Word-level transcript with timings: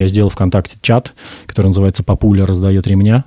Я 0.00 0.06
сделал 0.06 0.30
ВКонтакте 0.30 0.78
чат, 0.80 1.12
который 1.48 1.66
называется 1.66 2.04
«Папуля 2.04 2.46
раздает 2.46 2.86
ремня». 2.86 3.24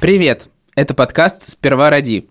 Привет! 0.00 0.48
Это 0.76 0.94
подкаст 0.94 1.48
«Сперва 1.48 1.90
роди». 1.90 2.28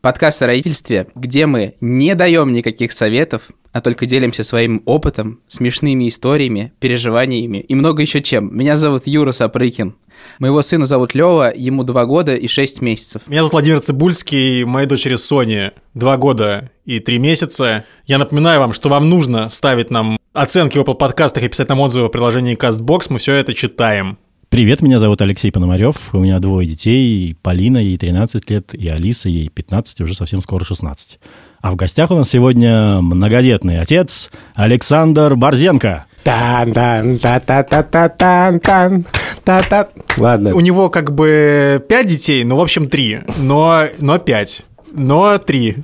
Подкаст 0.00 0.42
о 0.42 0.48
родительстве, 0.48 1.06
где 1.14 1.46
мы 1.46 1.76
не 1.80 2.16
даем 2.16 2.52
никаких 2.52 2.90
советов, 2.90 3.50
а 3.72 3.80
только 3.80 4.06
делимся 4.06 4.44
своим 4.44 4.82
опытом, 4.84 5.40
смешными 5.48 6.06
историями, 6.08 6.72
переживаниями 6.78 7.58
и 7.58 7.74
много 7.74 8.02
еще 8.02 8.22
чем. 8.22 8.56
Меня 8.56 8.76
зовут 8.76 9.06
Юра 9.06 9.32
Сапрыкин. 9.32 9.94
Моего 10.38 10.62
сына 10.62 10.84
зовут 10.84 11.14
Лева, 11.14 11.52
ему 11.54 11.82
два 11.82 12.04
года 12.04 12.36
и 12.36 12.46
шесть 12.46 12.80
месяцев. 12.80 13.22
Меня 13.26 13.40
зовут 13.40 13.52
Владимир 13.52 13.80
Цибульский, 13.80 14.64
моей 14.64 14.86
дочери 14.86 15.16
Соне 15.16 15.72
два 15.94 16.16
года 16.16 16.70
и 16.84 17.00
три 17.00 17.18
месяца. 17.18 17.84
Я 18.06 18.18
напоминаю 18.18 18.60
вам, 18.60 18.72
что 18.72 18.88
вам 18.88 19.08
нужно 19.08 19.48
ставить 19.48 19.90
нам 19.90 20.18
оценки 20.32 20.78
в 20.78 20.82
Apple 20.82 20.94
подкастах 20.94 21.42
и 21.42 21.48
писать 21.48 21.68
нам 21.68 21.80
отзывы 21.80 22.08
в 22.08 22.10
приложении 22.10 22.56
CastBox, 22.56 23.06
мы 23.08 23.18
все 23.18 23.34
это 23.34 23.54
читаем. 23.54 24.18
Привет, 24.48 24.82
меня 24.82 24.98
зовут 24.98 25.22
Алексей 25.22 25.50
Пономарев, 25.50 26.14
у 26.14 26.18
меня 26.18 26.38
двое 26.38 26.68
детей, 26.68 27.34
Полина, 27.40 27.78
ей 27.78 27.96
13 27.96 28.50
лет, 28.50 28.74
и 28.74 28.86
Алиса, 28.86 29.30
ей 29.30 29.48
15, 29.48 30.02
уже 30.02 30.14
совсем 30.14 30.42
скоро 30.42 30.62
16. 30.62 31.18
А 31.62 31.70
в 31.70 31.76
гостях 31.76 32.10
у 32.10 32.16
нас 32.16 32.28
сегодня 32.28 33.00
многодетный 33.00 33.80
отец 33.80 34.32
Александр 34.56 35.36
Борзенко. 35.36 36.06
тан 36.24 36.72
тан 36.72 37.18
та 37.18 37.38
та 37.38 37.62
та 37.62 37.82
та 37.84 38.08
тан 38.08 38.58
тан 38.58 39.04
та 39.44 39.60
та 39.62 39.88
Ладно. 40.18 40.56
У 40.56 40.60
него 40.60 40.90
как 40.90 41.12
бы 41.14 41.80
пять 41.88 42.08
детей, 42.08 42.42
ну, 42.42 42.56
в 42.56 42.60
общем, 42.60 42.88
три, 42.88 43.20
но, 43.38 43.84
но 44.00 44.18
пять, 44.18 44.62
но 44.92 45.38
три. 45.38 45.76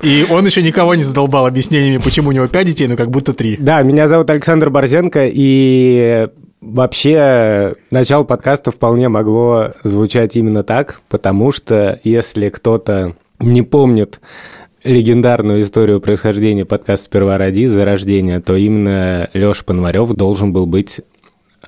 И 0.00 0.24
он 0.30 0.46
еще 0.46 0.62
никого 0.62 0.94
не 0.94 1.02
задолбал 1.02 1.44
объяснениями, 1.44 2.00
почему 2.02 2.30
у 2.30 2.32
него 2.32 2.46
пять 2.46 2.68
детей, 2.68 2.88
но 2.88 2.96
как 2.96 3.10
будто 3.10 3.34
три. 3.34 3.58
Да, 3.58 3.82
меня 3.82 4.08
зовут 4.08 4.30
Александр 4.30 4.70
Борзенко, 4.70 5.30
и 5.30 6.28
Вообще, 6.62 7.74
начало 7.90 8.24
подкаста 8.24 8.70
вполне 8.70 9.08
могло 9.08 9.72
звучать 9.82 10.36
именно 10.36 10.62
так, 10.62 11.00
потому 11.08 11.52
что 11.52 11.98
если 12.04 12.50
кто-то 12.50 13.14
не 13.38 13.62
помнит 13.62 14.20
легендарную 14.84 15.60
историю 15.60 16.00
происхождения 16.00 16.64
подкаста 16.64 17.04
«Сперва 17.04 17.38
ради» 17.38 17.66
зарождения, 17.66 18.40
то 18.40 18.56
именно 18.56 19.28
Леша 19.34 19.64
Пономарев 19.64 20.12
должен 20.14 20.52
был 20.52 20.66
быть 20.66 21.00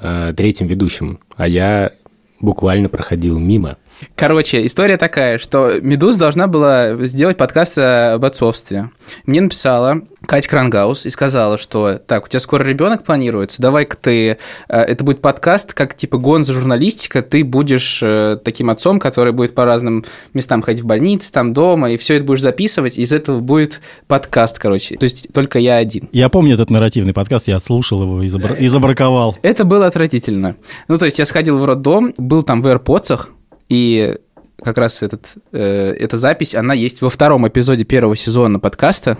э, 0.01 0.33
третьим 0.37 0.67
ведущим, 0.67 1.21
а 1.37 1.47
я 1.47 1.93
буквально 2.41 2.89
проходил 2.89 3.39
мимо. 3.39 3.77
Короче, 4.15 4.65
история 4.67 4.97
такая, 4.97 5.39
что 5.39 5.81
Медуз 5.81 6.17
должна 6.17 6.47
была 6.47 6.95
сделать 7.01 7.37
подкаст 7.37 7.79
об 7.79 8.25
отцовстве. 8.25 8.91
Мне 9.27 9.41
написала 9.41 10.03
Катя 10.27 10.49
Крангаус 10.49 11.07
и 11.07 11.11
сказала, 11.11 11.59
что 11.59 11.99
так, 11.99 12.27
у 12.27 12.29
тебя 12.29 12.41
скоро 12.41 12.63
ребенок 12.63 13.05
планируется, 13.05 13.61
давай-ка 13.61 13.97
ты, 13.97 14.29
э, 14.31 14.37
это 14.69 15.05
будет 15.05 15.21
подкаст, 15.21 15.75
как 15.75 15.97
типа 15.97 16.19
гонза 16.19 16.53
журналистика, 16.53 17.23
ты 17.23 17.45
будешь 17.45 18.01
э, 18.03 18.39
таким 18.43 18.71
отцом, 18.71 19.01
который 19.01 19.33
будет 19.33 19.55
по 19.55 19.65
разным 19.65 20.05
местам 20.35 20.63
ходить 20.63 20.83
в 20.83 20.87
больнице, 20.87 21.33
там 21.33 21.53
дома, 21.53 21.91
и 21.91 21.97
все 21.97 22.17
это 22.17 22.25
будешь 22.25 22.43
записывать, 22.43 22.99
и 22.99 23.03
из 23.03 23.13
этого 23.13 23.41
будет 23.41 23.81
подкаст, 24.07 24.59
короче. 24.59 24.97
То 24.97 25.05
есть 25.05 25.33
только 25.33 25.59
я 25.59 25.77
один. 25.77 26.09
Я 26.13 26.29
помню 26.29 26.55
этот 26.55 26.71
нарративный 26.71 27.13
подкаст, 27.13 27.49
я 27.49 27.57
отслушал 27.57 28.03
его 28.03 28.23
и, 28.23 28.29
забр... 28.29 28.55
и 28.55 28.69
забраковал. 28.69 29.37
Это 29.43 29.65
было 29.65 29.87
отвратительно. 29.87 30.57
Ну, 30.89 30.99
то 30.99 31.07
есть 31.07 31.19
я 31.19 31.25
сходил 31.25 31.59
в 31.59 31.65
роддом, 31.65 32.15
был 32.17 32.43
там 32.43 32.63
в 32.63 32.67
AirPods, 32.67 33.29
и 33.73 34.17
как 34.63 34.77
раз 34.77 35.01
этот, 35.03 35.25
э, 35.53 35.95
эта 35.99 36.19
запись, 36.19 36.55
она 36.55 36.75
есть 36.75 37.01
во 37.01 37.09
втором 37.09 37.49
эпизоде 37.49 37.85
первого 37.85 38.15
сезона 38.17 38.61
подкаста. 38.61 39.17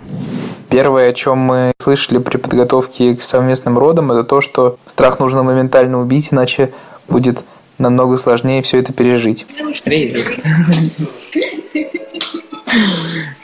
Первое, 0.69 1.09
о 1.09 1.13
чем 1.13 1.39
мы 1.39 1.73
слышали 1.81 2.19
при 2.19 2.37
подготовке 2.37 3.15
к 3.15 3.23
совместным 3.23 3.79
родам, 3.79 4.11
это 4.11 4.23
то, 4.23 4.41
что 4.41 4.77
страх 4.87 5.19
нужно 5.19 5.41
моментально 5.41 5.99
убить, 5.99 6.29
иначе 6.31 6.71
будет 7.07 7.39
намного 7.79 8.19
сложнее 8.19 8.61
все 8.61 8.77
это 8.77 8.93
пережить. 8.93 9.47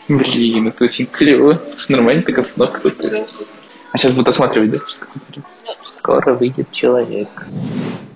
Блин, 0.07 0.67
это 0.67 0.83
очень 0.83 1.07
клево. 1.07 1.59
Нормально 1.87 2.21
так 2.21 2.37
обстановка 2.37 2.81
тут. 2.81 3.03
А 3.91 3.97
сейчас 3.97 4.11
будут 4.11 4.27
осматривать, 4.27 4.71
да? 4.71 4.77
Скоро 5.97 6.35
выйдет 6.35 6.71
человек. 6.71 7.29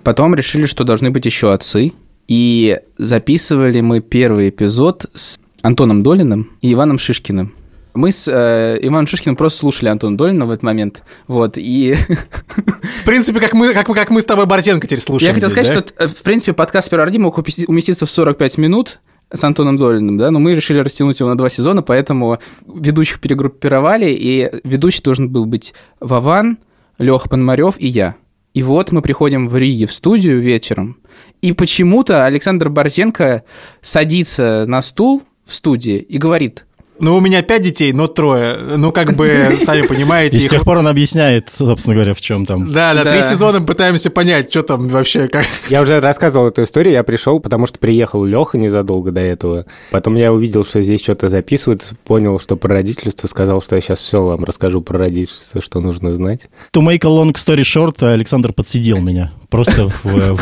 Потом 0.04 0.36
решили, 0.36 0.68
что 0.68 0.84
должны 0.84 1.10
быть 1.10 1.26
еще 1.26 1.52
отцы, 1.52 1.92
и 2.28 2.80
записывали 2.98 3.82
мы 3.82 4.02
первый 4.02 4.50
эпизод 4.50 5.06
с 5.14 5.40
Антоном 5.62 6.04
Долиным 6.04 6.52
и 6.62 6.74
Иваном 6.74 7.00
Шишкиным. 7.00 7.54
Мы 7.94 8.12
с 8.12 8.28
э, 8.28 8.80
Иваном 8.82 9.06
Шишкиным 9.06 9.36
просто 9.36 9.60
слушали 9.60 9.90
Антона 9.90 10.18
Долина 10.18 10.46
в 10.46 10.52
этот 10.52 10.64
момент. 10.64 11.04
Вот, 11.28 11.58
и... 11.58 11.96
В 13.02 13.06
принципе, 13.06 13.40
как 13.40 13.54
мы, 13.54 13.74
как, 13.74 13.86
как 13.86 14.10
мы 14.10 14.22
с 14.22 14.26
тобой 14.26 14.48
Борзенко 14.48 14.88
теперь 14.88 15.00
слушаем 15.00 15.30
Я 15.30 15.34
хотел 15.34 15.50
здесь, 15.50 15.68
сказать, 15.68 15.94
да? 15.98 16.06
что, 16.06 16.06
э, 16.06 16.08
в 16.08 16.24
принципе, 16.24 16.54
подкаст 16.54 16.90
«Первый 16.90 17.18
мог 17.20 17.38
уместиться 17.38 18.06
в 18.06 18.12
45 18.12 18.58
минут, 18.58 19.00
с 19.32 19.44
Антоном 19.44 19.78
Долиным, 19.78 20.18
да, 20.18 20.30
но 20.30 20.40
мы 20.40 20.54
решили 20.54 20.78
растянуть 20.78 21.20
его 21.20 21.30
на 21.30 21.38
два 21.38 21.50
сезона, 21.50 21.82
поэтому 21.82 22.38
ведущих 22.68 23.20
перегруппировали, 23.20 24.06
и 24.08 24.52
ведущий 24.64 25.02
должен 25.02 25.30
был 25.30 25.46
быть 25.46 25.74
Вован, 26.00 26.60
Леха 27.00 27.30
Пономарев 27.30 27.76
и 27.80 27.88
я. 27.88 28.16
И 28.54 28.62
вот 28.62 28.92
мы 28.92 29.02
приходим 29.02 29.48
в 29.48 29.58
Риге 29.58 29.88
в 29.88 29.92
студию 29.92 30.40
вечером, 30.40 30.98
и 31.42 31.54
почему-то 31.54 32.26
Александр 32.26 32.70
Борзенко 32.70 33.44
садится 33.82 34.66
на 34.68 34.82
стул 34.82 35.24
в 35.46 35.54
студии 35.54 35.98
и 35.98 36.18
говорит, 36.18 36.66
Ну, 37.00 37.16
у 37.18 37.20
меня 37.20 37.42
пять 37.42 37.62
детей, 37.64 37.92
но 37.92 38.08
трое. 38.08 38.58
Ну, 38.78 38.92
как 38.92 39.16
бы, 39.16 39.58
сами 39.62 39.86
понимаете. 39.86 40.38
И 40.38 40.40
с 40.40 40.48
тех 40.48 40.64
пор 40.64 40.78
он 40.78 40.88
объясняет, 40.88 41.50
собственно 41.54 41.96
говоря, 41.96 42.14
в 42.14 42.22
чем 42.22 42.46
там. 42.46 42.72
Да, 42.72 42.94
да, 42.94 43.04
Да. 43.04 43.12
три 43.12 43.22
сезона 43.22 43.62
пытаемся 43.62 44.10
понять, 44.10 44.50
что 44.50 44.64
там 44.64 44.88
вообще, 44.88 45.28
как... 45.28 45.46
Я 45.70 45.82
уже 45.82 46.00
рассказывал 46.00 46.48
эту 46.48 46.64
историю, 46.64 46.94
я 46.94 47.04
пришел, 47.04 47.40
потому 47.40 47.66
что 47.66 47.80
приехал 47.80 48.24
Леха 48.24 48.58
незадолго 48.58 49.12
до 49.12 49.22
этого. 49.22 49.66
Потом 49.92 50.16
я 50.16 50.32
увидел, 50.32 50.66
что 50.66 50.82
здесь 50.82 51.02
что-то 51.02 51.30
записывается, 51.30 51.96
понял, 52.06 52.40
что 52.40 52.56
про 52.56 52.76
родительство, 52.76 53.28
сказал, 53.28 53.62
что 53.62 53.76
я 53.76 53.82
сейчас 53.82 54.00
все 54.00 54.22
вам 54.24 54.44
расскажу 54.44 54.82
про 54.82 54.98
родительство, 55.00 55.62
что 55.62 55.80
нужно 55.80 56.12
знать. 56.12 56.48
To 56.74 56.82
make 56.82 57.02
a 57.04 57.10
long 57.10 57.34
story 57.34 57.62
short, 57.62 58.06
Александр 58.08 58.54
подсидел 58.54 59.00
меня. 59.00 59.32
Просто 59.50 59.88
в, 60.04 60.40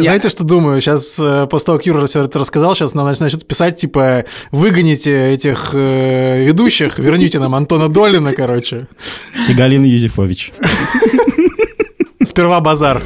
в- 0.00 0.04
Знаете, 0.04 0.28
что 0.28 0.44
думаю? 0.44 0.80
Сейчас, 0.80 1.18
э, 1.18 1.46
после 1.50 1.66
того, 1.66 1.78
как 1.78 1.86
Юра 1.86 2.06
все 2.06 2.24
это 2.24 2.38
рассказал, 2.38 2.74
сейчас 2.74 2.94
нам 2.94 3.06
начнут 3.06 3.46
писать, 3.46 3.76
типа, 3.78 4.24
выгоните 4.50 5.32
этих 5.32 5.70
э, 5.72 6.44
ведущих, 6.44 6.98
верните 6.98 7.38
нам 7.38 7.54
Антона 7.54 7.88
Долина, 7.88 8.32
короче. 8.34 8.86
и 9.48 9.52
Галина 9.54 9.84
Юзефович. 9.86 10.52
Сперва 12.24 12.60
базар. 12.60 13.02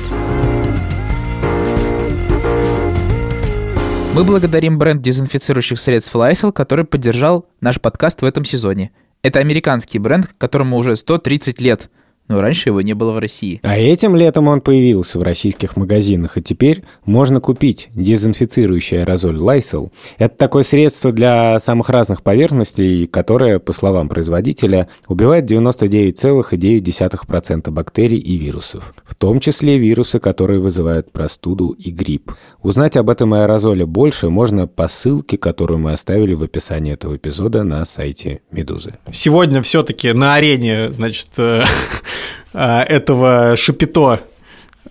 Мы 4.15 4.23
благодарим 4.23 4.79
бренд 4.79 5.03
дезинфицирующих 5.03 5.79
средств 5.79 6.15
Lysol, 6.15 6.53
который 6.53 6.85
поддержал 6.85 7.47
наш 7.61 7.81
подкаст 7.81 8.23
в 8.23 8.25
этом 8.25 8.45
сезоне. 8.45 8.93
Это 9.23 9.41
американский 9.41 9.99
бренд, 9.99 10.29
которому 10.39 10.77
уже 10.77 10.95
130 10.95 11.61
лет, 11.61 11.91
но 12.29 12.41
раньше 12.41 12.69
его 12.71 12.81
не 12.81 12.95
было 12.95 13.13
в 13.13 13.19
России. 13.19 13.61
А 13.63 13.77
этим 13.77 14.17
летом 14.17 14.49
он 14.49 14.61
появился 14.61 15.19
в 15.19 15.23
российских 15.23 15.77
магазинах, 15.77 16.39
и 16.39 16.43
теперь 16.43 16.83
можно 17.05 17.41
купить 17.41 17.89
дезинфицирующий 17.95 19.01
аэрозоль 19.01 19.37
Lysol. 19.37 19.91
Это 20.19 20.37
такое 20.37 20.63
средство 20.63 21.11
для 21.13 21.59
самых 21.61 21.91
разных 21.91 22.23
поверхностей, 22.23 23.07
которое, 23.07 23.59
по 23.59 23.73
словам 23.73 24.09
производителя, 24.09 24.89
убивает 25.07 25.51
99,9% 25.51 27.71
бактерий 27.71 28.19
и 28.19 28.37
вирусов, 28.37 28.95
в 29.05 29.15
том 29.15 29.41
числе 29.41 29.79
вирусы, 29.79 30.19
которые 30.19 30.61
вызывают 30.61 31.13
простуду 31.13 31.71
и 31.71 31.91
грипп. 31.91 32.33
Узнать 32.63 32.97
об 32.97 33.11
этом 33.11 33.35
аэрозоле 33.35 33.85
больше 33.85 34.31
можно 34.31 34.67
по 34.67 34.89
ссылке, 34.89 35.37
которую 35.37 35.79
мы 35.79 35.93
оставили 35.93 36.33
в 36.35 36.43
описании 36.43 36.95
этого 36.95 37.17
эпизода 37.17 37.65
на 37.65 37.85
сайте 37.85 38.41
Медузы. 38.51 38.95
Сегодня 39.13 39.61
все-таки 39.63 40.13
на 40.13 40.35
арене, 40.35 40.89
значит, 40.91 41.29
этого 42.53 43.57
шапито 43.57 44.21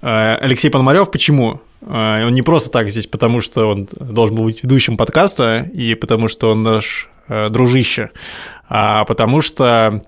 э, 0.02 0.36
Алексей 0.36 0.70
Пономарев. 0.70 1.12
Почему? 1.12 1.62
Э, 1.82 2.26
Он 2.26 2.34
не 2.34 2.42
просто 2.42 2.70
так 2.70 2.92
здесь, 2.92 3.08
потому 3.08 3.42
что 3.42 3.70
он 3.70 3.88
должен 4.00 4.36
был 4.36 4.44
быть 4.46 4.64
ведущим 4.64 4.98
подкаста 4.98 5.70
и 5.74 5.96
потому 5.96 6.28
что 6.28 6.52
он 6.52 6.64
наш 6.64 7.10
э, 7.28 7.50
дружище, 7.50 8.12
а 8.70 9.06
потому 9.06 9.42
что 9.42 10.04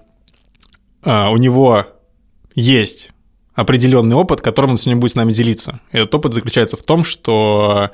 э, 1.04 1.28
у 1.28 1.38
него 1.38 1.86
есть 2.56 3.12
определенный 3.54 4.16
опыт, 4.16 4.42
которым 4.42 4.72
он 4.72 4.78
сегодня 4.78 5.00
будет 5.00 5.12
с 5.12 5.16
нами 5.16 5.32
делиться. 5.32 5.80
Этот 5.92 6.14
опыт 6.16 6.34
заключается 6.34 6.78
в 6.78 6.84
том, 6.84 7.04
что 7.04 7.90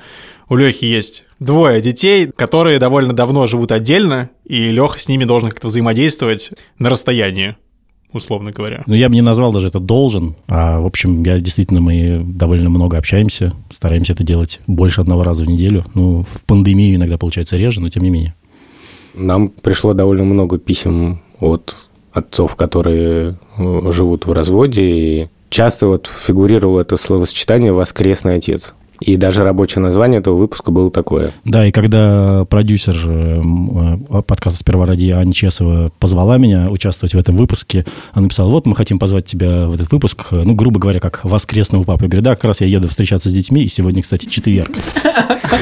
у 0.49 0.55
Лехи 0.55 0.85
есть 0.85 1.25
двое 1.39 1.81
детей, 1.81 2.27
которые 2.27 2.79
довольно 2.79 3.13
давно 3.13 3.45
живут 3.47 3.71
отдельно, 3.71 4.31
и 4.43 4.71
Леха 4.71 4.99
с 4.99 5.07
ними 5.07 5.23
должен 5.23 5.49
как-то 5.49 5.67
взаимодействовать 5.67 6.51
на 6.79 6.89
расстоянии. 6.89 7.55
Условно 8.13 8.51
говоря. 8.51 8.83
Ну, 8.85 8.93
я 8.93 9.09
бы 9.09 9.15
не 9.15 9.21
назвал 9.21 9.51
даже 9.51 9.67
это 9.67 9.79
должен, 9.79 10.35
а, 10.47 10.79
в 10.79 10.85
общем, 10.85 11.23
я 11.23 11.39
действительно, 11.39 11.81
мы 11.81 12.21
довольно 12.23 12.69
много 12.69 12.97
общаемся, 12.97 13.53
стараемся 13.73 14.13
это 14.13 14.23
делать 14.23 14.59
больше 14.67 15.01
одного 15.01 15.23
раза 15.23 15.43
в 15.43 15.47
неделю. 15.47 15.85
Ну, 15.93 16.23
в 16.23 16.45
пандемию 16.45 16.95
иногда 16.95 17.17
получается 17.17 17.57
реже, 17.57 17.81
но 17.81 17.89
тем 17.89 18.03
не 18.03 18.09
менее. 18.09 18.35
Нам 19.13 19.49
пришло 19.49 19.93
довольно 19.93 20.23
много 20.23 20.57
писем 20.57 21.21
от 21.39 21.75
отцов, 22.13 22.55
которые 22.55 23.37
э, 23.57 23.91
живут 23.91 24.25
в 24.25 24.33
разводе, 24.33 24.83
и 24.83 25.29
часто 25.49 25.87
вот 25.87 26.09
фигурировало 26.25 26.81
это 26.81 26.97
словосочетание 26.97 27.73
«воскресный 27.73 28.35
отец». 28.35 28.73
И 29.01 29.17
даже 29.17 29.43
рабочее 29.43 29.81
название 29.81 30.19
этого 30.19 30.35
выпуска 30.35 30.69
было 30.69 30.91
такое. 30.91 31.31
Да, 31.43 31.65
и 31.65 31.71
когда 31.71 32.45
продюсер 32.45 32.95
э, 33.03 34.21
подкаста 34.21 34.59
«Сперва 34.59 34.85
ради» 34.85 35.09
Аня 35.09 35.33
Чесова 35.33 35.91
позвала 35.97 36.37
меня 36.37 36.69
участвовать 36.69 37.15
в 37.15 37.17
этом 37.17 37.35
выпуске, 37.35 37.83
она 38.13 38.23
написала, 38.23 38.51
вот 38.51 38.67
мы 38.67 38.75
хотим 38.75 38.99
позвать 38.99 39.25
тебя 39.25 39.67
в 39.67 39.73
этот 39.73 39.91
выпуск, 39.91 40.27
ну, 40.31 40.53
грубо 40.53 40.79
говоря, 40.79 40.99
как 40.99 41.25
воскресного 41.25 41.83
папы. 41.83 42.03
Я 42.03 42.09
говорю, 42.09 42.23
да, 42.23 42.35
как 42.35 42.45
раз 42.45 42.61
я 42.61 42.67
еду 42.67 42.87
встречаться 42.87 43.29
с 43.29 43.33
детьми, 43.33 43.63
и 43.63 43.67
сегодня, 43.67 44.03
кстати, 44.03 44.27
четверг. 44.27 44.69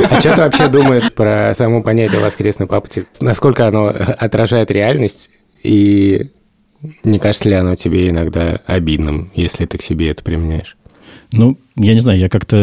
А 0.10 0.20
что 0.20 0.36
ты 0.36 0.42
вообще 0.42 0.68
думаешь 0.68 1.12
про 1.14 1.54
само 1.56 1.82
понятие 1.82 2.20
«воскресный 2.20 2.68
папа»? 2.68 2.90
Насколько 3.22 3.68
оно 3.68 3.88
отражает 3.88 4.70
реальность 4.70 5.30
и 5.64 6.32
не 7.04 7.20
кажется 7.20 7.48
ли 7.50 7.56
оно 7.56 7.76
тебе 7.76 8.10
иногда 8.10 8.60
обидным, 8.66 9.32
если 9.34 9.66
ты 9.66 9.78
к 9.78 9.82
себе 9.82 10.10
это 10.10 10.24
применяешь? 10.24 10.76
Ну, 11.32 11.58
я 11.80 11.94
не 11.94 12.02
знаю, 12.02 12.20
я 12.20 12.28
как-то 12.28 12.56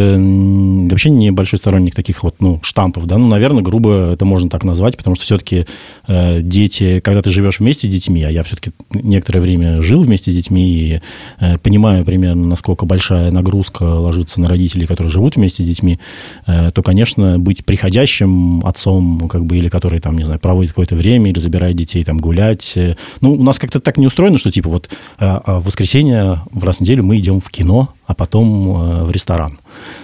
вообще 0.91 1.11
не 1.11 1.31
большой 1.31 1.59
сторонник 1.59 1.95
таких 1.95 2.23
вот, 2.23 2.37
ну, 2.41 2.61
штампов, 2.63 3.07
да, 3.07 3.17
ну, 3.17 3.27
наверное, 3.27 3.63
грубо 3.63 4.13
это 4.13 4.25
можно 4.25 4.51
так 4.51 4.63
назвать, 4.63 4.97
потому 4.97 5.17
что 5.17 5.25
все-таки 5.25 5.67
э, 6.07 6.41
дети, 6.43 7.01
когда 7.01 7.23
ты 7.23 7.31
живешь 7.31 7.61
вместе 7.61 7.89
с 7.89 7.91
детьми, 7.91 8.23
а 8.23 8.31
я 8.31 8.43
все-таки 8.43 8.73
некоторое 8.93 9.41
время 9.41 9.81
жил 9.81 10.03
вместе 10.03 10.31
с 10.31 10.35
детьми 10.35 10.71
и 10.71 11.01
э, 11.41 11.59
понимаю 11.59 12.05
примерно, 12.05 12.47
насколько 12.47 12.85
большая 12.85 13.31
нагрузка 13.31 13.85
ложится 13.85 14.41
на 14.41 14.49
родителей, 14.49 14.87
которые 14.87 15.11
живут 15.11 15.37
вместе 15.37 15.63
с 15.63 15.67
детьми, 15.67 15.99
э, 16.47 16.71
то, 16.73 16.83
конечно, 16.83 17.39
быть 17.39 17.65
приходящим 17.65 18.65
отцом, 18.67 19.29
как 19.31 19.47
бы, 19.47 19.57
или 19.57 19.71
который, 19.71 19.99
там, 20.01 20.19
не 20.19 20.25
знаю, 20.25 20.41
проводит 20.41 20.73
какое-то 20.73 20.95
время 20.95 21.31
или 21.31 21.39
забирает 21.39 21.75
детей 21.77 22.05
там 22.05 22.19
гулять, 22.19 22.75
э, 22.77 22.97
ну, 23.23 23.33
у 23.33 23.43
нас 23.43 23.59
как-то 23.59 23.81
так 23.81 23.97
не 23.97 24.07
устроено, 24.07 24.37
что, 24.37 24.51
типа, 24.51 24.69
вот 24.69 24.91
э, 25.19 25.41
в 25.47 25.65
воскресенье 25.65 26.43
в 26.51 26.65
раз 26.65 26.77
в 26.77 26.81
неделю 26.83 27.03
мы 27.03 27.17
идем 27.17 27.41
в 27.41 27.51
кино, 27.51 27.95
а 28.07 28.15
потом 28.15 28.69
э, 28.69 29.06
в 29.07 29.11
ресторан. 29.11 29.59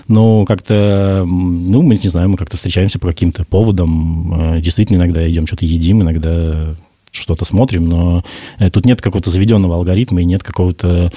Но 0.08 0.44
как-то, 0.44 1.24
ну, 1.26 1.82
мы 1.82 1.94
не 1.94 2.08
знаю, 2.08 2.28
мы 2.28 2.36
как-то 2.36 2.56
встречаемся 2.56 2.98
по 2.98 3.08
каким-то 3.08 3.44
поводам. 3.44 4.56
Э, 4.56 4.60
действительно, 4.60 4.98
иногда 4.98 5.28
идем 5.30 5.46
что-то 5.46 5.64
едим, 5.64 6.02
иногда 6.02 6.76
что-то 7.10 7.44
смотрим, 7.44 7.84
но 7.84 8.24
э, 8.58 8.70
тут 8.70 8.86
нет 8.86 9.02
какого-то 9.02 9.30
заведенного 9.30 9.76
алгоритма 9.76 10.22
и 10.22 10.24
нет 10.24 10.42
какого-то, 10.42 11.12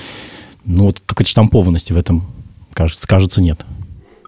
ну, 0.66 0.86
вот 0.86 1.02
какой-то 1.06 1.30
штампованности 1.30 1.94
в 1.94 1.98
этом, 1.98 2.24
кажется, 2.74 3.08
кажется, 3.08 3.42
нет. 3.42 3.66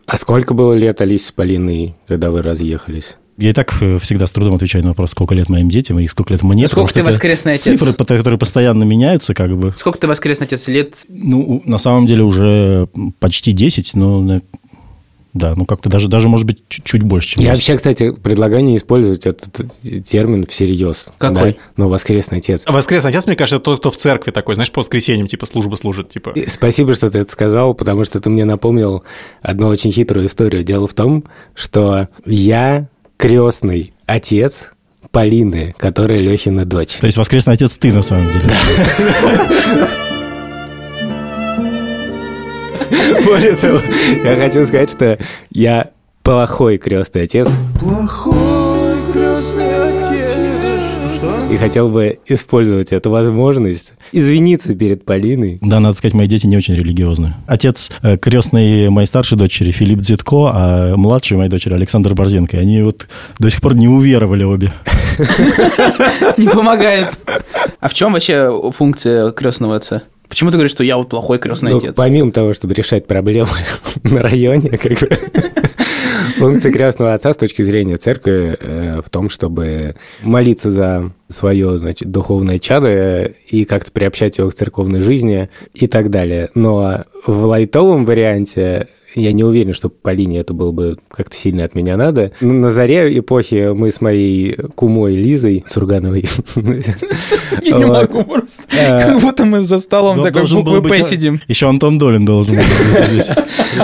А 0.05 0.15
сколько 0.17 0.53
было 0.53 0.73
лет 0.73 1.01
Алисе 1.01 1.27
с 1.27 1.31
Полиной, 1.33 1.95
когда 2.07 2.31
вы 2.31 2.41
разъехались? 2.41 3.17
Я 3.37 3.51
и 3.51 3.53
так 3.53 3.81
э, 3.81 3.99
всегда 3.99 4.25
с 4.25 4.31
трудом 4.31 4.55
отвечаю 4.55 4.83
на 4.83 4.89
вопрос, 4.91 5.11
сколько 5.11 5.35
лет 5.35 5.47
моим 5.47 5.69
детям 5.69 5.99
и 5.99 6.07
сколько 6.07 6.33
лет 6.33 6.43
мне. 6.43 6.63
Ну, 6.63 6.67
сколько 6.67 6.93
ты 6.93 7.03
воскресный 7.03 7.53
отец? 7.53 7.79
Цифры, 7.79 7.93
которые 7.93 8.39
постоянно 8.39 8.83
меняются, 8.83 9.33
как 9.35 9.55
бы. 9.55 9.73
Сколько 9.75 9.99
ты 9.99 10.07
воскресный 10.07 10.47
отец 10.47 10.67
лет? 10.67 11.05
Ну, 11.07 11.61
на 11.65 11.77
самом 11.77 12.07
деле 12.07 12.23
уже 12.23 12.87
почти 13.19 13.51
10, 13.51 13.93
но 13.93 14.41
да, 15.37 15.53
ну 15.55 15.65
как-то 15.65 15.89
даже, 15.89 16.07
даже 16.07 16.27
может 16.27 16.47
быть, 16.47 16.63
чуть, 16.67 17.03
больше, 17.03 17.35
чем 17.35 17.43
Я 17.43 17.51
вообще, 17.51 17.75
кстати, 17.75 18.11
предлагаю 18.11 18.63
не 18.63 18.75
использовать 18.75 19.25
этот 19.25 19.71
термин 20.03 20.45
всерьез. 20.47 21.11
Какой? 21.17 21.51
Да? 21.51 21.57
Ну, 21.75 21.89
воскресный 21.89 22.39
отец. 22.39 22.63
А 22.65 22.71
воскресный 22.71 23.11
отец, 23.11 23.27
мне 23.27 23.35
кажется, 23.35 23.59
тот, 23.59 23.79
кто 23.79 23.91
в 23.91 23.97
церкви 23.97 24.31
такой, 24.31 24.55
знаешь, 24.55 24.71
по 24.71 24.79
воскресеньям, 24.79 25.27
типа, 25.27 25.45
служба 25.45 25.75
служит, 25.75 26.09
типа. 26.09 26.31
И 26.31 26.49
спасибо, 26.49 26.95
что 26.95 27.11
ты 27.11 27.19
это 27.19 27.31
сказал, 27.31 27.75
потому 27.75 28.03
что 28.03 28.19
ты 28.19 28.29
мне 28.29 28.45
напомнил 28.45 29.03
одну 29.41 29.67
очень 29.67 29.91
хитрую 29.91 30.25
историю. 30.25 30.63
Дело 30.63 30.87
в 30.87 30.93
том, 30.95 31.23
что 31.53 32.07
я 32.25 32.89
крестный 33.17 33.93
отец 34.05 34.71
Полины, 35.11 35.73
которая 35.77 36.19
Лехина 36.19 36.65
дочь. 36.65 36.97
То 36.97 37.07
есть 37.07 37.17
воскресный 37.17 37.53
отец 37.53 37.77
ты 37.77 37.93
на 37.93 38.01
самом 38.01 38.31
деле. 38.31 38.49
Более 43.25 43.55
того, 43.55 43.81
я 44.23 44.35
хочу 44.37 44.65
сказать, 44.65 44.91
что 44.91 45.17
я 45.49 45.91
плохой 46.23 46.77
крестный 46.77 47.23
отец. 47.23 47.47
Плохой? 47.79 48.56
И 51.49 51.55
хотел 51.55 51.87
бы 51.87 52.19
использовать 52.25 52.91
эту 52.91 53.09
возможность 53.09 53.93
извиниться 54.11 54.75
перед 54.75 55.05
Полиной. 55.05 55.59
Да, 55.61 55.79
надо 55.79 55.97
сказать, 55.97 56.13
мои 56.13 56.27
дети 56.27 56.45
не 56.45 56.57
очень 56.57 56.73
религиозны. 56.73 57.35
Отец 57.47 57.89
э, 58.01 58.17
крестной 58.17 58.89
моей 58.89 59.07
старшей 59.07 59.37
дочери 59.37 59.71
Филипп 59.71 59.99
Дзитко, 59.99 60.51
а 60.53 60.95
младшей 60.97 61.37
моей 61.37 61.49
дочери 61.49 61.73
Александр 61.73 62.13
Борзенко. 62.15 62.57
Они 62.57 62.81
вот 62.81 63.07
до 63.39 63.49
сих 63.49 63.61
пор 63.61 63.75
не 63.75 63.87
уверовали 63.87 64.43
обе. 64.43 64.73
Не 66.37 66.47
помогает. 66.47 67.13
А 67.79 67.87
в 67.87 67.93
чем 67.93 68.13
вообще 68.13 68.51
функция 68.71 69.31
крестного 69.31 69.77
отца? 69.77 70.03
Почему 70.27 70.51
ты 70.51 70.57
говоришь, 70.57 70.71
что 70.71 70.83
я 70.83 70.97
вот 70.97 71.09
плохой 71.09 71.39
крестный 71.39 71.71
ну, 71.71 71.77
отец? 71.77 71.93
Помимо 71.95 72.31
того, 72.31 72.53
чтобы 72.53 72.73
решать 72.73 73.07
проблемы 73.07 73.49
на 74.03 74.21
районе, 74.21 74.71
как 74.71 74.99
бы, 74.99 75.09
функция 76.37 76.71
крестного 76.71 77.13
отца 77.13 77.33
с 77.33 77.37
точки 77.37 77.61
зрения 77.61 77.97
церкви 77.97 78.57
э, 78.59 79.01
в 79.03 79.09
том, 79.09 79.29
чтобы 79.29 79.95
молиться 80.21 80.71
за 80.71 81.11
свое 81.29 81.77
значит, 81.77 82.09
духовное 82.09 82.59
чадо 82.59 83.25
и 83.25 83.65
как-то 83.65 83.91
приобщать 83.91 84.37
его 84.37 84.49
к 84.49 84.55
церковной 84.55 85.01
жизни 85.01 85.49
и 85.73 85.87
так 85.87 86.09
далее. 86.09 86.49
Но 86.55 87.05
в 87.25 87.45
лайтовом 87.45 88.05
варианте 88.05 88.87
я 89.21 89.31
не 89.31 89.43
уверен, 89.43 89.73
что 89.73 89.89
по 89.89 90.13
линии 90.13 90.39
это 90.39 90.53
было 90.53 90.71
бы 90.71 90.97
как-то 91.09 91.35
сильно 91.35 91.63
от 91.63 91.75
меня 91.75 91.97
надо. 91.97 92.31
На 92.41 92.71
заре 92.71 93.17
эпохи 93.17 93.71
мы 93.73 93.91
с 93.91 94.01
моей 94.01 94.55
кумой 94.75 95.15
Лизой 95.15 95.63
Сургановой... 95.67 96.25
Я 97.61 97.77
не 97.77 97.85
могу 97.85 98.23
просто. 98.23 98.61
А, 98.77 99.03
как 99.03 99.21
будто 99.21 99.45
мы 99.45 99.61
за 99.61 99.77
столом 99.79 100.21
такой 100.21 100.47
буквы 100.49 100.81
«П» 100.81 101.03
сидим. 101.03 101.41
Еще 101.47 101.67
Антон 101.67 101.97
Долин 101.97 102.25
должен 102.25 102.55
быть 102.55 103.07
здесь. 103.07 103.29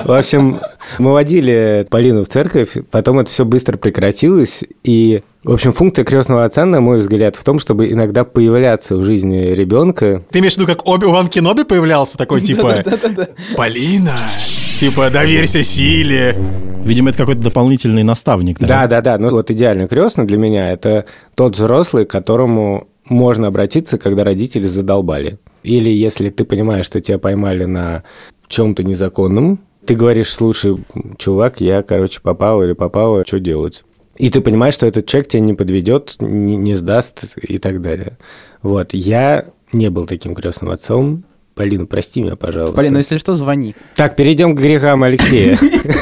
В 0.04 0.12
общем, 0.12 0.60
мы 1.00 1.14
водили 1.14 1.86
Полину 1.90 2.24
в 2.26 2.28
церковь, 2.28 2.78
потом 2.92 3.20
это 3.20 3.30
все 3.30 3.46
быстро 3.46 3.78
прекратилось, 3.78 4.64
и 4.84 5.22
в 5.44 5.52
общем, 5.52 5.74
функция 5.74 6.06
крестного 6.06 6.46
отца, 6.46 6.66
на 6.66 6.80
мой 6.80 7.00
взгляд, 7.00 7.36
в 7.36 7.44
том, 7.44 7.60
чтобы 7.60 7.92
иногда 7.92 8.24
появляться 8.24 8.96
в 8.96 9.04
жизни 9.04 9.48
ребенка. 9.54 10.24
Ты 10.32 10.40
имеешь 10.40 10.54
в 10.54 10.58
виду, 10.58 10.68
как 10.68 10.88
Оби-Ван 10.88 11.28
Кеноби 11.28 11.64
появлялся 11.64 12.18
такой, 12.18 12.42
типа, 12.44 12.84
Полина, 13.58 14.16
типа, 14.84 15.10
доверься 15.10 15.64
силе. 15.64 16.36
Видимо, 16.84 17.12
это 17.12 17.20
какой-то 17.20 17.42
дополнительный 17.42 18.04
наставник. 18.04 18.60
Да, 18.60 18.86
да, 18.88 19.00
да. 19.00 19.18
Ну 19.18 19.30
вот 19.30 19.50
идеальный 19.50 19.88
крестный 19.88 20.26
для 20.26 20.38
меня– 20.38 20.72
это 20.74 21.06
тот 21.36 21.56
взрослый, 21.56 22.06
к 22.06 22.10
которому 22.10 22.90
можно 23.06 23.48
обратиться, 23.48 23.98
когда 23.98 24.26
родители 24.26 24.66
задолбали. 24.66 25.40
Или 25.64 25.90
если 25.90 26.30
ты 26.30 26.44
понимаешь, 26.44 26.86
что 26.86 27.00
тебя 27.00 27.18
поймали 27.18 27.64
на 27.64 28.04
чем-то 28.50 28.84
незаконном, 28.84 29.62
ты 29.86 29.96
говоришь, 29.96 30.34
слушай, 30.34 30.76
чувак, 31.18 31.62
я, 31.62 31.82
короче, 31.82 32.20
попал 32.22 32.62
или 32.62 32.74
попала, 32.74 33.24
что 33.26 33.40
делать? 33.40 33.86
И 34.18 34.30
ты 34.30 34.42
понимаешь, 34.42 34.74
что 34.74 34.86
этот 34.86 35.06
человек 35.06 35.30
тебя 35.30 35.44
не 35.44 35.54
подведет, 35.54 36.18
не, 36.20 36.58
не 36.58 36.74
сдаст 36.74 37.38
и 37.38 37.58
так 37.58 37.82
далее. 37.82 38.18
Вот. 38.62 38.94
Я 38.94 39.46
не 39.72 39.90
был 39.90 40.08
таким 40.08 40.36
крестным 40.36 40.72
отцом. 40.72 41.24
Полина, 41.56 41.86
прости 41.86 42.22
меня, 42.22 42.36
пожалуйста. 42.36 42.76
Полина, 42.76 42.98
если 42.98 43.18
что, 43.18 43.36
звони. 43.36 43.76
Так, 43.96 44.16
перейдем 44.16 44.56
к 44.56 44.60
грехам 44.60 45.04
Алексея. 45.04 45.58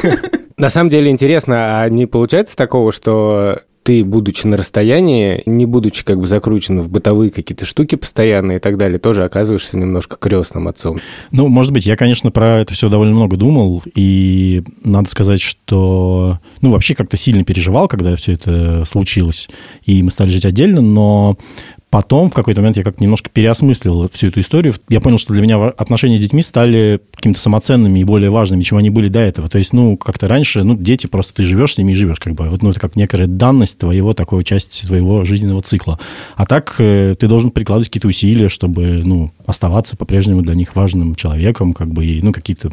На 0.57 0.69
самом 0.69 0.89
деле 0.89 1.09
интересно, 1.09 1.81
а 1.81 1.89
не 1.89 2.05
получается 2.05 2.55
такого, 2.55 2.91
что 2.91 3.61
ты, 3.83 4.03
будучи 4.03 4.45
на 4.45 4.57
расстоянии, 4.57 5.41
не 5.45 5.65
будучи 5.65 6.05
как 6.05 6.19
бы 6.19 6.27
закручен 6.27 6.79
в 6.81 6.89
бытовые 6.89 7.31
какие-то 7.31 7.65
штуки 7.65 7.95
постоянные 7.95 8.57
и 8.57 8.59
так 8.59 8.77
далее, 8.77 8.99
тоже 8.99 9.23
оказываешься 9.23 9.77
немножко 9.77 10.17
крестным 10.17 10.67
отцом. 10.67 10.99
Ну, 11.31 11.47
может 11.47 11.71
быть, 11.71 11.85
я, 11.85 11.97
конечно, 11.97 12.31
про 12.31 12.59
это 12.59 12.73
все 12.73 12.89
довольно 12.89 13.15
много 13.15 13.37
думал, 13.37 13.81
и 13.95 14.63
надо 14.83 15.09
сказать, 15.09 15.41
что, 15.41 16.39
ну, 16.61 16.71
вообще 16.71 16.93
как-то 16.93 17.17
сильно 17.17 17.43
переживал, 17.43 17.87
когда 17.87 18.15
все 18.15 18.33
это 18.33 18.83
случилось, 18.85 19.49
и 19.83 20.03
мы 20.03 20.11
стали 20.11 20.29
жить 20.29 20.45
отдельно, 20.45 20.81
но 20.81 21.37
Потом, 21.91 22.29
в 22.29 22.33
какой-то 22.33 22.61
момент, 22.61 22.77
я 22.77 22.83
как-то 22.83 23.03
немножко 23.03 23.29
переосмыслил 23.29 24.09
всю 24.13 24.27
эту 24.27 24.39
историю. 24.39 24.73
Я 24.87 25.01
понял, 25.01 25.17
что 25.17 25.33
для 25.33 25.41
меня 25.41 25.57
отношения 25.57 26.17
с 26.17 26.21
детьми 26.21 26.41
стали 26.41 27.01
какими-то 27.13 27.41
самоценными 27.41 27.99
и 27.99 28.05
более 28.05 28.29
важными, 28.29 28.61
чем 28.61 28.77
они 28.77 28.89
были 28.89 29.09
до 29.09 29.19
этого. 29.19 29.49
То 29.49 29.57
есть, 29.57 29.73
ну, 29.73 29.97
как-то 29.97 30.29
раньше, 30.29 30.63
ну, 30.63 30.77
дети 30.77 31.07
просто 31.07 31.33
ты 31.33 31.43
живешь 31.43 31.73
с 31.73 31.77
ними 31.77 31.91
и 31.91 31.95
живешь, 31.95 32.21
как 32.21 32.33
бы. 32.33 32.47
Вот, 32.47 32.63
ну, 32.63 32.69
это 32.69 32.79
как 32.79 32.95
некая 32.95 33.27
данность 33.27 33.77
твоего, 33.77 34.13
такой 34.13 34.45
части 34.45 34.85
твоего 34.85 35.25
жизненного 35.25 35.61
цикла. 35.63 35.99
А 36.37 36.45
так 36.45 36.75
э, 36.79 37.15
ты 37.19 37.27
должен 37.27 37.51
прикладывать 37.51 37.89
какие-то 37.89 38.07
усилия, 38.07 38.47
чтобы, 38.47 39.01
ну, 39.03 39.29
оставаться 39.45 39.97
по-прежнему 39.97 40.43
для 40.43 40.55
них 40.55 40.77
важным 40.77 41.15
человеком, 41.15 41.73
как 41.73 41.89
бы, 41.89 42.05
и, 42.05 42.21
ну, 42.21 42.31
какие-то, 42.31 42.71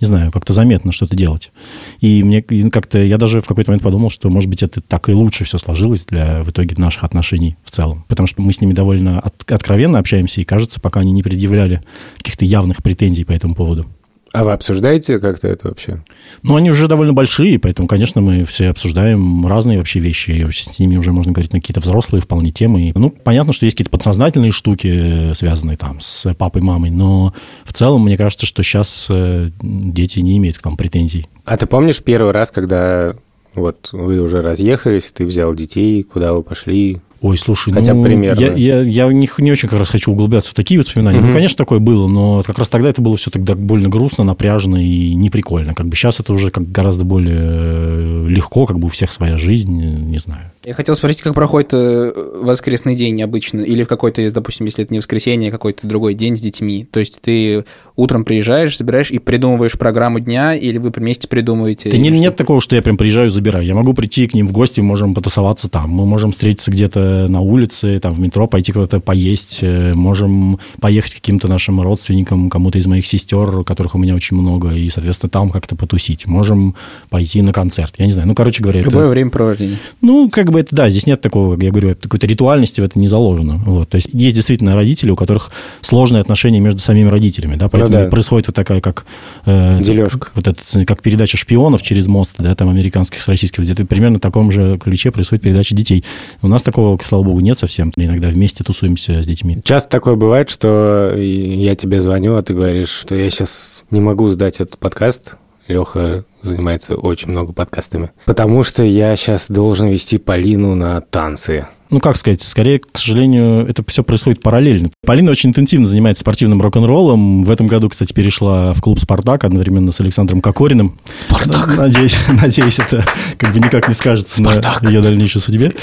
не 0.00 0.06
знаю, 0.08 0.32
как-то 0.32 0.52
заметно 0.52 0.90
что-то 0.90 1.14
делать. 1.14 1.52
И 2.00 2.24
мне 2.24 2.42
как-то, 2.42 2.98
я 2.98 3.16
даже 3.16 3.40
в 3.40 3.46
какой-то 3.46 3.70
момент 3.70 3.84
подумал, 3.84 4.10
что, 4.10 4.28
может 4.28 4.50
быть, 4.50 4.64
это 4.64 4.80
так 4.80 5.08
и 5.08 5.12
лучше 5.12 5.44
все 5.44 5.58
сложилось 5.58 6.04
для, 6.04 6.42
в 6.42 6.50
итоге, 6.50 6.74
наших 6.76 7.04
отношений 7.04 7.56
в 7.62 7.70
целом. 7.70 8.04
Потому 8.08 8.26
что 8.26 8.42
мы 8.42 8.55
с 8.56 8.60
ними 8.60 8.72
довольно 8.72 9.20
от- 9.20 9.50
откровенно 9.50 9.98
общаемся, 9.98 10.40
и 10.40 10.44
кажется, 10.44 10.80
пока 10.80 11.00
они 11.00 11.12
не 11.12 11.22
предъявляли 11.22 11.82
каких-то 12.18 12.44
явных 12.44 12.82
претензий 12.82 13.24
по 13.24 13.32
этому 13.32 13.54
поводу. 13.54 13.86
А 14.32 14.44
вы 14.44 14.52
обсуждаете 14.52 15.18
как-то 15.18 15.48
это 15.48 15.68
вообще? 15.68 16.02
Ну, 16.42 16.56
они 16.56 16.70
уже 16.70 16.88
довольно 16.88 17.14
большие, 17.14 17.58
поэтому, 17.58 17.88
конечно, 17.88 18.20
мы 18.20 18.44
все 18.44 18.68
обсуждаем 18.68 19.46
разные 19.46 19.78
вообще 19.78 19.98
вещи. 19.98 20.30
И 20.32 20.50
с 20.50 20.78
ними 20.78 20.96
уже 20.96 21.12
можно 21.12 21.32
говорить 21.32 21.54
на 21.54 21.60
какие-то 21.60 21.80
взрослые 21.80 22.20
вполне 22.20 22.50
темы. 22.50 22.88
И, 22.88 22.92
Ну, 22.94 23.08
понятно, 23.10 23.54
что 23.54 23.64
есть 23.64 23.76
какие-то 23.76 23.92
подсознательные 23.92 24.50
штуки, 24.52 25.30
э, 25.30 25.34
связанные 25.34 25.78
там 25.78 26.00
с 26.00 26.34
папой, 26.34 26.60
мамой, 26.60 26.90
но 26.90 27.32
в 27.64 27.72
целом, 27.72 28.02
мне 28.04 28.18
кажется, 28.18 28.44
что 28.44 28.62
сейчас 28.62 29.06
э, 29.08 29.48
дети 29.62 30.18
не 30.18 30.36
имеют 30.36 30.58
к 30.58 30.64
нам 30.64 30.76
претензий. 30.76 31.26
А 31.46 31.56
ты 31.56 31.64
помнишь 31.66 32.02
первый 32.02 32.32
раз, 32.32 32.50
когда 32.50 33.14
вот 33.54 33.88
вы 33.92 34.20
уже 34.20 34.42
разъехались, 34.42 35.04
ты 35.14 35.24
взял 35.24 35.54
детей, 35.54 36.02
куда 36.02 36.34
вы 36.34 36.42
пошли? 36.42 36.98
Ой, 37.22 37.38
слушай, 37.38 37.72
Хотя 37.72 37.94
ну, 37.94 38.02
примерно. 38.02 38.38
Я, 38.38 38.52
я, 38.52 38.80
я 38.80 39.06
не, 39.06 39.28
не 39.38 39.52
очень 39.52 39.68
как 39.68 39.78
раз 39.78 39.88
хочу 39.88 40.12
углубляться 40.12 40.50
в 40.50 40.54
такие 40.54 40.78
воспоминания. 40.78 41.18
Мгм. 41.18 41.28
Ну, 41.28 41.34
конечно, 41.34 41.56
такое 41.56 41.78
было, 41.78 42.06
но 42.06 42.42
как 42.42 42.58
раз 42.58 42.68
тогда 42.68 42.90
это 42.90 43.00
было 43.00 43.16
все 43.16 43.30
тогда 43.30 43.54
больно 43.54 43.88
грустно, 43.88 44.24
напряжно 44.24 44.76
и 44.76 45.14
неприкольно. 45.14 45.72
Как 45.74 45.86
бы 45.88 45.96
сейчас 45.96 46.20
это 46.20 46.32
уже 46.32 46.50
как 46.50 46.70
гораздо 46.70 47.04
более 47.04 47.38
э, 47.40 48.26
легко, 48.28 48.66
как 48.66 48.78
бы 48.78 48.86
у 48.86 48.90
всех 48.90 49.12
своя 49.12 49.38
жизнь, 49.38 49.72
не 49.72 50.18
знаю. 50.18 50.52
Я 50.66 50.74
хотел 50.74 50.96
спросить, 50.96 51.22
как 51.22 51.32
проходит 51.32 51.68
э, 51.74 52.12
воскресный 52.42 52.96
день 52.96 53.22
обычно, 53.22 53.60
или 53.60 53.84
в 53.84 53.86
какой-то, 53.86 54.28
допустим, 54.32 54.66
если 54.66 54.82
это 54.82 54.92
не 54.92 54.98
воскресенье, 54.98 55.50
а 55.50 55.52
какой-то 55.52 55.86
другой 55.86 56.14
день 56.14 56.34
с 56.36 56.40
детьми. 56.40 56.88
То 56.90 56.98
есть 56.98 57.20
ты 57.22 57.64
утром 57.94 58.24
приезжаешь, 58.24 58.76
собираешь 58.76 59.12
и 59.12 59.20
придумываешь 59.20 59.78
программу 59.78 60.18
дня, 60.18 60.56
или 60.56 60.78
вы 60.78 60.90
вместе 60.94 61.28
придумываете? 61.28 61.88
Да 61.92 61.96
не- 61.98 62.10
нет 62.10 62.34
такого, 62.34 62.60
что 62.60 62.74
я 62.74 62.82
прям 62.82 62.96
приезжаю, 62.96 63.30
забираю. 63.30 63.64
Я 63.64 63.76
могу 63.76 63.94
прийти 63.94 64.26
к 64.26 64.34
ним 64.34 64.48
в 64.48 64.52
гости, 64.52 64.80
можем 64.80 65.14
потусоваться 65.14 65.68
там. 65.70 65.88
Мы 65.90 66.04
можем 66.04 66.32
встретиться 66.32 66.72
где-то 66.72 67.26
на 67.28 67.40
улице, 67.42 68.00
там 68.00 68.12
в 68.12 68.18
метро, 68.20 68.48
пойти 68.48 68.72
куда-то 68.72 68.98
поесть. 68.98 69.60
э, 69.62 69.92
Можем 69.94 70.58
поехать 70.80 71.12
к 71.12 71.16
каким-то 71.18 71.46
нашим 71.46 71.80
родственникам, 71.80 72.50
кому-то 72.50 72.78
из 72.78 72.88
моих 72.88 73.06
сестер, 73.06 73.62
которых 73.62 73.94
у 73.94 73.98
меня 73.98 74.16
очень 74.16 74.36
много, 74.36 74.70
и, 74.74 74.90
соответственно, 74.90 75.30
там 75.30 75.50
как-то 75.50 75.76
потусить. 75.76 76.26
Можем 76.26 76.74
пойти 77.08 77.40
на 77.40 77.52
концерт. 77.52 77.94
Я 77.98 78.06
не 78.06 78.12
знаю. 78.12 78.26
Ну, 78.26 78.34
короче 78.34 78.64
говоря, 78.64 78.80
это- 78.80 78.90
Любое 78.90 79.06
времяпрепровождение. 79.08 79.76
Ну, 80.02 80.28
как 80.28 80.50
бы 80.50 80.55
это, 80.56 80.74
да, 80.74 80.90
здесь 80.90 81.06
нет 81.06 81.20
такого, 81.20 81.54
как 81.54 81.62
я 81.62 81.70
говорю, 81.70 81.94
какой-то 81.94 82.26
ритуальности 82.26 82.80
в 82.80 82.84
это 82.84 82.98
не 82.98 83.08
заложено. 83.08 83.56
Вот. 83.64 83.90
То 83.90 83.96
есть 83.96 84.08
есть 84.12 84.36
действительно 84.36 84.74
родители, 84.74 85.10
у 85.10 85.16
которых 85.16 85.50
сложные 85.80 86.20
отношения 86.20 86.60
между 86.60 86.80
самими 86.80 87.08
родителями, 87.08 87.56
да, 87.56 87.68
поэтому 87.68 87.96
Ну 87.96 88.04
да. 88.04 88.10
происходит 88.10 88.48
вот 88.48 88.56
такая, 88.56 88.80
как... 88.80 89.04
э, 89.44 89.80
Дележка. 89.82 90.28
Вот 90.34 90.46
это, 90.48 90.84
как 90.84 91.02
передача 91.02 91.36
шпионов 91.36 91.82
через 91.82 92.06
мост, 92.06 92.34
да, 92.38 92.54
там 92.54 92.68
американских 92.68 93.20
с 93.22 93.28
российских, 93.28 93.62
где-то 93.62 93.86
примерно 93.86 94.18
в 94.18 94.20
таком 94.20 94.50
же 94.50 94.78
ключе 94.78 95.10
происходит 95.10 95.44
передача 95.44 95.74
детей. 95.74 96.04
У 96.42 96.48
нас 96.48 96.62
такого, 96.62 96.98
слава 97.02 97.22
богу, 97.22 97.40
нет 97.40 97.58
совсем. 97.58 97.92
Мы 97.96 98.04
иногда 98.04 98.28
вместе 98.28 98.64
тусуемся 98.64 99.22
с 99.22 99.26
детьми. 99.26 99.58
Часто 99.64 99.90
такое 99.90 100.14
бывает, 100.16 100.50
что 100.50 101.14
я 101.16 101.74
тебе 101.76 102.00
звоню, 102.00 102.36
а 102.36 102.42
ты 102.42 102.54
говоришь, 102.54 102.88
что 102.88 103.14
я 103.14 103.28
сейчас 103.30 103.84
не 103.90 104.00
могу 104.00 104.28
сдать 104.28 104.60
этот 104.60 104.78
подкаст. 104.78 105.36
Леха 105.68 106.24
занимается 106.42 106.94
очень 106.94 107.30
много 107.30 107.52
подкастами. 107.52 108.10
Потому 108.24 108.62
что 108.62 108.82
я 108.82 109.16
сейчас 109.16 109.46
должен 109.48 109.88
вести 109.88 110.18
Полину 110.18 110.74
на 110.74 111.00
танцы. 111.00 111.66
Ну, 111.90 112.00
как 112.00 112.16
сказать, 112.16 112.42
скорее, 112.42 112.80
к 112.80 112.98
сожалению, 112.98 113.66
это 113.68 113.84
все 113.86 114.02
происходит 114.02 114.40
параллельно. 114.42 114.90
Полина 115.04 115.30
очень 115.30 115.50
интенсивно 115.50 115.86
занимается 115.86 116.22
спортивным 116.22 116.60
рок-н-роллом. 116.60 117.44
В 117.44 117.50
этом 117.50 117.68
году, 117.68 117.88
кстати, 117.88 118.12
перешла 118.12 118.72
в 118.72 118.80
клуб 118.80 118.98
«Спартак» 118.98 119.44
одновременно 119.44 119.92
с 119.92 120.00
Александром 120.00 120.40
Кокориным. 120.40 120.98
«Спартак». 121.16 121.76
Надеюсь, 121.76 122.16
надеюсь, 122.42 122.78
это 122.80 123.04
как 123.38 123.52
бы 123.52 123.60
никак 123.60 123.86
не 123.88 123.94
скажется 123.94 124.42
на 124.42 124.88
ее 124.88 125.00
дальнейшей 125.00 125.40
судьбе. 125.40 125.74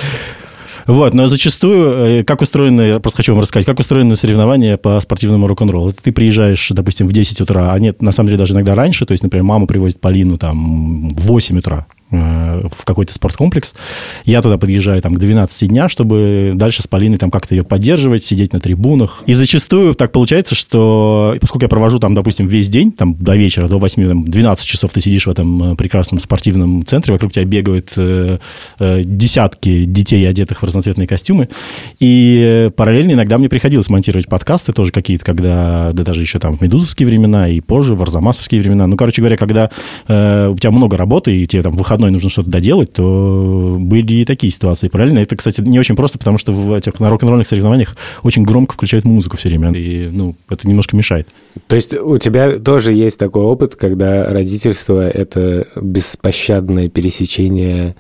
Вот, 0.86 1.14
но 1.14 1.28
зачастую, 1.28 2.20
э, 2.20 2.24
как 2.24 2.42
устроены, 2.42 2.82
я 2.82 3.00
просто 3.00 3.18
хочу 3.18 3.34
вам 3.34 3.42
рассказать, 3.42 3.66
как 3.66 3.80
устроены 3.80 4.16
соревнования 4.16 4.78
по 4.78 5.00
спортивному 5.00 5.48
рок-н-роллу. 5.48 5.94
Ты 5.94 6.12
приезжаешь, 6.12 6.70
допустим, 6.72 7.08
в 7.08 7.14
10 7.14 7.42
утра, 7.42 7.72
а 7.72 7.80
нет, 7.80 8.02
на 8.02 8.12
самом 8.12 8.28
деле 8.28 8.40
даже 8.40 8.54
иногда 8.54 8.76
раньше, 8.76 9.06
то 9.06 9.12
есть, 9.12 9.24
например, 9.24 9.44
мама 9.44 9.68
привозит 9.68 10.00
Полину 10.00 10.38
там 10.38 11.10
в 11.10 11.28
8 11.28 11.58
утра 11.58 11.86
в 12.14 12.86
какой-то 12.86 13.14
спорткомплекс. 13.14 13.74
Я 14.26 14.42
туда 14.42 14.58
подъезжаю 14.58 15.02
там 15.02 15.16
к 15.16 15.20
12 15.20 15.70
дня, 15.70 15.90
чтобы 15.90 16.52
дальше 16.56 16.82
с 16.84 16.88
Полиной 16.88 17.18
там 17.18 17.32
как-то 17.32 17.56
ее 17.56 17.64
поддерживать, 17.64 18.24
сидеть 18.24 18.54
на 18.54 18.60
трибунах. 18.60 19.24
И 19.26 19.34
зачастую 19.34 19.96
так 19.96 20.12
получается, 20.12 20.56
что 20.56 21.36
поскольку 21.42 21.66
я 21.66 21.70
провожу 21.70 22.00
там, 22.00 22.14
допустим, 22.14 22.48
весь 22.48 22.70
день, 22.70 22.92
там 22.92 23.16
до 23.16 23.36
вечера, 23.36 23.68
до 23.68 23.80
8, 23.80 24.08
там, 24.08 24.24
12 24.24 24.66
часов 24.66 24.92
ты 24.92 25.02
сидишь 25.02 25.28
в 25.28 25.30
этом 25.30 25.74
э, 25.74 25.76
прекрасном 25.76 26.20
спортивном 26.20 26.86
центре, 26.86 27.14
вокруг 27.14 27.32
тебя 27.32 27.46
бегают 27.46 27.94
э, 27.98 28.38
э, 28.80 29.02
десятки 29.04 29.86
детей, 29.86 30.28
одетых 30.28 30.62
в 30.62 30.66
разноцветные 30.66 31.08
костюмы. 31.08 31.50
И 32.00 32.66
э, 32.68 32.70
параллельно 32.70 33.14
иногда 33.14 33.38
мне 33.38 33.50
приходилось 33.50 33.90
монтировать 33.90 34.28
подкасты 34.28 34.74
тоже 34.74 34.92
какие-то, 34.92 35.26
когда, 35.26 35.92
да 35.94 36.04
даже 36.04 36.22
еще 36.22 36.40
там 36.40 36.54
в 36.54 36.62
медузовские 36.62 37.08
времена 37.08 37.50
и 37.50 37.60
позже, 37.60 37.96
в 37.96 38.02
арзамасовские 38.02 38.62
времена. 38.62 38.88
Ну, 38.88 38.98
короче 38.98 39.22
говоря, 39.22 39.38
когда 39.38 39.70
э, 40.08 40.48
у 40.48 40.58
тебя 40.58 40.72
много 40.72 40.98
работы, 40.98 41.36
и 41.36 41.48
тебе 41.48 41.62
там 41.62 41.74
в 41.74 41.82
выходной 42.04 42.12
нужно 42.12 42.30
что-то 42.30 42.50
доделать, 42.50 42.94
то 42.94 43.78
были 43.80 44.14
и 44.14 44.26
такие 44.26 44.52
ситуации. 44.52 44.88
Параллельно 44.88 45.20
это, 45.20 45.36
кстати, 45.36 45.62
не 45.62 45.80
очень 45.80 45.96
просто, 45.96 46.18
потому 46.18 46.38
что 46.38 46.52
в 46.52 46.74
этих 46.74 47.00
на 47.00 47.10
рок-н-ролльных 47.10 47.48
соревнованиях 47.48 47.96
очень 48.24 48.44
громко 48.44 48.74
включают 48.74 49.06
музыку 49.06 49.38
все 49.38 49.50
время. 49.50 49.72
И, 49.72 50.10
ну, 50.12 50.36
это 50.50 50.68
немножко 50.68 50.96
мешает. 50.96 51.28
То 51.68 51.76
есть 51.76 51.94
у 51.94 52.18
тебя 52.18 52.60
тоже 52.60 52.94
есть 52.94 53.18
такой 53.18 53.44
опыт, 53.44 53.76
когда 53.76 54.26
родительство– 54.26 55.08
это 55.10 55.68
беспощадное 55.82 56.90
пересечение 56.90 57.96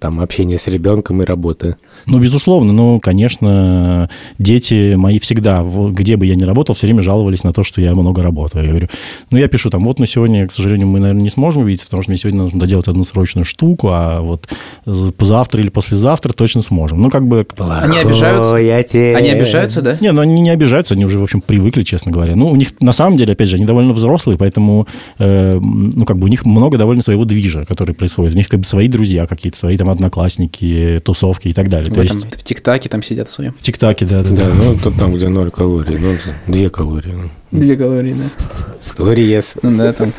там, 0.00 0.20
общения 0.20 0.56
с 0.56 0.66
ребенком 0.68 1.22
и 1.22 1.24
работы. 1.24 1.76
Ну, 2.06 2.18
безусловно, 2.18 2.72
ну, 2.72 3.00
конечно, 3.00 4.08
дети 4.38 4.94
мои 4.94 5.18
всегда, 5.18 5.64
где 5.90 6.16
бы 6.16 6.26
я 6.26 6.34
ни 6.34 6.44
работал, 6.44 6.74
все 6.74 6.86
время 6.86 7.02
жаловались 7.02 7.44
на 7.44 7.52
то, 7.52 7.62
что 7.62 7.80
я 7.80 7.94
много 7.94 8.22
работаю. 8.22 8.64
Я 8.64 8.70
говорю, 8.70 8.88
ну, 9.30 9.38
я 9.38 9.48
пишу 9.48 9.70
там, 9.70 9.84
вот 9.84 9.98
мы 9.98 10.06
сегодня, 10.06 10.46
к 10.46 10.52
сожалению, 10.52 10.88
мы, 10.88 10.98
наверное, 11.00 11.22
не 11.22 11.30
сможем 11.30 11.62
увидеться, 11.62 11.86
потому 11.86 12.02
что 12.02 12.12
мне 12.12 12.18
сегодня 12.18 12.40
нужно 12.40 12.58
доделать 12.58 12.88
одну 12.88 13.04
срочную 13.04 13.44
штуку, 13.44 13.88
а 13.90 14.20
вот 14.20 14.48
завтра 14.86 15.60
или 15.60 15.68
послезавтра 15.68 16.32
точно 16.32 16.62
сможем. 16.62 17.00
Ну, 17.00 17.10
как 17.10 17.26
бы... 17.26 17.46
Они 17.58 17.98
обижаются? 17.98 18.42
Плохой 18.42 18.74
отец. 18.74 19.16
Они 19.16 19.30
обижаются, 19.30 19.82
да? 19.82 19.92
Не, 20.00 20.12
ну 20.12 20.20
они 20.22 20.40
не 20.40 20.50
обижаются, 20.50 20.94
они 20.94 21.04
уже, 21.04 21.18
в 21.18 21.22
общем, 21.22 21.40
привыкли, 21.40 21.82
честно 21.82 22.12
говоря. 22.12 22.34
Ну, 22.36 22.48
у 22.50 22.56
них, 22.56 22.68
на 22.80 22.92
самом 22.92 23.16
деле, 23.16 23.32
опять 23.32 23.48
же, 23.48 23.56
они 23.56 23.66
довольно 23.66 23.92
взрослые, 23.92 24.38
поэтому, 24.38 24.86
э, 25.18 25.58
ну, 25.60 26.04
как 26.04 26.18
бы 26.18 26.24
у 26.24 26.28
них 26.28 26.46
много 26.46 26.78
довольно 26.78 27.02
своего 27.02 27.24
движа, 27.24 27.64
который 27.66 27.94
происходит. 27.94 28.34
У 28.34 28.36
них 28.36 28.48
как 28.48 28.60
бы 28.60 28.66
свои 28.66 28.88
друзья 28.88 29.26
какие-то, 29.26 29.49
свои 29.56 29.76
там 29.76 29.90
одноклассники, 29.90 31.00
тусовки 31.04 31.48
и 31.48 31.52
так 31.52 31.68
далее. 31.68 31.90
В, 31.90 31.94
То 31.94 32.02
этом, 32.02 32.18
есть 32.18 32.40
в 32.40 32.44
ТикТаке 32.44 32.88
там 32.88 33.02
сидят 33.02 33.28
в 33.28 33.32
своем. 33.32 33.52
в 33.52 33.62
ТикТаке, 33.62 34.04
да, 34.06 34.22
да, 34.22 34.30
Да, 34.30 34.44
да. 34.44 34.54
ну 34.54 34.78
тут 34.78 34.98
там, 34.98 35.12
где 35.14 35.28
ноль 35.28 35.50
калорий, 35.50 35.98
ну 35.98 36.16
две 36.46 36.70
калории. 36.70 37.30
Две 37.50 37.76
калории, 37.76 38.14
да. 38.14 38.44
Сториес. 38.80 39.56
Ну 39.62 39.76
да, 39.76 39.92
там 39.92 40.12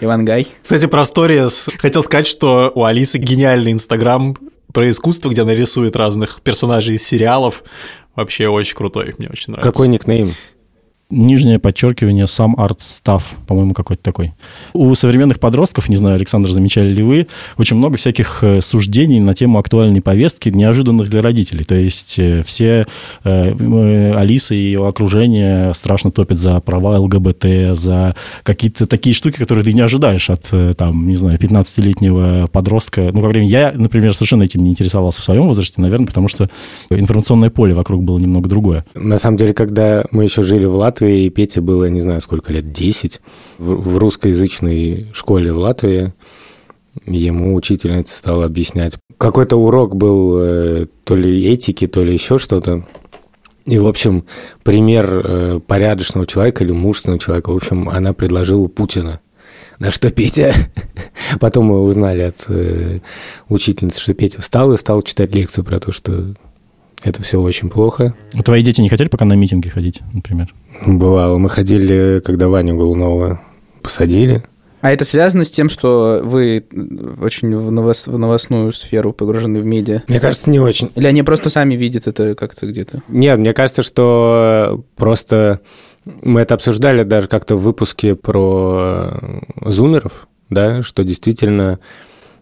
Ивангай. 0.00 0.46
Кстати, 0.62 0.86
про 0.86 1.04
сторис. 1.04 1.68
Хотел 1.78 2.02
сказать, 2.02 2.26
что 2.26 2.70
у 2.74 2.84
Алисы 2.84 3.18
гениальный 3.18 3.72
инстаграм 3.72 4.36
про 4.72 4.88
искусство, 4.90 5.30
где 5.30 5.42
она 5.42 5.54
рисует 5.54 5.96
разных 5.96 6.40
персонажей 6.42 6.96
из 6.96 7.02
сериалов. 7.02 7.64
Вообще 8.14 8.48
очень 8.48 8.74
крутой, 8.76 9.14
мне 9.18 9.28
очень 9.28 9.52
нравится. 9.52 9.70
Какой 9.70 9.88
никнейм? 9.88 10.32
Нижнее 11.10 11.58
подчеркивание 11.58 12.26
сам 12.26 12.54
арт 12.60 12.82
став, 12.82 13.24
по-моему, 13.46 13.72
какой-то 13.72 14.02
такой. 14.02 14.34
У 14.74 14.94
современных 14.94 15.40
подростков, 15.40 15.88
не 15.88 15.96
знаю, 15.96 16.16
Александр, 16.16 16.50
замечали 16.50 16.90
ли 16.90 17.02
вы, 17.02 17.28
очень 17.56 17.76
много 17.76 17.96
всяких 17.96 18.40
э, 18.42 18.60
суждений 18.60 19.18
на 19.18 19.32
тему 19.32 19.58
актуальной 19.58 20.02
повестки, 20.02 20.50
неожиданных 20.50 21.08
для 21.08 21.22
родителей. 21.22 21.64
То 21.64 21.76
есть 21.76 22.18
э, 22.18 22.42
все 22.44 22.86
э, 23.24 23.54
э, 23.58 24.14
Алиса 24.16 24.54
и 24.54 24.58
ее 24.58 24.86
окружение 24.86 25.72
страшно 25.72 26.10
топят 26.10 26.38
за 26.38 26.60
права 26.60 26.98
ЛГБТ, 26.98 27.74
за 27.74 28.14
какие-то 28.42 28.86
такие 28.86 29.14
штуки, 29.14 29.38
которые 29.38 29.64
ты 29.64 29.72
не 29.72 29.80
ожидаешь 29.80 30.28
от, 30.28 30.52
там, 30.76 31.08
не 31.08 31.16
знаю, 31.16 31.38
15-летнего 31.38 32.48
подростка. 32.48 33.08
Ну, 33.12 33.22
как 33.22 33.30
время 33.30 33.48
я, 33.48 33.72
например, 33.74 34.12
совершенно 34.12 34.42
этим 34.42 34.62
не 34.62 34.72
интересовался 34.72 35.22
в 35.22 35.24
своем 35.24 35.48
возрасте, 35.48 35.80
наверное, 35.80 36.06
потому 36.06 36.28
что 36.28 36.50
информационное 36.90 37.48
поле 37.48 37.72
вокруг 37.72 38.02
было 38.02 38.18
немного 38.18 38.46
другое. 38.46 38.84
На 38.94 39.16
самом 39.16 39.38
деле, 39.38 39.54
когда 39.54 40.04
мы 40.10 40.24
еще 40.24 40.42
жили 40.42 40.66
в 40.66 40.74
Латвии, 41.00 41.26
и 41.26 41.30
Пете 41.30 41.60
было, 41.60 41.88
не 41.88 42.00
знаю, 42.00 42.20
сколько 42.20 42.52
лет, 42.52 42.72
10, 42.72 43.20
в, 43.58 43.74
в 43.74 43.98
русскоязычной 43.98 45.08
школе 45.12 45.52
в 45.52 45.58
Латвии, 45.58 46.12
ему 47.06 47.54
учительница 47.54 48.16
стала 48.16 48.44
объяснять. 48.44 48.98
Какой-то 49.16 49.56
урок 49.56 49.94
был 49.94 50.38
э, 50.40 50.86
то 51.04 51.14
ли 51.14 51.46
этики, 51.46 51.86
то 51.86 52.02
ли 52.02 52.12
еще 52.12 52.38
что-то. 52.38 52.84
И, 53.64 53.78
в 53.78 53.86
общем, 53.86 54.24
пример 54.64 55.22
э, 55.24 55.60
порядочного 55.64 56.26
человека 56.26 56.64
или 56.64 56.72
мужественного 56.72 57.20
человека, 57.20 57.50
в 57.50 57.56
общем, 57.56 57.88
она 57.88 58.12
предложила 58.12 58.66
Путина. 58.66 59.20
На 59.78 59.90
что 59.90 60.10
Петя... 60.10 60.52
Потом 61.40 61.66
мы 61.66 61.82
узнали 61.82 62.22
от 62.22 62.46
э, 62.48 63.00
учительницы, 63.48 64.00
что 64.00 64.14
Петя 64.14 64.40
встал 64.40 64.72
и 64.72 64.78
стал 64.78 65.02
читать 65.02 65.34
лекцию 65.34 65.64
про 65.64 65.78
то, 65.78 65.92
что 65.92 66.34
это 67.02 67.22
все 67.22 67.40
очень 67.40 67.68
плохо. 67.70 68.14
Твои 68.44 68.62
дети 68.62 68.80
не 68.80 68.88
хотели 68.88 69.08
пока 69.08 69.24
на 69.24 69.34
митинги 69.34 69.68
ходить, 69.68 70.00
например? 70.12 70.52
Бывало. 70.86 71.38
Мы 71.38 71.48
ходили, 71.48 72.20
когда 72.24 72.48
Ваню 72.48 72.76
Голунова 72.76 73.40
посадили, 73.82 74.44
А 74.80 74.92
это 74.92 75.04
связано 75.04 75.44
с 75.44 75.50
тем, 75.50 75.68
что 75.70 76.20
вы 76.24 76.64
очень 77.20 77.54
в, 77.56 77.70
новос- 77.72 78.10
в 78.10 78.16
новостную 78.18 78.72
сферу 78.72 79.12
погружены 79.12 79.60
в 79.60 79.64
медиа? 79.64 80.02
Мне 80.08 80.20
кажется, 80.20 80.50
не 80.50 80.60
очень. 80.60 80.90
Или 80.94 81.06
они 81.06 81.22
просто 81.22 81.50
сами 81.50 81.74
видят 81.74 82.06
это 82.06 82.34
как-то 82.34 82.66
где-то? 82.66 83.02
Нет, 83.08 83.38
мне 83.38 83.52
кажется, 83.54 83.82
что 83.82 84.84
просто 84.96 85.60
мы 86.22 86.40
это 86.40 86.54
обсуждали 86.54 87.02
даже 87.02 87.28
как-то 87.28 87.56
в 87.56 87.62
выпуске 87.62 88.14
про 88.14 89.20
зумеров, 89.64 90.28
да, 90.50 90.82
что 90.82 91.02
действительно 91.04 91.78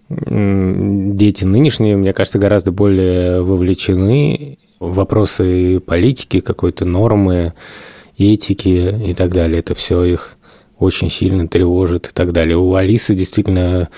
дети 0.08 1.44
нынешние, 1.44 1.96
мне 1.96 2.12
кажется, 2.12 2.38
гораздо 2.38 2.70
более 2.70 3.42
вовлечены 3.42 4.58
в 4.78 4.94
вопросы 4.94 5.80
политики, 5.80 6.40
какой-то 6.40 6.84
нормы, 6.84 7.54
этики 8.16 9.08
и 9.10 9.14
так 9.14 9.32
далее. 9.32 9.58
Это 9.58 9.74
все 9.74 10.04
их 10.04 10.36
очень 10.78 11.10
сильно 11.10 11.48
тревожит 11.48 12.08
и 12.08 12.10
так 12.12 12.32
далее. 12.32 12.56
У 12.56 12.74
Алисы 12.74 13.14
действительно 13.14 13.88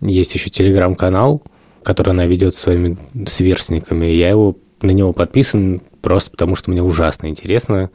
есть 0.00 0.34
еще 0.34 0.50
телеграм-канал, 0.50 1.42
который 1.82 2.10
она 2.10 2.26
ведет 2.26 2.54
своими 2.54 2.96
сверстниками. 3.26 4.06
Я 4.06 4.30
его 4.30 4.56
на 4.82 4.90
него 4.90 5.12
подписан 5.12 5.80
просто 6.02 6.30
потому, 6.30 6.56
что 6.56 6.70
мне 6.70 6.82
ужасно 6.82 7.28
интересно. 7.28 7.90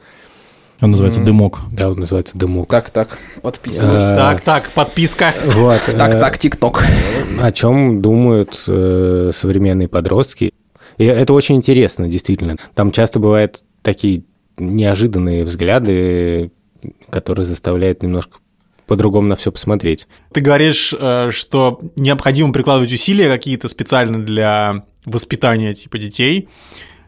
Он 0.80 0.92
называется. 0.92 1.20
«Дымок». 1.20 1.60
Да, 1.72 1.90
он 1.90 1.98
называется 1.98 2.36
«Дымок». 2.36 2.68
Так, 2.68 2.90
так, 2.90 3.18
подписываюсь. 3.42 3.94
А, 3.94 4.16
Так, 4.16 4.40
так, 4.40 4.70
подписка. 4.70 5.34
Вот. 5.44 5.80
Так, 5.86 6.14
э, 6.14 6.20
так, 6.20 6.38
ТикТок. 6.38 6.84
О 7.40 7.52
чем 7.52 8.00
думают 8.00 8.62
э, 8.66 9.30
современные 9.34 9.88
подростки. 9.88 10.54
И 10.96 11.04
это 11.04 11.32
очень 11.34 11.56
интересно, 11.56 12.08
действительно. 12.08 12.56
Там 12.74 12.92
часто 12.92 13.20
бывают 13.20 13.62
такие 13.82 14.24
неожиданные 14.58 15.44
взгляды, 15.44 16.50
которые 17.10 17.44
заставляют 17.46 18.02
немножко 18.02 18.38
по-другому 18.86 19.28
на 19.28 19.36
все 19.36 19.52
посмотреть. 19.52 20.08
Ты 20.32 20.40
говоришь, 20.40 20.94
э, 20.98 21.30
что 21.30 21.80
необходимо 21.96 22.52
прикладывать 22.52 22.92
усилия 22.92 23.28
какие-то 23.28 23.68
специально 23.68 24.20
для 24.20 24.84
воспитания 25.04 25.74
типа 25.74 25.98
детей, 25.98 26.48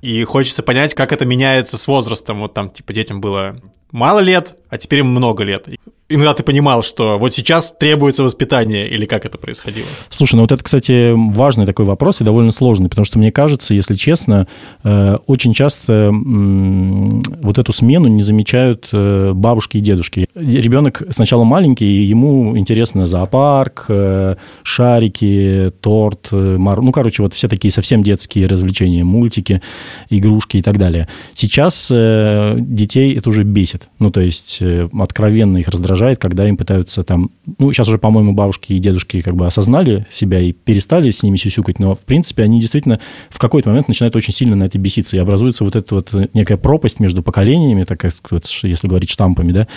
и 0.02 0.25
хочется 0.25 0.62
понять, 0.62 0.94
как 0.94 1.12
это 1.12 1.25
меняется 1.25 1.78
с 1.78 1.87
возрастом. 1.87 2.40
Вот 2.40 2.52
там, 2.52 2.71
типа, 2.71 2.92
детям 2.92 3.21
было 3.21 3.56
мало 3.92 4.18
лет, 4.18 4.56
а 4.72 4.78
теперь 4.78 5.02
много 5.02 5.44
лет. 5.44 5.68
Иногда 6.08 6.32
ты 6.32 6.42
понимал, 6.42 6.82
что 6.82 7.18
вот 7.18 7.34
сейчас 7.34 7.72
требуется 7.72 8.22
воспитание, 8.22 8.88
или 8.88 9.04
как 9.04 9.26
это 9.26 9.36
происходило? 9.36 9.86
Слушай, 10.08 10.36
ну 10.36 10.42
вот 10.42 10.52
это, 10.52 10.64
кстати, 10.64 11.12
важный 11.14 11.66
такой 11.66 11.84
вопрос 11.84 12.22
и 12.22 12.24
довольно 12.24 12.52
сложный, 12.52 12.88
потому 12.88 13.04
что 13.04 13.18
мне 13.18 13.30
кажется, 13.30 13.74
если 13.74 13.94
честно, 13.94 14.48
э, 14.82 15.16
очень 15.26 15.52
часто 15.52 16.10
вот 16.10 17.58
эту 17.58 17.72
смену 17.72 18.08
не 18.08 18.22
замечают 18.22 18.88
э, 18.92 19.32
бабушки 19.34 19.76
и 19.76 19.80
дедушки. 19.80 20.26
Ребенок 20.34 21.02
сначала 21.10 21.44
маленький, 21.44 21.86
и 21.86 22.04
ему 22.04 22.56
интересно 22.56 23.04
зоопарк, 23.04 23.86
э, 23.88 24.36
шарики, 24.62 25.70
торт, 25.82 26.32
мар- 26.32 26.80
ну, 26.80 26.92
короче, 26.92 27.22
вот 27.22 27.34
все 27.34 27.46
такие 27.46 27.72
совсем 27.72 28.02
детские 28.02 28.46
развлечения, 28.46 29.04
мультики, 29.04 29.60
игрушки 30.08 30.58
и 30.58 30.62
так 30.62 30.78
далее. 30.78 31.08
Сейчас 31.34 31.88
детей 31.90 33.16
это 33.16 33.28
уже 33.28 33.44
бесит. 33.44 33.88
Ну, 33.98 34.10
то 34.10 34.20
есть 34.22 34.62
откровенно 34.99 35.59
их 35.59 35.69
раздражает, 35.69 36.19
когда 36.19 36.49
им 36.49 36.57
пытаются 36.57 37.02
там... 37.02 37.31
Ну, 37.59 37.73
сейчас 37.73 37.88
уже, 37.88 37.99
по-моему, 37.99 38.33
бабушки 38.33 38.73
и 38.73 38.78
дедушки 38.78 39.21
как 39.21 39.37
бы 39.37 39.47
осознали 39.47 40.07
себя 40.11 40.40
и 40.40 40.52
перестали 40.52 41.11
с 41.11 41.23
ними 41.23 41.37
сюсюкать, 41.37 41.78
но, 41.78 41.95
в 41.95 42.00
принципе, 42.00 42.42
они 42.42 42.61
действительно 42.61 43.00
в 43.31 43.38
какой-то 43.38 43.71
момент 43.71 43.88
начинают 43.88 44.16
очень 44.16 44.33
сильно 44.33 44.57
на 44.57 44.64
это 44.64 44.78
беситься, 44.78 45.16
и 45.16 45.21
образуется 45.21 45.64
вот 45.64 45.76
эта 45.76 45.95
вот 45.95 46.12
некая 46.35 46.57
пропасть 46.57 47.00
между 47.00 47.23
поколениями, 47.23 47.85
так 47.85 48.11
сказать, 48.12 48.49
если 48.62 48.88
говорить 48.88 49.11
штампами, 49.11 49.52
да. 49.52 49.69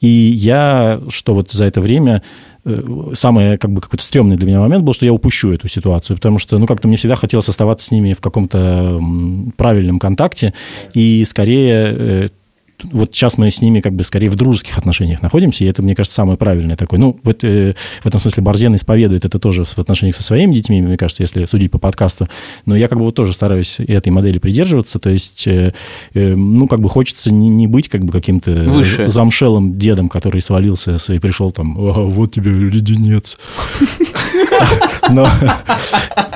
И 0.00 0.08
я, 0.08 1.00
что 1.08 1.34
вот 1.34 1.50
за 1.50 1.64
это 1.64 1.80
время 1.80 2.22
э, 2.64 3.10
самый 3.14 3.58
как 3.58 3.72
бы 3.72 3.80
какой-то 3.80 4.04
стрёмный 4.04 4.36
для 4.36 4.48
меня 4.48 4.60
момент 4.60 4.84
был, 4.84 4.94
что 4.94 5.06
я 5.06 5.12
упущу 5.12 5.52
эту 5.52 5.68
ситуацию, 5.68 6.16
потому 6.16 6.38
что, 6.38 6.58
ну, 6.58 6.66
как-то 6.66 6.88
мне 6.88 6.96
всегда 6.96 7.16
хотелось 7.16 7.48
оставаться 7.48 7.86
с 7.86 7.90
ними 7.90 8.12
в 8.12 8.20
каком-то 8.20 9.00
правильном 9.56 9.98
контакте, 9.98 10.54
и 10.94 11.24
скорее 11.24 11.72
э, 11.74 12.28
вот 12.84 13.14
сейчас 13.14 13.38
мы 13.38 13.50
с 13.50 13.60
ними 13.60 13.80
как 13.80 13.94
бы 13.94 14.04
скорее 14.04 14.28
в 14.28 14.36
дружеских 14.36 14.78
отношениях 14.78 15.22
находимся, 15.22 15.64
и 15.64 15.68
это, 15.68 15.82
мне 15.82 15.94
кажется, 15.94 16.16
самое 16.16 16.38
правильное 16.38 16.76
такое. 16.76 16.98
Ну, 16.98 17.18
вот, 17.22 17.44
э, 17.44 17.74
в 18.02 18.06
этом 18.06 18.20
смысле 18.20 18.42
Борзен 18.42 18.74
исповедует 18.74 19.24
это 19.24 19.38
тоже 19.38 19.64
в 19.64 19.78
отношениях 19.78 20.16
со 20.16 20.22
своими 20.22 20.54
детьми, 20.54 20.80
мне 20.82 20.96
кажется, 20.96 21.22
если 21.22 21.44
судить 21.44 21.70
по 21.70 21.78
подкасту. 21.78 22.28
Но 22.66 22.76
я 22.76 22.88
как 22.88 22.98
бы 22.98 23.04
вот 23.04 23.14
тоже 23.14 23.32
стараюсь 23.32 23.78
этой 23.80 24.10
модели 24.10 24.38
придерживаться, 24.38 24.98
то 24.98 25.10
есть, 25.10 25.46
э, 25.46 25.72
э, 26.14 26.34
ну, 26.34 26.66
как 26.68 26.80
бы 26.80 26.88
хочется 26.88 27.32
не, 27.32 27.48
не 27.48 27.66
быть 27.66 27.88
как 27.88 28.04
бы 28.04 28.12
каким-то 28.12 28.50
Выше. 28.50 29.08
замшелым 29.08 29.78
дедом, 29.78 30.08
который 30.08 30.40
свалился 30.40 30.96
и 31.08 31.18
пришел 31.18 31.52
там, 31.52 31.78
«Ага, 31.78 32.00
вот 32.00 32.32
тебе 32.32 32.50
леденец. 32.50 33.38
Но 35.10 35.28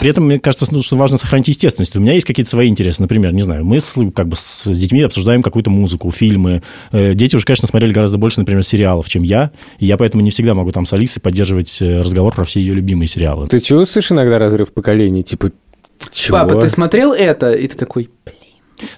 при 0.01 0.11
этом, 0.11 0.25
мне 0.27 0.39
кажется, 0.39 0.67
ну, 0.71 0.83
что 0.83 0.97
важно 0.97 1.19
сохранить 1.19 1.49
естественность. 1.49 1.97
У 1.97 2.01
меня 2.01 2.13
есть 2.13 2.27
какие-то 2.27 2.51
свои 2.51 2.69
интересы. 2.69 3.01
Например, 3.03 3.33
не 3.33 3.43
знаю, 3.43 3.65
мы 3.65 3.81
с, 3.81 3.95
как 4.15 4.29
бы 4.29 4.37
с 4.37 4.71
детьми 4.71 5.03
обсуждаем 5.03 5.43
какую-то 5.43 5.71
музыку, 5.71 6.11
фильмы. 6.37 6.63
Э, 6.93 7.15
Дети 7.15 7.37
уже, 7.37 7.45
конечно, 7.45 7.67
смотрели 7.67 7.93
гораздо 7.93 8.19
больше, 8.19 8.41
например, 8.41 8.63
сериалов, 8.63 9.09
чем 9.09 9.23
я. 9.23 9.51
И 9.79 9.87
я 9.87 9.97
поэтому 9.97 10.23
не 10.23 10.31
всегда 10.31 10.55
могу 10.55 10.73
там 10.73 10.85
с 10.85 10.93
Алисой 10.93 11.21
поддерживать 11.21 11.79
э, 11.81 11.99
разговор 11.99 12.35
про 12.35 12.45
все 12.45 12.61
ее 12.61 12.75
любимые 12.75 13.07
сериалы. 13.07 13.49
Ты 13.49 13.61
чувствуешь 13.61 14.13
иногда 14.13 14.39
разрыв 14.39 14.73
поколений? 14.73 15.23
Типа, 15.23 15.51
чего? 16.13 16.39
Папа, 16.39 16.61
ты 16.61 16.69
смотрел 16.69 17.13
это? 17.13 17.53
И 17.53 17.67
ты 17.67 17.77
такой, 17.77 18.11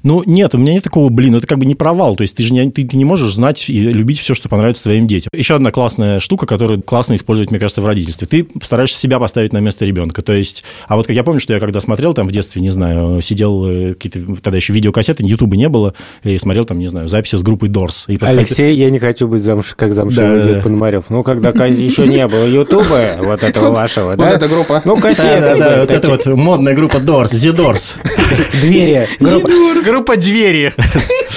Ну, 0.03 0.23
нет, 0.27 0.55
у 0.55 0.59
меня 0.59 0.75
нет 0.75 0.85
такого, 0.85 1.09
блин, 1.09 1.35
это 1.37 1.47
как 1.47 1.59
бы 1.59 1.67
не 1.67 1.75
провал. 1.75 2.17
То 2.17 2.23
есть 2.23 2.35
ты 2.37 2.43
же 2.43 2.53
не, 2.53 2.71
ты, 2.71 2.85
ты 2.87 2.97
не 2.97 3.05
можешь 3.05 3.35
знать 3.35 3.69
и 3.69 3.81
любить 3.81 4.19
все, 4.21 4.35
что 4.35 4.49
понравится 4.49 4.85
твоим 4.85 5.07
детям. 5.07 5.31
Еще 5.33 5.55
одна 5.55 5.71
классная 5.71 6.21
штука, 6.21 6.47
которую 6.47 6.83
классно 6.83 7.15
использовать, 7.15 7.51
мне 7.51 7.61
кажется, 7.61 7.81
в 7.81 7.87
родительстве. 7.87 8.27
Ты 8.27 8.49
стараешься 8.63 8.99
себя 8.99 9.19
поставить 9.19 9.53
на 9.53 9.59
место 9.59 9.85
ребенка. 9.85 10.23
То 10.23 10.33
есть, 10.33 10.65
а 10.87 10.97
вот 10.97 11.07
как 11.07 11.17
я 11.17 11.25
помню, 11.25 11.41
что 11.41 11.53
я 11.53 11.61
когда 11.61 11.81
смотрел 11.81 12.15
там 12.15 12.27
в 12.27 12.33
детстве, 12.33 12.63
не 12.63 12.71
знаю, 12.71 13.21
сидел 13.23 13.67
э, 13.67 13.95
какие-то, 13.95 14.41
тогда 14.41 14.57
еще 14.57 14.73
видеокассеты, 14.73 15.25
ютуба 15.25 15.57
не 15.57 15.69
было, 15.69 15.95
и 16.25 16.37
смотрел 16.39 16.65
там, 16.65 16.79
не 16.79 16.87
знаю, 16.89 17.09
записи 17.09 17.37
с 17.37 17.43
группой 17.43 17.69
Дорс. 17.69 18.05
И 18.09 18.17
подходил- 18.17 18.39
Алексей, 18.41 18.75
я 18.77 18.91
не 18.91 18.99
хочу 18.99 19.29
быть 19.29 19.43
замш... 19.43 19.75
как 19.77 19.95
замшевый 19.95 20.39
Да, 20.39 20.45
дед 20.45 20.55
да. 20.57 20.63
Пономарев. 20.63 21.05
Ну, 21.09 21.23
когда 21.23 21.51
еще 21.67 22.07
не 22.07 22.27
было 22.27 22.47
Ютуба, 22.47 23.19
вот 23.23 23.43
этого 23.43 23.73
вашего, 23.73 24.11
вот 24.11 24.19
да? 24.19 24.31
эта 24.31 24.49
группа. 24.49 24.83
Ну, 24.85 24.97
кассеты. 24.97 25.41
Да, 25.41 25.57
да, 25.57 25.81
вот 25.81 25.91
это 25.91 26.01
такие. 26.09 26.35
вот 26.35 26.39
модная 26.39 26.75
группа 26.75 26.97
Doors, 26.97 27.31
The 27.33 27.55
Doors. 27.55 27.97
Двери. 28.61 29.07
Группа- 29.21 29.49
Группа 29.85 30.17
двери. 30.17 30.73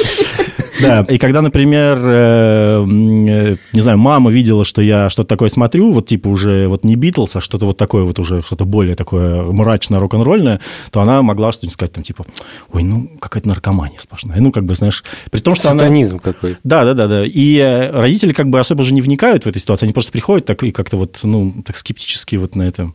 Да, 0.82 1.06
и 1.08 1.18
когда, 1.18 1.42
например, 1.42 1.98
э, 2.04 2.86
э, 2.86 3.56
не 3.74 3.82
знаю, 3.82 3.98
мама 3.98 4.32
видела, 4.32 4.66
что 4.66 4.82
я 4.82 5.10
что-то 5.10 5.30
такое 5.30 5.50
смотрю, 5.50 5.92
вот 5.92 6.08
типа 6.08 6.28
уже 6.28 6.68
вот 6.68 6.84
не 6.84 6.96
Битлз, 6.96 7.36
а 7.36 7.42
что-то 7.42 7.66
вот 7.66 7.78
такое 7.78 8.04
вот 8.04 8.20
уже, 8.20 8.42
что-то 8.42 8.66
более 8.66 8.96
такое 8.96 9.44
мрачно 9.44 10.00
рок-н-ролльное, 10.00 10.60
то 10.92 11.02
она 11.02 11.22
могла 11.22 11.52
что-нибудь 11.52 11.74
сказать 11.74 11.94
там 11.94 12.04
типа, 12.04 12.26
ой, 12.74 12.84
ну 12.84 13.10
какая-то 13.20 13.48
наркомания 13.48 14.00
сплошная. 14.00 14.40
Ну 14.40 14.52
как 14.52 14.66
бы, 14.66 14.76
знаешь, 14.76 15.04
при 15.30 15.40
том, 15.40 15.56
что 15.56 15.70
она... 15.70 15.80
Сатанизм 15.80 16.20
какой. 16.20 16.58
Да, 16.64 16.86
да, 16.86 16.94
да, 16.94 17.08
да. 17.08 17.26
И 17.26 17.58
э, 17.58 17.92
родители 17.92 18.34
как 18.34 18.50
бы 18.50 18.60
особо 18.60 18.84
же 18.84 18.94
не 18.94 19.02
вникают 19.02 19.46
в 19.46 19.48
эту 19.48 19.60
ситуацию, 19.60 19.88
они 19.88 19.94
просто 19.94 20.12
приходят 20.12 20.46
так 20.46 20.64
и 20.64 20.72
как-то 20.72 20.98
вот, 20.98 21.20
ну, 21.24 21.52
так 21.66 21.76
скептически 21.78 22.36
вот 22.36 22.56
на 22.56 22.64
это. 22.64 22.92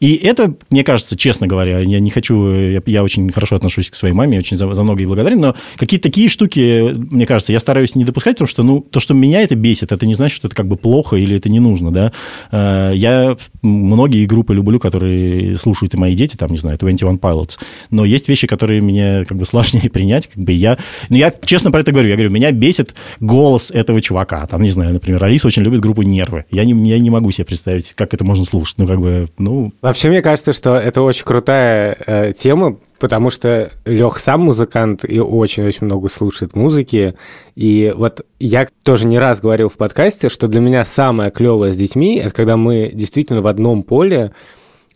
И 0.00 0.14
это, 0.14 0.54
мне 0.70 0.84
кажется, 0.84 1.16
честно 1.16 1.46
говоря, 1.46 1.80
я 1.80 2.00
не 2.00 2.10
хочу, 2.10 2.50
я, 2.52 2.82
я 2.86 3.02
очень 3.02 3.30
хорошо 3.30 3.56
отношусь 3.56 3.90
к 3.90 3.94
своей 3.94 4.14
маме, 4.14 4.38
очень 4.38 4.56
за, 4.56 4.72
за 4.72 4.82
многое 4.82 5.06
благодарен, 5.06 5.40
но 5.40 5.54
какие-то 5.76 6.08
такие 6.08 6.28
штуки, 6.28 6.94
мне 7.14 7.26
кажется, 7.26 7.52
я 7.52 7.60
стараюсь 7.60 7.94
не 7.94 8.04
допускать, 8.04 8.34
потому 8.36 8.48
что, 8.48 8.62
ну, 8.62 8.80
то, 8.80 9.00
что 9.00 9.14
меня 9.14 9.42
это 9.42 9.54
бесит, 9.54 9.92
это 9.92 10.04
не 10.06 10.14
значит, 10.14 10.36
что 10.36 10.48
это 10.48 10.56
как 10.56 10.66
бы 10.66 10.76
плохо 10.76 11.16
или 11.16 11.36
это 11.36 11.48
не 11.48 11.60
нужно, 11.60 11.90
да. 11.92 12.12
Э, 12.50 12.92
Я 12.94 13.36
многие 13.62 14.26
группы 14.26 14.54
люблю, 14.54 14.78
которые 14.78 15.56
слушают 15.56 15.94
и 15.94 15.96
мои 15.96 16.14
дети, 16.14 16.36
там, 16.36 16.50
не 16.50 16.58
знаю, 16.58 16.78
21 16.78 17.16
Pilots, 17.16 17.58
но 17.90 18.04
есть 18.04 18.28
вещи, 18.28 18.46
которые 18.46 18.82
мне 18.82 19.24
как 19.26 19.38
бы 19.38 19.44
сложнее 19.44 19.88
принять, 19.92 20.26
как 20.26 20.42
бы 20.42 20.52
я, 20.52 20.76
ну, 21.08 21.16
я 21.16 21.32
честно 21.44 21.70
про 21.70 21.80
это 21.80 21.92
говорю, 21.92 22.08
я 22.08 22.16
говорю, 22.16 22.30
меня 22.30 22.50
бесит 22.52 22.94
голос 23.20 23.70
этого 23.70 24.00
чувака, 24.00 24.44
там, 24.46 24.62
не 24.62 24.70
знаю, 24.70 24.92
например, 24.92 25.22
Алиса 25.24 25.46
очень 25.46 25.62
любит 25.62 25.80
группу 25.80 26.02
Нервы, 26.02 26.44
я 26.50 26.64
не, 26.64 26.88
я 26.88 26.98
не 26.98 27.10
могу 27.10 27.30
себе 27.30 27.44
представить, 27.44 27.94
как 27.94 28.12
это 28.14 28.24
можно 28.24 28.44
слушать, 28.44 28.76
ну, 28.78 28.86
как 28.86 29.00
бы, 29.00 29.28
ну, 29.38 29.72
Вообще, 29.80 30.08
мне 30.08 30.22
кажется, 30.22 30.52
что 30.52 30.76
это 30.76 31.02
очень 31.02 31.24
крутая 31.24 31.96
э, 32.06 32.32
тема, 32.36 32.76
потому 33.04 33.28
что 33.28 33.70
Лех 33.84 34.18
сам 34.18 34.44
музыкант 34.44 35.04
и 35.06 35.20
очень-очень 35.20 35.84
много 35.84 36.08
слушает 36.08 36.56
музыки. 36.56 37.16
И 37.54 37.92
вот 37.94 38.22
я 38.40 38.66
тоже 38.82 39.06
не 39.06 39.18
раз 39.18 39.42
говорил 39.42 39.68
в 39.68 39.76
подкасте, 39.76 40.30
что 40.30 40.48
для 40.48 40.62
меня 40.62 40.86
самое 40.86 41.30
клевое 41.30 41.70
с 41.70 41.76
детьми, 41.76 42.16
это 42.16 42.34
когда 42.34 42.56
мы 42.56 42.90
действительно 42.94 43.42
в 43.42 43.46
одном 43.46 43.82
поле 43.82 44.32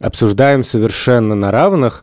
обсуждаем 0.00 0.64
совершенно 0.64 1.34
на 1.34 1.50
равных 1.50 2.02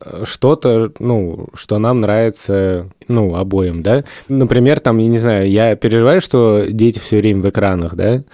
э, 0.00 0.24
что-то, 0.24 0.92
ну, 0.98 1.48
что 1.52 1.76
нам 1.76 2.00
нравится, 2.00 2.88
ну, 3.06 3.34
обоим, 3.34 3.82
да. 3.82 4.04
Например, 4.28 4.80
там, 4.80 4.96
я 4.96 5.08
не 5.08 5.18
знаю, 5.18 5.50
я 5.50 5.76
переживаю, 5.76 6.22
что 6.22 6.64
дети 6.66 7.00
все 7.00 7.18
время 7.18 7.42
в 7.42 7.50
экранах, 7.50 7.96
да, 7.96 8.24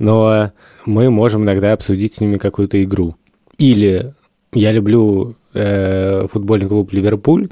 но 0.00 0.50
мы 0.84 1.10
можем 1.10 1.44
иногда 1.44 1.74
обсудить 1.74 2.14
с 2.14 2.20
ними 2.20 2.38
какую-то 2.38 2.82
игру. 2.82 3.14
Или 3.56 4.14
я 4.52 4.72
люблю 4.72 5.35
э, 5.56 6.28
футбольный 6.28 6.68
клуб 6.68 6.92
Ливерпуль. 6.92 7.48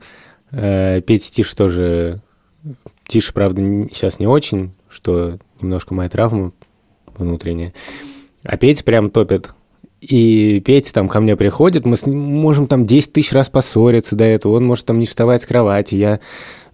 Э, 0.51 1.01
Петя 1.01 1.33
Тиш 1.33 1.53
тоже... 1.55 2.21
Тиш, 3.07 3.33
правда, 3.33 3.61
сейчас 3.93 4.19
не 4.19 4.27
очень, 4.27 4.73
что 4.89 5.39
немножко 5.61 5.95
моя 5.95 6.09
травма 6.09 6.53
внутренняя. 7.17 7.75
А 8.43 8.57
Петя 8.57 8.85
прям 8.85 9.11
топит. 9.11 9.51
И 10.01 10.61
Петя 10.61 10.93
там 10.93 11.09
ко 11.09 11.21
мне 11.21 11.35
приходит, 11.35 11.87
мы 11.87 11.97
с 11.97 12.05
ним 12.05 12.19
можем 12.19 12.67
там 12.67 12.85
10 12.85 13.13
тысяч 13.13 13.33
раз 13.33 13.49
поссориться 13.49 14.17
до 14.17 14.25
этого, 14.25 14.57
он 14.57 14.67
может 14.67 14.85
там 14.85 14.99
не 14.99 15.07
вставать 15.07 15.43
с 15.43 15.47
кровати, 15.47 15.95
я 15.95 16.21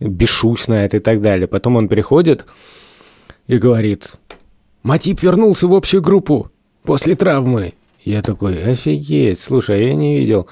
бешусь 0.00 0.66
на 0.66 0.84
это 0.84 0.96
и 0.96 1.00
так 1.00 1.20
далее. 1.20 1.46
Потом 1.46 1.76
он 1.76 1.88
приходит 1.88 2.46
и 3.46 3.56
говорит, 3.58 4.14
Матип 4.82 5.22
вернулся 5.22 5.68
в 5.68 5.74
общую 5.74 6.02
группу 6.02 6.50
после 6.82 7.14
травмы. 7.14 7.74
Я 8.02 8.22
такой, 8.22 8.62
офигеть, 8.64 9.38
слушай, 9.38 9.86
я 9.86 9.94
не 9.94 10.18
видел. 10.18 10.48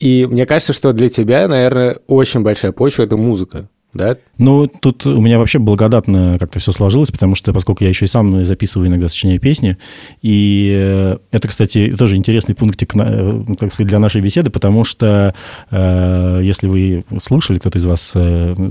И 0.00 0.26
мне 0.26 0.46
кажется, 0.46 0.72
что 0.72 0.92
для 0.92 1.08
тебя, 1.08 1.46
наверное, 1.46 2.00
очень 2.06 2.40
большая 2.40 2.72
почва– 2.72 3.02
это 3.04 3.16
музыка 3.16 3.68
да? 3.92 4.16
Ну, 4.40 4.66
тут 4.66 5.06
у 5.06 5.20
меня 5.20 5.38
вообще 5.38 5.58
благодатно 5.58 6.38
как-то 6.40 6.60
все 6.60 6.72
сложилось, 6.72 7.10
потому 7.10 7.34
что, 7.34 7.52
поскольку 7.52 7.84
я 7.84 7.90
еще 7.90 8.06
и 8.06 8.08
сам 8.08 8.42
записываю 8.42 8.88
иногда 8.88 9.06
сочиняю 9.06 9.38
песни, 9.38 9.76
и 10.22 10.72
э, 10.74 11.18
это, 11.30 11.46
кстати, 11.46 11.94
тоже 11.96 12.16
интересный 12.16 12.54
пунктик 12.54 12.96
э, 12.96 13.44
как 13.58 13.70
сказать, 13.70 13.88
для 13.88 13.98
нашей 13.98 14.22
беседы, 14.22 14.48
потому 14.48 14.84
что, 14.84 15.34
э, 15.70 16.40
если 16.42 16.68
вы 16.68 17.04
слушали, 17.20 17.58
кто-то 17.58 17.78
из 17.78 17.84
вас 17.84 18.12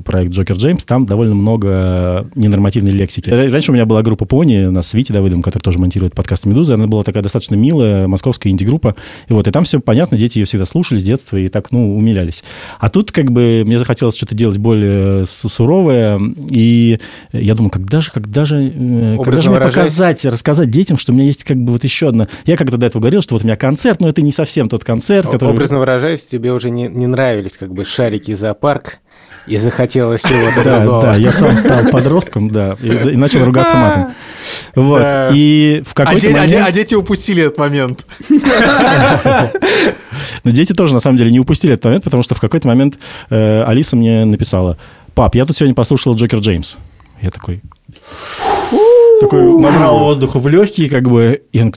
проект 0.05 0.33
Джокер 0.33 0.55
Джеймс, 0.55 0.85
там 0.85 1.05
довольно 1.05 1.35
много 1.35 2.27
ненормативной 2.33 2.91
лексики. 2.91 3.29
Раньше 3.29 3.69
у 3.69 3.75
меня 3.75 3.85
была 3.85 4.01
группа 4.01 4.25
Пони, 4.25 4.65
у 4.65 4.71
нас 4.71 4.87
с 4.87 4.95
Витей 4.95 5.13
Давыдом, 5.13 5.43
который 5.43 5.61
тоже 5.61 5.77
монтирует 5.77 6.15
подкаст 6.15 6.47
Медуза, 6.47 6.73
она 6.73 6.87
была 6.87 7.03
такая 7.03 7.21
достаточно 7.21 7.53
милая, 7.53 8.07
московская 8.07 8.49
инди-группа, 8.49 8.95
и 9.27 9.33
вот, 9.33 9.47
и 9.47 9.51
там 9.51 9.65
все 9.65 9.79
понятно, 9.79 10.17
дети 10.17 10.39
ее 10.39 10.45
всегда 10.45 10.65
слушали 10.65 10.97
с 10.97 11.03
детства 11.03 11.37
и 11.37 11.47
так, 11.47 11.71
ну, 11.71 11.95
умилялись. 11.95 12.43
А 12.79 12.89
тут, 12.89 13.11
как 13.11 13.31
бы, 13.31 13.61
мне 13.67 13.77
захотелось 13.77 14.15
что-то 14.15 14.33
делать 14.33 14.57
более 14.57 15.27
суровая, 15.59 16.21
и 16.49 16.99
я 17.33 17.53
думаю, 17.53 17.69
когда 17.69 17.99
же, 17.99 18.11
когда 18.11 18.45
же, 18.45 18.71
э, 18.73 19.17
когда 19.21 19.41
же 19.41 19.49
мне 19.49 19.59
показать, 19.59 20.23
рассказать 20.23 20.69
детям, 20.69 20.97
что 20.97 21.11
у 21.11 21.15
меня 21.15 21.25
есть 21.25 21.43
как 21.43 21.57
бы 21.57 21.73
вот 21.73 21.83
еще 21.83 22.07
одна... 22.07 22.29
Я 22.45 22.55
как-то 22.55 22.77
до 22.77 22.85
этого 22.85 23.01
говорил, 23.01 23.21
что 23.21 23.35
вот 23.35 23.43
у 23.43 23.45
меня 23.45 23.57
концерт, 23.57 23.99
но 23.99 24.07
это 24.07 24.21
не 24.21 24.31
совсем 24.31 24.69
тот 24.69 24.85
концерт, 24.85 25.29
который... 25.29 25.51
Образно 25.51 25.79
выражаясь, 25.79 26.23
тебе 26.25 26.53
уже 26.53 26.69
не, 26.69 26.87
не 26.87 27.07
нравились 27.07 27.57
как 27.57 27.73
бы 27.73 27.83
шарики 27.83 28.33
зоопарк, 28.33 28.99
и 29.49 29.57
захотелось 29.57 30.21
чего-то 30.21 30.63
да, 30.63 30.79
другого. 30.79 31.01
Да, 31.01 31.15
я 31.15 31.31
сам 31.33 31.57
стал 31.57 31.89
подростком, 31.91 32.49
да, 32.49 32.77
и, 32.81 32.87
и 32.87 33.15
начал 33.17 33.43
ругаться 33.43 33.77
матом. 33.77 34.13
Вот, 34.75 35.03
и 35.33 35.83
в 35.85 35.93
какой-то 35.93 36.27
а 36.27 36.31
момент... 36.31 36.67
А 36.67 36.71
дети 36.71 36.95
упустили 36.95 37.43
этот 37.43 37.57
момент. 37.57 38.05
Но 40.43 40.51
дети 40.51 40.73
тоже, 40.73 40.93
на 40.93 40.99
самом 40.99 41.17
деле, 41.17 41.31
не 41.31 41.39
упустили 41.39 41.73
этот 41.73 41.85
момент, 41.85 42.03
потому 42.03 42.23
что 42.23 42.35
в 42.35 42.41
какой-то 42.41 42.67
момент 42.67 42.99
э, 43.29 43.63
Алиса 43.63 43.95
мне 43.95 44.25
написала, 44.25 44.77
пап, 45.19 45.35
я 45.35 45.45
тут 45.45 45.57
сегодня 45.57 45.75
послушал 45.75 46.15
Джокер 46.15 46.39
Джеймс. 46.39 46.77
Я 47.21 47.29
такой... 47.29 47.59
Такой 49.19 49.59
набрал 49.59 49.99
воздуха 49.99 50.39
в 50.39 50.47
легкие, 50.47 50.89
как 50.89 51.09
бы, 51.09 51.41
и 51.51 51.61
он 51.61 51.73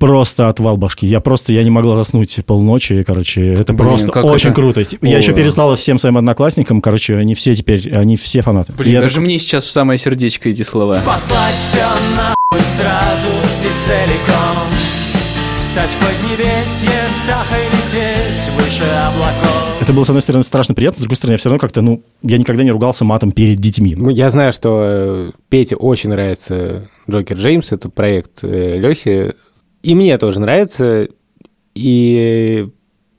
просто 0.00 0.48
отвал 0.48 0.78
башки. 0.78 1.06
Я 1.06 1.20
просто, 1.20 1.52
я 1.52 1.62
не 1.62 1.68
могла 1.68 1.94
заснуть 1.96 2.40
полночи, 2.46 3.02
короче, 3.02 3.52
это 3.52 3.74
Блин, 3.74 3.88
просто 3.88 4.22
очень 4.22 4.48
это... 4.48 4.54
круто. 4.54 4.82
Я 5.02 5.16
О. 5.16 5.18
еще 5.18 5.34
переслал 5.34 5.76
всем 5.76 5.98
своим 5.98 6.16
одноклассникам, 6.16 6.80
короче, 6.80 7.18
они 7.18 7.34
все 7.34 7.54
теперь, 7.54 7.94
они 7.94 8.16
все 8.16 8.40
фанаты. 8.40 8.72
Блин, 8.72 8.94
я 8.94 9.02
даже 9.02 9.16
так... 9.16 9.24
мне 9.24 9.38
сейчас 9.38 9.64
в 9.64 9.70
самое 9.70 9.98
сердечко 9.98 10.48
эти 10.48 10.62
слова. 10.62 11.02
Послать 11.04 11.56
все 11.68 11.84
нахуй 12.16 12.64
сразу 12.78 13.28
и 13.60 13.86
целиком, 13.86 14.68
стать 15.58 15.90
поднебесье, 16.00 17.03
выше 18.64 18.84
облаков 18.84 19.64
это 19.80 19.92
было, 19.92 20.04
с 20.04 20.08
одной 20.08 20.22
стороны, 20.22 20.44
страшно 20.44 20.74
приятно, 20.74 20.96
с 20.96 21.00
другой 21.00 21.16
стороны, 21.16 21.34
я 21.34 21.36
все 21.36 21.50
равно 21.50 21.58
как-то, 21.58 21.82
ну, 21.82 22.02
я 22.22 22.38
никогда 22.38 22.62
не 22.62 22.70
ругался 22.70 23.04
матом 23.04 23.32
перед 23.32 23.58
детьми. 23.58 23.94
Ну, 23.94 24.08
я 24.08 24.30
знаю, 24.30 24.54
что 24.54 24.80
э, 24.82 25.32
Пете 25.50 25.76
очень 25.76 26.08
нравится 26.08 26.88
Джокер 27.10 27.36
Джеймс, 27.36 27.70
это 27.70 27.90
проект 27.90 28.42
э, 28.44 28.78
Лехи, 28.78 29.34
и 29.82 29.94
мне 29.94 30.16
тоже 30.16 30.40
нравится, 30.40 31.08
и 31.74 32.68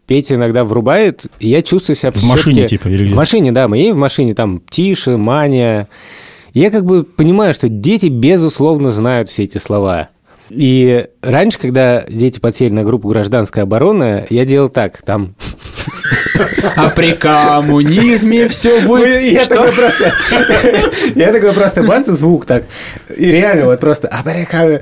Петя 0.07 0.35
иногда 0.35 0.63
врубает, 0.63 1.27
и 1.39 1.49
я 1.49 1.61
чувствую 1.61 1.95
себя 1.95 2.11
В 2.11 2.23
машине, 2.23 2.65
типа, 2.65 2.87
или 2.87 3.03
где? 3.03 3.13
В 3.13 3.17
машине, 3.17 3.51
да, 3.51 3.67
мы 3.67 3.77
едем 3.77 3.95
в 3.95 3.99
машине, 3.99 4.33
там, 4.33 4.59
Тише, 4.67 5.17
Мания. 5.17 5.87
Я 6.55 6.71
как 6.71 6.85
бы 6.85 7.03
понимаю, 7.03 7.53
что 7.53 7.69
дети, 7.69 8.07
безусловно, 8.07 8.89
знают 8.89 9.29
все 9.29 9.43
эти 9.43 9.59
слова. 9.59 10.09
И 10.49 11.05
раньше, 11.21 11.59
когда 11.59 12.05
дети 12.07 12.39
подсели 12.39 12.71
на 12.71 12.83
группу 12.83 13.07
«Гражданская 13.07 13.63
оборона», 13.63 14.25
я 14.29 14.45
делал 14.45 14.69
так, 14.69 15.01
там... 15.01 15.35
А 16.75 16.89
при 16.89 17.13
коммунизме 17.13 18.47
все 18.47 18.81
будет... 18.81 19.21
Я 19.21 19.45
такой 19.45 19.71
просто... 19.71 20.13
Я 21.15 21.31
такой 21.31 21.53
просто 21.53 21.83
бац, 21.83 22.07
звук 22.07 22.45
так. 22.45 22.65
И 23.15 23.25
реально 23.25 23.65
вот 23.65 23.79
просто... 23.79 24.07
А 24.07 24.23
при 24.23 24.81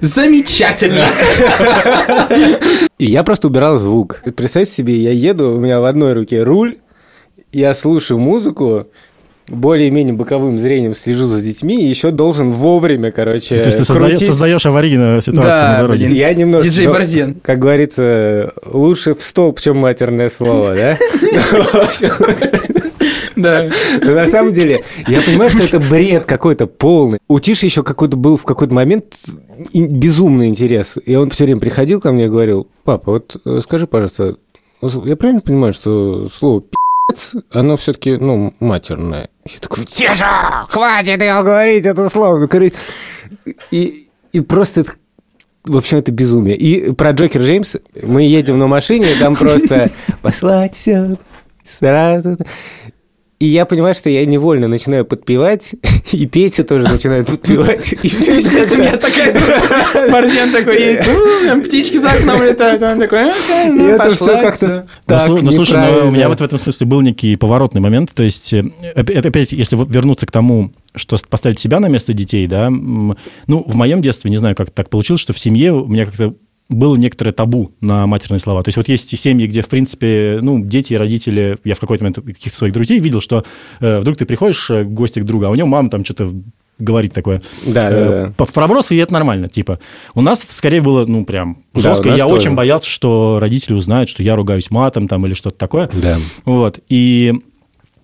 Замечательно! 0.00 1.06
И 2.98 3.06
я 3.06 3.22
просто 3.22 3.48
убирал 3.48 3.78
звук. 3.78 4.22
Представьте 4.36 4.72
себе, 4.72 4.96
я 4.96 5.12
еду, 5.12 5.54
у 5.54 5.60
меня 5.60 5.80
в 5.80 5.84
одной 5.84 6.14
руке 6.14 6.42
руль, 6.42 6.78
я 7.52 7.72
слушаю 7.74 8.18
музыку, 8.18 8.88
более-менее 9.48 10.14
боковым 10.14 10.58
зрением 10.58 10.94
слежу 10.94 11.26
за 11.26 11.42
детьми 11.42 11.82
и 11.82 11.86
еще 11.86 12.10
должен 12.10 12.50
вовремя, 12.50 13.10
короче, 13.10 13.58
То 13.58 13.66
есть 13.66 13.78
ты 13.78 13.84
создаешь, 13.84 14.18
создаешь 14.18 14.66
аварийную 14.66 15.20
ситуацию 15.20 15.52
да, 15.52 15.72
на 15.72 15.78
дороге. 15.82 16.06
Блин, 16.06 16.16
я 16.16 16.34
немножко... 16.34 16.68
Диджей 16.68 16.86
Борзен. 16.86 17.36
Как 17.42 17.58
говорится, 17.58 18.52
лучше 18.66 19.14
в 19.14 19.22
столб, 19.22 19.60
чем 19.60 19.78
матерное 19.78 20.28
слово, 20.28 20.74
да? 20.74 20.98
Да. 23.36 23.68
Но 24.02 24.14
на 24.14 24.26
самом 24.26 24.52
деле, 24.52 24.82
я 25.06 25.22
понимаю, 25.22 25.48
что 25.48 25.62
это 25.62 25.78
бред 25.78 26.24
какой-то 26.24 26.66
полный. 26.66 27.18
У 27.28 27.38
Тиши 27.38 27.66
еще 27.66 27.84
какой-то 27.84 28.16
был 28.16 28.36
в 28.36 28.44
какой-то 28.44 28.74
момент 28.74 29.16
безумный 29.74 30.48
интерес. 30.48 30.98
И 31.04 31.14
он 31.14 31.30
все 31.30 31.44
время 31.44 31.60
приходил 31.60 32.00
ко 32.00 32.10
мне 32.10 32.26
и 32.26 32.28
говорил, 32.28 32.66
папа, 32.82 33.12
вот 33.12 33.36
э, 33.44 33.60
скажи, 33.62 33.86
пожалуйста, 33.86 34.38
я 34.82 35.16
правильно 35.16 35.40
понимаю, 35.40 35.72
что 35.72 36.28
слово 36.28 36.64
оно 37.52 37.76
все-таки, 37.76 38.16
ну, 38.16 38.54
матерное. 38.60 39.28
Я 39.46 39.58
такой, 39.60 39.86
Тише! 39.86 40.26
Хватит 40.68 41.22
его 41.22 41.42
говорить 41.42 41.86
это 41.86 42.08
слово! 42.10 42.48
И, 43.70 44.08
и 44.32 44.40
просто 44.40 44.82
это 44.82 44.92
в 45.64 45.76
общем, 45.76 45.98
это 45.98 46.12
безумие. 46.12 46.56
И 46.56 46.92
про 46.92 47.10
Джокер 47.10 47.42
Джеймс 47.42 47.76
мы 48.02 48.22
едем 48.22 48.58
на 48.58 48.66
машине, 48.66 49.06
там 49.20 49.36
просто 49.36 49.90
послать 50.22 50.74
все 50.74 51.18
сразу. 51.78 52.38
И 53.38 53.46
я 53.46 53.66
понимаю, 53.66 53.94
что 53.94 54.10
я 54.10 54.26
невольно 54.26 54.66
начинаю 54.66 55.04
подпевать, 55.04 55.74
и 56.12 56.26
Петя 56.26 56.64
тоже 56.64 56.88
начинает 56.88 57.26
подпевать. 57.26 57.94
И 58.02 58.08
все 58.08 58.40
это 58.40 58.74
у 58.74 58.78
меня 58.78 58.96
такая 58.96 59.32
Борзен 60.10 60.50
такой 60.50 60.80
едет, 60.80 61.64
птички 61.64 61.98
за 61.98 62.10
окном 62.10 62.42
летают, 62.42 62.82
он 62.82 62.98
такой, 62.98 63.26
ну, 63.68 63.88
это 63.90 64.10
все 64.10 64.42
как-то 64.42 64.86
Ну, 65.06 65.42
ну 65.42 65.50
слушай, 65.52 65.78
ну, 65.78 66.08
у 66.08 66.10
меня 66.10 66.28
вот 66.28 66.40
в 66.40 66.44
этом 66.44 66.58
смысле 66.58 66.86
был 66.88 67.00
некий 67.00 67.36
поворотный 67.36 67.80
момент, 67.80 68.12
то 68.12 68.24
есть, 68.24 68.52
э, 68.52 68.64
это 68.82 69.28
опять, 69.28 69.52
если 69.52 69.76
вернуться 69.76 70.26
к 70.26 70.32
тому, 70.32 70.72
что 70.96 71.16
поставить 71.28 71.60
себя 71.60 71.78
на 71.78 71.86
место 71.86 72.12
детей, 72.12 72.48
да, 72.48 72.70
ну, 72.70 73.16
в 73.46 73.76
моем 73.76 74.00
детстве, 74.00 74.30
не 74.30 74.36
знаю, 74.36 74.56
как 74.56 74.70
так 74.70 74.90
получилось, 74.90 75.20
что 75.20 75.32
в 75.32 75.38
семье 75.38 75.72
у 75.72 75.86
меня 75.86 76.06
как-то 76.06 76.34
было 76.68 76.96
некоторое 76.96 77.32
табу 77.32 77.72
на 77.80 78.06
матерные 78.06 78.38
слова. 78.38 78.62
То 78.62 78.68
есть 78.68 78.76
вот 78.76 78.88
есть 78.88 79.16
семьи, 79.18 79.46
где, 79.46 79.62
в 79.62 79.68
принципе, 79.68 80.38
ну, 80.42 80.62
дети 80.62 80.92
и 80.92 80.96
родители, 80.96 81.56
я 81.64 81.74
в 81.74 81.80
какой-то 81.80 82.04
момент 82.04 82.16
каких-то 82.16 82.56
своих 82.56 82.74
друзей 82.74 82.98
видел, 82.98 83.20
что 83.20 83.44
э, 83.80 84.00
вдруг 84.00 84.18
ты 84.18 84.26
приходишь 84.26 84.70
э, 84.70 84.82
в 84.82 84.90
гости 84.90 85.20
к 85.20 85.24
другу, 85.24 85.46
а 85.46 85.50
у 85.50 85.54
него 85.54 85.66
мама 85.66 85.88
там 85.88 86.04
что-то 86.04 86.30
говорит 86.78 87.12
такое. 87.12 87.42
Да, 87.66 87.90
э, 87.90 87.90
да, 87.90 88.32
да. 88.36 88.44
В 88.44 88.52
проброс, 88.52 88.90
и 88.90 88.96
это 88.96 89.12
нормально. 89.12 89.48
Типа, 89.48 89.80
у 90.14 90.20
нас 90.20 90.44
скорее 90.48 90.80
было, 90.80 91.06
ну, 91.06 91.24
прям 91.24 91.64
жестко. 91.74 92.10
Да, 92.10 92.16
я 92.16 92.24
тоже. 92.24 92.34
очень 92.34 92.54
боялся, 92.54 92.88
что 92.88 93.38
родители 93.40 93.74
узнают, 93.74 94.10
что 94.10 94.22
я 94.22 94.36
ругаюсь 94.36 94.70
матом 94.70 95.08
там 95.08 95.26
или 95.26 95.34
что-то 95.34 95.56
такое. 95.56 95.90
Да. 95.94 96.18
Вот. 96.44 96.80
И 96.88 97.34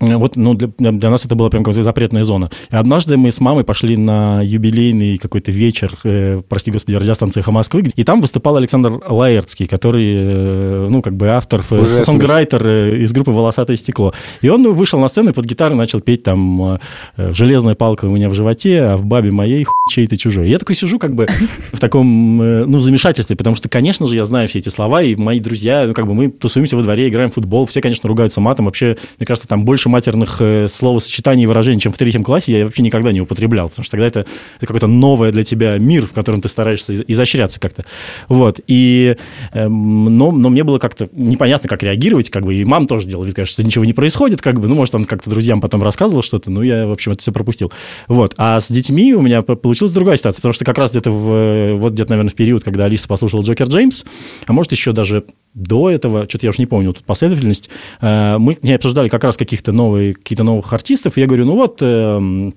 вот, 0.00 0.37
ну, 0.37 0.54
для, 0.54 0.68
для 0.92 1.11
нас 1.11 1.24
это 1.24 1.35
была 1.35 1.50
прям 1.50 1.64
какая-то 1.64 1.83
запретная 1.83 2.22
зона. 2.22 2.50
И 2.70 2.76
однажды 2.76 3.16
мы 3.16 3.30
с 3.30 3.40
мамой 3.40 3.64
пошли 3.64 3.96
на 3.96 4.42
юбилейный 4.42 5.18
какой-то 5.18 5.50
вечер, 5.50 5.92
э, 6.04 6.42
прости 6.48 6.70
господи, 6.70 6.96
радиостанции 6.96 7.40
«Эхо 7.40 7.52
Москвы», 7.52 7.85
и 7.94 8.04
там 8.04 8.20
выступал 8.20 8.57
Александр 8.57 9.00
Лаертский, 9.09 9.66
который, 9.66 10.12
э, 10.14 10.88
ну, 10.90 11.02
как 11.02 11.16
бы 11.16 11.28
автор, 11.30 11.64
э, 11.70 11.87
сонграйтер 11.87 12.66
э, 12.66 12.98
из 13.02 13.12
группы 13.12 13.30
«Волосатое 13.30 13.76
стекло». 13.76 14.12
И 14.42 14.48
он 14.48 14.62
вышел 14.72 14.98
на 14.98 15.09
сцену 15.09 15.30
и 15.30 15.33
под 15.33 15.44
гитару 15.44 15.74
начал 15.74 16.00
петь 16.00 16.22
там 16.22 16.78
э, 17.16 17.33
«Железная 17.33 17.74
палка 17.74 18.07
у 18.07 18.11
меня 18.11 18.28
в 18.28 18.35
животе, 18.35 18.83
а 18.83 18.96
в 18.96 19.07
бабе 19.07 19.30
моей 19.30 19.66
чей-то 19.88 20.16
чужой». 20.16 20.48
Я 20.48 20.59
такой 20.59 20.76
сижу 20.76 20.98
как 20.98 21.14
бы 21.14 21.26
в 21.72 21.80
таком, 21.80 22.40
э, 22.40 22.64
ну, 22.66 22.80
замешательстве, 22.80 23.37
потому 23.37 23.57
что, 23.57 23.68
конечно 23.68 24.07
же, 24.07 24.16
я 24.16 24.24
знаю 24.24 24.48
все 24.48 24.59
эти 24.59 24.68
слова, 24.68 25.02
и 25.02 25.14
мои 25.16 25.40
друзья, 25.40 25.85
ну, 25.87 25.94
как 25.94 26.07
бы 26.07 26.14
мы 26.14 26.30
тусуемся 26.30 26.76
во 26.76 26.83
дворе, 26.83 27.09
играем 27.09 27.30
в 27.30 27.35
футбол, 27.35 27.66
все, 27.66 27.80
конечно, 27.80 28.09
ругаются 28.09 28.40
матом, 28.40 28.66
вообще, 28.66 28.96
мне 29.18 29.26
кажется, 29.26 29.48
там 29.48 29.64
больше 29.64 29.88
матерных 29.94 30.37
э, 30.40 30.66
словосочетаний 30.68 31.44
и 31.44 31.46
выражений, 31.46 31.80
чем 31.80 31.92
в 31.92 31.98
третьем 31.98 32.24
классе, 32.24 32.59
я 32.59 32.64
вообще 32.64 32.83
никогда 32.83 33.12
не 33.12 33.20
употреблял, 33.20 33.68
потому 33.68 33.85
что 33.85 33.92
тогда 33.92 34.07
это, 34.07 34.20
это 34.57 34.66
какой-то 34.66 34.88
новый 34.88 35.30
для 35.30 35.44
тебя 35.44 35.78
мир, 35.78 36.07
в 36.07 36.12
котором 36.12 36.40
ты 36.40 36.48
стараешься 36.48 36.92
из- 36.92 37.04
изощряться 37.07 37.61
как-то. 37.61 37.85
Вот. 38.28 38.61
И, 38.66 39.16
эм, 39.52 40.18
но, 40.18 40.33
но 40.33 40.50
мне 40.50 40.64
было 40.64 40.78
как-то 40.78 41.09
непонятно, 41.12 41.68
как 41.68 41.83
реагировать, 41.85 42.28
как 42.28 42.44
бы, 42.44 42.54
и 42.57 42.64
мам 42.64 42.88
тоже 42.88 43.07
делала 43.07 43.24
вид, 43.24 43.37
конечно, 43.37 43.52
что 43.52 43.62
ничего 43.62 43.85
не 43.85 43.92
происходит, 43.92 44.42
как 44.42 44.59
бы, 44.61 44.66
ну, 44.66 44.74
может, 44.74 44.94
он 44.96 45.04
как-то 45.04 45.30
друзьям 45.30 45.61
потом 45.61 45.83
рассказывал 45.83 46.22
что-то, 46.22 46.50
ну, 46.50 46.62
я, 46.62 46.87
в 46.87 46.92
общем, 46.92 47.12
это 47.12 47.20
все 47.22 47.30
пропустил. 47.30 47.72
Вот. 48.09 48.35
А 48.37 48.59
с 48.59 48.70
детьми 48.70 49.14
у 49.14 49.22
меня 49.22 49.42
получилась 49.42 49.92
другая 49.92 50.16
ситуация, 50.16 50.40
потому 50.40 50.52
что 50.52 50.64
как 50.64 50.78
раз 50.78 50.90
где-то 50.90 51.11
в, 51.12 51.74
вот 51.74 51.92
где-то, 51.92 52.11
наверное, 52.11 52.30
в 52.30 52.35
период, 52.35 52.64
когда 52.64 52.85
Алиса 52.85 53.07
послушала 53.07 53.42
Джокер 53.42 53.68
Джеймс, 53.68 54.04
а 54.46 54.52
может, 54.52 54.72
еще 54.72 54.92
даже 54.92 55.24
до 55.55 55.88
этого, 55.90 56.29
что-то 56.29 56.47
я 56.47 56.51
уже 56.51 56.61
не 56.61 56.67
помню 56.67 56.93
тут 56.93 57.05
последовательность, 57.05 57.71
э, 58.01 58.38
мы 58.38 58.59
не 58.62 58.73
обсуждали 58.73 59.09
как 59.09 59.25
раз 59.25 59.37
каких-то 59.37 59.73
новые, 59.73 60.14
какие-то 60.14 60.45
новых 60.45 60.73
артистов, 60.73 61.17
и 61.17 61.21
я 61.21 61.27
говорю, 61.27 61.47
ну 61.47 61.55
вот, 61.55 61.79
эм, 61.81 62.55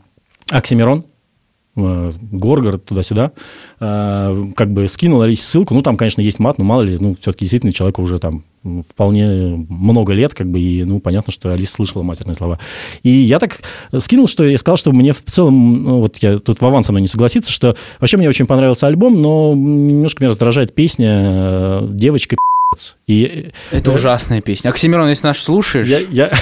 Оксимирон, 0.49 1.05
э, 1.75 2.11
Горгород 2.31 2.85
туда-сюда, 2.85 3.33
э, 3.79 4.45
как 4.55 4.71
бы 4.73 4.87
скинул 4.87 5.21
Алисе 5.21 5.43
ссылку, 5.43 5.75
ну, 5.75 5.83
там, 5.83 5.95
конечно, 5.95 6.21
есть 6.21 6.39
мат, 6.39 6.57
но 6.57 6.65
мало 6.65 6.81
ли, 6.81 6.97
ну, 6.99 7.15
все-таки 7.19 7.45
действительно 7.45 7.71
человеку 7.71 8.01
уже 8.01 8.17
там 8.17 8.43
м, 8.63 8.81
вполне 8.81 9.65
много 9.69 10.13
лет, 10.13 10.33
как 10.33 10.49
бы, 10.49 10.59
и, 10.59 10.83
ну, 10.83 10.99
понятно, 10.99 11.31
что 11.31 11.53
Алиса 11.53 11.73
слышала 11.73 12.01
матерные 12.01 12.33
слова. 12.33 12.59
И 13.03 13.09
я 13.09 13.37
так 13.37 13.59
скинул, 13.99 14.27
что 14.27 14.43
я 14.43 14.57
сказал, 14.57 14.77
что 14.77 14.91
мне 14.91 15.13
в 15.13 15.21
целом, 15.23 15.83
ну, 15.83 15.99
вот 15.99 16.17
я 16.17 16.39
тут 16.39 16.61
Вован 16.61 16.83
со 16.83 16.91
мной 16.91 17.01
не 17.01 17.07
согласится, 17.07 17.51
что 17.51 17.75
вообще 17.99 18.17
мне 18.17 18.27
очень 18.27 18.47
понравился 18.47 18.87
альбом, 18.87 19.21
но 19.21 19.53
немножко 19.53 20.23
меня 20.23 20.31
раздражает 20.31 20.73
песня 20.73 21.81
«Девочка 21.91 22.37
пи***ц». 22.37 22.56
И 23.07 23.51
Это 23.71 23.93
ужасная 23.93 24.41
песня. 24.41 24.69
Оксимирон, 24.69 25.07
если 25.07 25.25
наш 25.25 25.39
слушаешь... 25.39 25.87
я, 25.87 25.99
я, 25.99 26.33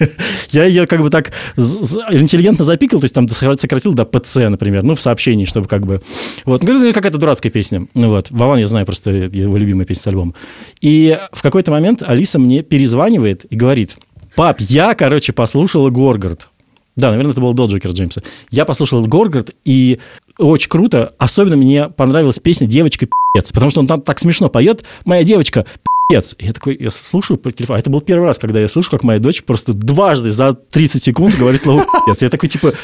я 0.50 0.64
ее 0.64 0.88
как 0.88 1.00
бы 1.02 1.08
так 1.08 1.32
интеллигентно 1.56 2.64
запикал, 2.64 2.98
то 2.98 3.04
есть 3.04 3.14
там 3.14 3.28
сократил 3.28 3.94
до 3.94 4.04
ПЦ, 4.04 4.48
например, 4.48 4.82
ну, 4.82 4.96
в 4.96 5.00
сообщении, 5.00 5.44
чтобы 5.44 5.68
как 5.68 5.86
бы... 5.86 6.02
Вот, 6.44 6.64
ну, 6.64 6.92
какая-то 6.92 7.18
дурацкая 7.18 7.52
песня. 7.52 7.86
Ну, 7.94 8.10
вот. 8.10 8.26
Вован, 8.30 8.58
я 8.58 8.66
знаю, 8.66 8.86
просто 8.86 9.10
его 9.10 9.56
любимая 9.56 9.86
песня 9.86 10.02
с 10.02 10.06
альбома. 10.08 10.34
И 10.80 11.16
в 11.32 11.42
какой-то 11.42 11.70
момент 11.70 12.02
Алиса 12.04 12.40
мне 12.40 12.64
перезванивает 12.64 13.44
и 13.44 13.54
говорит, 13.54 13.96
пап, 14.34 14.60
я, 14.60 14.96
короче, 14.96 15.32
послушала 15.32 15.90
Горгард. 15.90 16.48
Да, 16.96 17.10
наверное, 17.10 17.30
это 17.30 17.40
был 17.40 17.54
до 17.54 17.66
Джокера 17.66 17.92
Джеймса. 17.92 18.22
Я 18.50 18.64
послушал 18.64 19.06
Горгард, 19.06 19.54
и 19.64 20.00
очень 20.38 20.68
круто. 20.68 21.12
Особенно 21.18 21.56
мне 21.56 21.88
понравилась 21.88 22.38
песня 22.38 22.66
«Девочка 22.66 23.06
пи***ц», 23.06 23.52
потому 23.52 23.70
что 23.70 23.80
он 23.80 23.86
там 23.86 24.00
так 24.00 24.18
смешно 24.18 24.48
поет 24.48 24.84
«Моя 25.04 25.24
девочка 25.24 25.66
пи***ц». 26.10 26.36
Я 26.38 26.52
такой, 26.52 26.76
я 26.78 26.90
слушаю 26.90 27.38
по 27.38 27.50
телефону. 27.50 27.76
А 27.76 27.80
Это 27.80 27.90
был 27.90 28.00
первый 28.00 28.24
раз, 28.24 28.38
когда 28.38 28.60
я 28.60 28.68
слышу, 28.68 28.90
как 28.90 29.04
моя 29.04 29.18
дочь 29.18 29.42
просто 29.42 29.72
дважды 29.72 30.30
за 30.30 30.54
30 30.54 31.02
секунд 31.02 31.36
говорит 31.36 31.62
слово 31.62 31.84
«пи***ц». 32.06 32.26
Я 32.26 32.30
такой, 32.30 32.48
типа, 32.48 32.74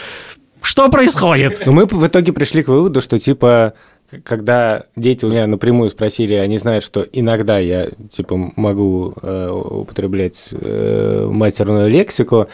что 0.61 0.88
происходит? 0.88 1.62
Но 1.67 1.73
мы 1.73 1.87
в 1.87 2.07
итоге 2.07 2.33
пришли 2.33 2.62
к 2.62 2.69
выводу, 2.69 3.01
что 3.01 3.19
типа 3.19 3.75
когда 4.23 4.85
дети 4.97 5.25
у 5.25 5.31
меня 5.31 5.47
напрямую 5.47 5.90
спросили, 5.90 6.35
они 6.35 6.59
знают, 6.59 6.85
что 6.85 7.03
иногда 7.03 7.59
я 7.59 7.90
типа 8.11 8.53
могу 8.57 9.14
э, 9.21 9.49
употреблять 9.51 10.51
э, 10.53 11.29
матерную 11.31 11.90
лексику, 11.90 12.49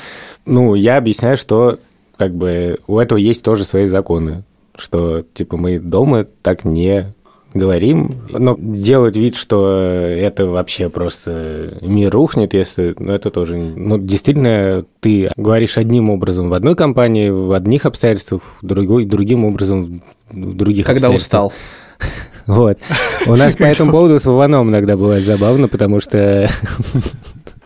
ну 0.46 0.74
я 0.74 0.96
объясняю, 0.96 1.36
что 1.36 1.78
как 2.16 2.34
бы 2.34 2.78
у 2.86 2.98
этого 2.98 3.18
есть 3.18 3.42
тоже 3.44 3.64
свои 3.64 3.86
законы, 3.86 4.44
что 4.80 5.22
типа 5.34 5.56
мы 5.56 5.78
дома 5.78 6.26
так 6.42 6.64
не 6.64 7.14
говорим, 7.52 8.22
но 8.30 8.56
делать 8.58 9.16
вид, 9.16 9.34
что 9.34 9.68
это 9.72 10.46
вообще 10.46 10.88
просто 10.88 11.78
мир 11.80 12.12
рухнет, 12.12 12.54
если, 12.54 12.94
ну, 12.98 13.12
это 13.12 13.30
тоже, 13.30 13.56
ну, 13.56 13.98
действительно, 13.98 14.84
ты 15.00 15.30
говоришь 15.36 15.76
одним 15.76 16.10
образом 16.10 16.48
в 16.48 16.54
одной 16.54 16.76
компании, 16.76 17.28
в 17.28 17.52
одних 17.52 17.86
обстоятельствах, 17.86 18.42
другой, 18.62 19.04
другим 19.04 19.44
образом 19.44 20.02
в 20.30 20.54
других 20.54 20.86
Когда 20.86 21.08
обстоятельствах. 21.08 21.46
устал. 21.46 21.52
Вот. 22.46 22.78
У 23.26 23.36
нас 23.36 23.54
по 23.54 23.62
этому 23.64 23.92
поводу 23.92 24.18
с 24.18 24.24
Вованом 24.24 24.70
иногда 24.70 24.96
бывает 24.96 25.24
забавно, 25.24 25.68
потому 25.68 26.00
что 26.00 26.48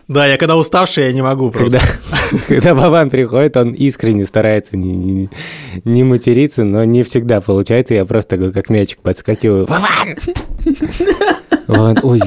Да, 0.07 0.27
я 0.27 0.37
когда 0.37 0.55
уставший, 0.55 1.05
я 1.05 1.13
не 1.13 1.23
могу 1.23 1.49
просто. 1.49 1.79
когда, 1.79 2.43
когда 2.47 2.73
Вован 2.75 3.09
приходит, 3.09 3.57
он 3.57 3.73
искренне 3.73 4.25
старается 4.25 4.77
не, 4.77 4.93
не, 4.93 5.29
не 5.83 6.03
материться, 6.03 6.63
но 6.63 6.83
не 6.83 7.03
всегда 7.03 7.41
получается. 7.41 7.95
Я 7.95 8.05
просто 8.05 8.37
такой, 8.37 8.53
как 8.53 8.69
мячик 8.69 8.99
подскакиваю. 8.99 9.65
Вован! 9.65 10.15
Он, 11.67 11.97
ой, 12.03 12.19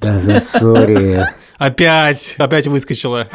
да 0.00 0.18
засори. 0.18 1.20
Опять, 1.58 2.34
опять 2.38 2.66
выскочила. 2.66 3.28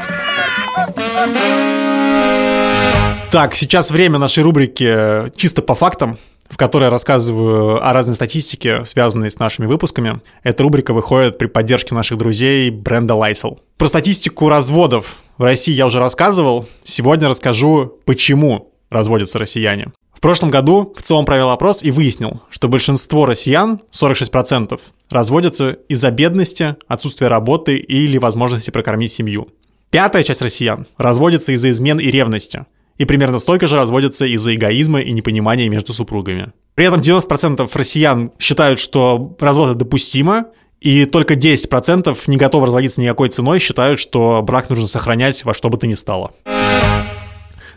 Так, 3.32 3.56
сейчас 3.56 3.92
время 3.92 4.20
нашей 4.20 4.44
рубрики 4.44 5.32
«Чисто 5.38 5.62
по 5.62 5.76
фактам», 5.76 6.18
в 6.50 6.58
которой 6.58 6.86
я 6.86 6.90
рассказываю 6.90 7.86
о 7.86 7.94
разной 7.94 8.16
статистике, 8.16 8.84
связанной 8.86 9.32
с 9.32 9.40
нашими 9.40 9.66
выпусками. 9.68 10.22
Эта 10.44 10.64
рубрика 10.64 10.94
выходит 10.94 11.38
при 11.38 11.48
поддержке 11.48 11.96
наших 11.96 12.18
друзей 12.18 12.70
бренда 12.72 13.14
Lysol. 13.14 13.60
Про 13.78 13.88
статистику 13.88 14.50
разводов 14.50 15.18
в 15.38 15.44
России 15.44 15.74
я 15.74 15.86
уже 15.86 16.00
рассказывал. 16.00 16.68
Сегодня 16.84 17.30
расскажу, 17.30 18.00
почему 18.06 18.74
разводятся 18.90 19.40
россияне. 19.40 19.92
В 20.20 20.22
прошлом 20.22 20.50
году 20.50 20.94
в 20.98 21.02
целом 21.02 21.24
провел 21.24 21.50
опрос 21.50 21.82
и 21.82 21.92
выяснил, 21.92 22.42
что 22.50 22.68
большинство 22.68 23.26
россиян, 23.26 23.80
46%, 23.92 24.78
разводятся 25.10 25.78
из-за 25.88 26.12
бедности, 26.12 26.76
отсутствия 26.90 27.30
работы 27.30 27.78
или 27.78 28.18
возможности 28.18 28.70
прокормить 28.70 29.14
семью. 29.14 29.48
Пятая 29.92 30.24
часть 30.24 30.42
россиян 30.42 30.88
разводится 30.98 31.54
из-за 31.54 31.72
измен 31.72 32.00
и 32.00 32.08
ревности. 32.08 32.66
И 33.00 33.06
примерно 33.06 33.40
столько 33.40 33.68
же 33.68 33.78
разводятся 33.78 34.26
из-за 34.28 34.54
эгоизма 34.54 35.02
и 35.02 35.12
непонимания 35.12 35.68
между 35.70 35.94
супругами. 35.94 36.52
При 36.76 36.86
этом 36.86 37.00
90% 37.00 37.68
россиян 37.74 38.32
считают, 38.38 38.80
что 38.80 39.36
развод 39.40 39.76
допустимо, 39.78 40.48
и 40.80 41.06
только 41.06 41.34
10% 41.34 42.16
не 42.28 42.38
готовы 42.38 42.68
разводиться 42.68 43.02
никакой 43.02 43.30
ценой, 43.30 43.60
считают, 43.60 44.00
что 44.00 44.42
брак 44.44 44.70
нужно 44.70 44.86
сохранять 44.86 45.44
во 45.44 45.54
что 45.54 45.70
бы 45.70 45.78
то 45.78 45.88
ни 45.88 45.96
стало 45.96 46.32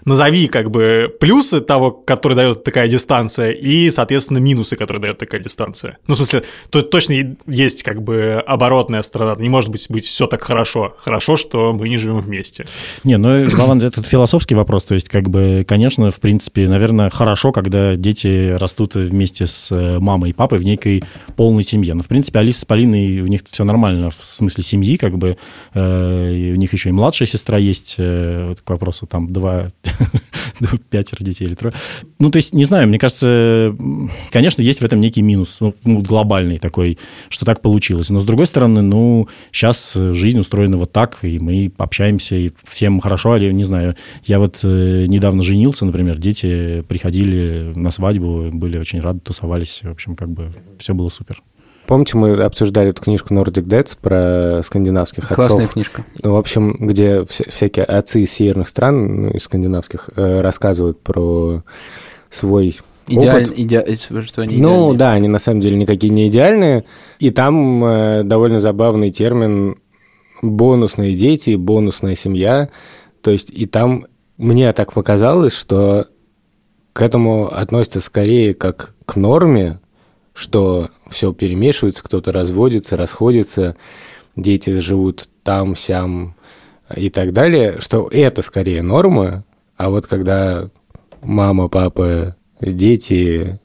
назови 0.04 0.48
как 0.48 0.70
бы 0.70 1.14
плюсы 1.20 1.60
того, 1.60 1.90
который 1.90 2.34
дает 2.34 2.64
такая 2.64 2.88
дистанция, 2.88 3.50
и, 3.50 3.90
соответственно, 3.90 4.38
минусы, 4.38 4.76
которые 4.76 5.00
дает 5.02 5.18
такая 5.18 5.40
дистанция. 5.40 5.98
Ну, 6.06 6.14
в 6.14 6.16
смысле, 6.16 6.44
то 6.70 6.82
точно 6.82 7.36
есть 7.46 7.82
как 7.82 8.02
бы 8.02 8.42
оборотная 8.46 9.02
сторона. 9.02 9.34
Не 9.40 9.48
может 9.48 9.70
быть, 9.70 9.86
быть 9.88 10.06
все 10.06 10.26
так 10.26 10.42
хорошо. 10.42 10.96
Хорошо, 10.98 11.36
что 11.36 11.72
мы 11.72 11.88
не 11.88 11.98
живем 11.98 12.20
вместе. 12.20 12.66
Не, 13.04 13.18
ну, 13.18 13.46
Вован, 13.56 13.80
это 13.80 14.02
философский 14.02 14.54
вопрос. 14.54 14.84
То 14.84 14.94
есть, 14.94 15.08
как 15.08 15.28
бы, 15.28 15.64
конечно, 15.66 16.10
в 16.10 16.20
принципе, 16.20 16.68
наверное, 16.68 17.10
хорошо, 17.10 17.52
когда 17.52 17.96
дети 17.96 18.50
растут 18.52 18.94
вместе 18.94 19.46
с 19.46 19.70
э, 19.70 19.98
мамой 19.98 20.30
и 20.30 20.32
папой 20.32 20.58
в 20.58 20.64
некой 20.64 21.04
полной 21.36 21.62
семье. 21.62 21.94
Но, 21.94 22.02
в 22.02 22.08
принципе, 22.08 22.40
Алиса 22.40 22.60
с 22.60 22.64
Полиной, 22.64 23.20
у 23.20 23.26
них 23.26 23.42
все 23.50 23.64
нормально 23.64 24.10
в 24.10 24.24
смысле 24.24 24.64
семьи, 24.64 24.96
как 24.96 25.18
бы. 25.18 25.36
э, 25.74 26.52
у 26.52 26.56
них 26.56 26.72
еще 26.72 26.88
и 26.88 26.92
младшая 26.92 27.26
сестра 27.26 27.58
есть, 27.58 27.96
э, 27.98 28.48
вот 28.48 28.60
к 28.60 28.70
вопросу, 28.70 29.06
там, 29.06 29.32
два, 29.32 29.70
пятеро 30.90 31.24
детей 31.24 31.46
или 31.46 31.54
трое. 31.54 31.74
Ну, 32.18 32.30
то 32.30 32.36
есть, 32.36 32.52
не 32.54 32.64
знаю, 32.64 32.88
мне 32.88 32.98
кажется, 32.98 33.76
конечно, 34.30 34.62
есть 34.62 34.80
в 34.80 34.84
этом 34.84 35.00
некий 35.00 35.22
минус, 35.22 35.58
ну, 35.60 35.74
ну, 35.84 36.00
глобальный 36.00 36.58
такой, 36.58 36.98
что 37.28 37.44
так 37.44 37.60
получилось. 37.60 38.10
Но, 38.10 38.20
с 38.20 38.24
другой 38.24 38.46
стороны, 38.46 38.82
ну, 38.82 39.28
сейчас 39.50 39.94
жизнь 39.94 40.38
устроена 40.38 40.76
вот 40.76 40.92
так, 40.92 41.18
и 41.22 41.38
мы 41.38 41.72
общаемся, 41.78 42.36
и 42.36 42.50
всем 42.64 43.00
хорошо, 43.00 43.36
или, 43.36 43.52
не 43.52 43.64
знаю, 43.64 43.96
я 44.24 44.38
вот 44.38 44.60
э, 44.62 45.06
недавно 45.06 45.42
женился, 45.42 45.84
например, 45.84 46.18
дети 46.18 46.82
приходили 46.88 47.72
на 47.74 47.90
свадьбу, 47.90 48.50
были 48.52 48.78
очень 48.78 49.00
рады, 49.00 49.20
тусовались, 49.20 49.80
в 49.82 49.90
общем, 49.90 50.16
как 50.16 50.30
бы 50.30 50.52
все 50.78 50.94
было 50.94 51.08
супер. 51.08 51.42
Помните, 51.86 52.16
мы 52.16 52.32
обсуждали 52.42 52.90
эту 52.90 53.02
книжку 53.02 53.34
Nordic 53.34 53.64
Dads 53.64 53.96
про 54.00 54.62
скандинавских 54.62 55.28
Классная 55.28 55.58
отцов? 55.64 55.72
книжка. 55.72 56.04
Ну, 56.22 56.32
в 56.34 56.36
общем, 56.36 56.76
где 56.78 57.24
вся- 57.24 57.44
всякие 57.48 57.84
отцы 57.84 58.22
из 58.22 58.32
северных 58.32 58.68
стран, 58.68 59.22
ну, 59.22 59.30
из 59.30 59.42
скандинавских, 59.42 60.08
э, 60.16 60.40
рассказывают 60.40 61.00
про 61.02 61.62
свой 62.30 62.78
Идеально, 63.08 63.48
опыт. 63.48 63.58
иде- 63.58 64.22
что 64.22 64.42
они 64.42 64.56
Ну, 64.56 64.68
идеальные. 64.68 64.98
да, 64.98 65.12
они 65.12 65.28
на 65.28 65.38
самом 65.40 65.60
деле 65.60 65.76
никакие 65.76 66.10
не 66.12 66.28
идеальные. 66.28 66.84
И 67.18 67.30
там 67.30 67.84
э, 67.84 68.22
довольно 68.22 68.58
забавный 68.60 69.10
термин 69.10 69.76
бонусные 70.40 71.14
дети, 71.14 71.56
бонусная 71.56 72.14
семья. 72.14 72.68
То 73.22 73.30
есть 73.32 73.50
и 73.50 73.66
там 73.66 74.06
мне 74.38 74.72
так 74.72 74.92
показалось, 74.92 75.52
что 75.54 76.06
к 76.92 77.02
этому 77.02 77.52
относятся 77.52 78.00
скорее 78.00 78.54
как 78.54 78.94
к 79.04 79.16
норме, 79.16 79.80
что 80.34 80.90
все 81.12 81.32
перемешивается, 81.32 82.02
кто-то 82.02 82.32
разводится, 82.32 82.96
расходится, 82.96 83.76
дети 84.34 84.80
живут 84.80 85.28
там, 85.44 85.76
сям 85.76 86.34
и 86.94 87.10
так 87.10 87.32
далее, 87.32 87.80
что 87.80 88.08
это 88.10 88.42
скорее 88.42 88.82
норма, 88.82 89.44
а 89.76 89.90
вот 89.90 90.06
когда 90.06 90.68
мама, 91.22 91.68
папа, 91.68 92.36
дети, 92.60 93.60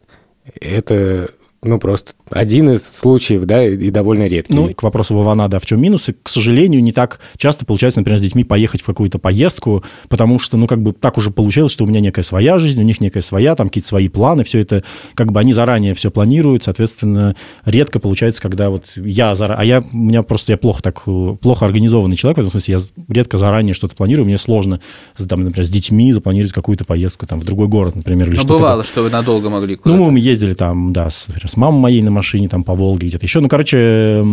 это 0.59 1.31
ну, 1.63 1.79
просто 1.79 2.13
один 2.29 2.69
из 2.69 2.83
случаев, 2.87 3.45
да, 3.45 3.65
и 3.65 3.89
довольно 3.89 4.27
редкий. 4.27 4.53
Ну, 4.53 4.73
к 4.73 4.83
вопросу 4.83 5.15
Вована, 5.15 5.47
да, 5.49 5.59
в 5.59 5.65
чем 5.65 5.81
минусы? 5.81 6.15
К 6.21 6.29
сожалению, 6.29 6.83
не 6.83 6.91
так 6.91 7.19
часто 7.37 7.65
получается, 7.65 7.99
например, 7.99 8.19
с 8.19 8.21
детьми 8.21 8.43
поехать 8.43 8.81
в 8.81 8.85
какую-то 8.85 9.17
поездку, 9.17 9.83
потому 10.07 10.37
что, 10.39 10.57
ну, 10.57 10.67
как 10.67 10.81
бы 10.81 10.93
так 10.93 11.17
уже 11.17 11.31
получилось, 11.31 11.71
что 11.71 11.83
у 11.83 11.87
меня 11.87 11.99
некая 11.99 12.21
своя 12.21 12.59
жизнь, 12.59 12.79
у 12.79 12.83
них 12.83 13.01
некая 13.01 13.21
своя, 13.21 13.55
там 13.55 13.69
какие-то 13.69 13.87
свои 13.87 14.07
планы, 14.07 14.43
все 14.43 14.59
это, 14.59 14.83
как 15.15 15.31
бы 15.31 15.39
они 15.39 15.51
заранее 15.53 15.93
все 15.93 16.11
планируют, 16.11 16.63
соответственно, 16.63 17.35
редко 17.65 17.99
получается, 17.99 18.41
когда 18.41 18.69
вот 18.69 18.85
я 18.95 19.33
заранее, 19.33 19.61
а 19.61 19.65
я, 19.65 19.83
у 19.93 19.97
меня 19.97 20.21
просто, 20.23 20.51
я 20.51 20.57
плохо 20.57 20.83
так, 20.83 21.03
плохо 21.41 21.65
организованный 21.65 22.15
человек, 22.15 22.37
в 22.37 22.39
этом 22.41 22.51
смысле, 22.51 22.75
я 22.75 22.79
редко 23.13 23.37
заранее 23.37 23.73
что-то 23.73 23.95
планирую, 23.95 24.25
мне 24.25 24.37
сложно, 24.37 24.79
там, 25.27 25.43
например, 25.43 25.65
с 25.65 25.69
детьми 25.69 26.11
запланировать 26.11 26.53
какую-то 26.53 26.85
поездку 26.85 27.25
там 27.25 27.39
в 27.39 27.43
другой 27.43 27.67
город, 27.67 27.95
например, 27.95 28.27
или 28.27 28.35
Ну, 28.35 28.41
что-то. 28.41 28.57
бывало, 28.57 28.83
что 28.83 29.01
вы 29.01 29.09
надолго 29.09 29.49
могли 29.49 29.75
куда-то. 29.75 29.97
Ну, 29.97 30.09
мы 30.11 30.19
ездили 30.19 30.53
там, 30.53 30.93
да, 30.93 31.09
с, 31.09 31.27
например, 31.27 31.46
с 31.47 31.57
мамой 31.57 31.79
моей 31.79 32.01
на 32.01 32.11
машине, 32.11 32.49
там, 32.49 32.63
по 32.63 32.73
Волге 32.73 33.07
где-то 33.07 33.25
еще. 33.25 33.39
Ну, 33.39 33.47
короче, 33.47 34.23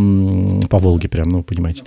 по 0.69 0.79
Волге 0.79 1.09
прям, 1.09 1.29
ну, 1.29 1.43
понимаете. 1.43 1.85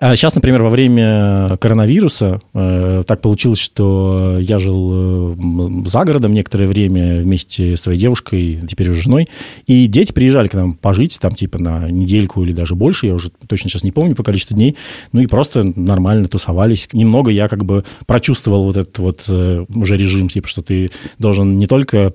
А 0.00 0.16
сейчас, 0.16 0.34
например, 0.34 0.62
во 0.62 0.70
время 0.70 1.56
коронавируса 1.60 2.40
э, 2.52 3.04
так 3.06 3.20
получилось, 3.20 3.60
что 3.60 4.38
я 4.40 4.58
жил 4.58 5.36
э, 5.36 5.86
за 5.86 6.04
городом 6.04 6.32
некоторое 6.32 6.66
время 6.66 7.22
вместе 7.22 7.76
с 7.76 7.82
своей 7.82 7.98
девушкой, 7.98 8.60
теперь 8.68 8.90
уже 8.90 9.02
женой, 9.02 9.28
и 9.68 9.86
дети 9.86 10.12
приезжали 10.12 10.48
к 10.48 10.54
нам 10.54 10.72
пожить, 10.72 11.18
там, 11.20 11.34
типа, 11.34 11.58
на 11.58 11.88
недельку 11.90 12.42
или 12.42 12.52
даже 12.52 12.74
больше, 12.74 13.06
я 13.06 13.14
уже 13.14 13.30
точно 13.46 13.70
сейчас 13.70 13.84
не 13.84 13.92
помню 13.92 14.16
по 14.16 14.24
количеству 14.24 14.56
дней, 14.56 14.76
ну 15.12 15.20
и 15.20 15.28
просто 15.28 15.62
нормально 15.62 16.26
тусовались. 16.26 16.88
Немного 16.92 17.30
я 17.30 17.46
как 17.46 17.64
бы 17.64 17.84
прочувствовал 18.06 18.64
вот 18.64 18.76
этот 18.76 18.98
вот 18.98 19.24
э, 19.28 19.64
уже 19.72 19.96
режим, 19.96 20.28
типа, 20.28 20.48
что 20.48 20.62
ты 20.62 20.90
должен 21.20 21.56
не 21.56 21.68
только 21.68 22.12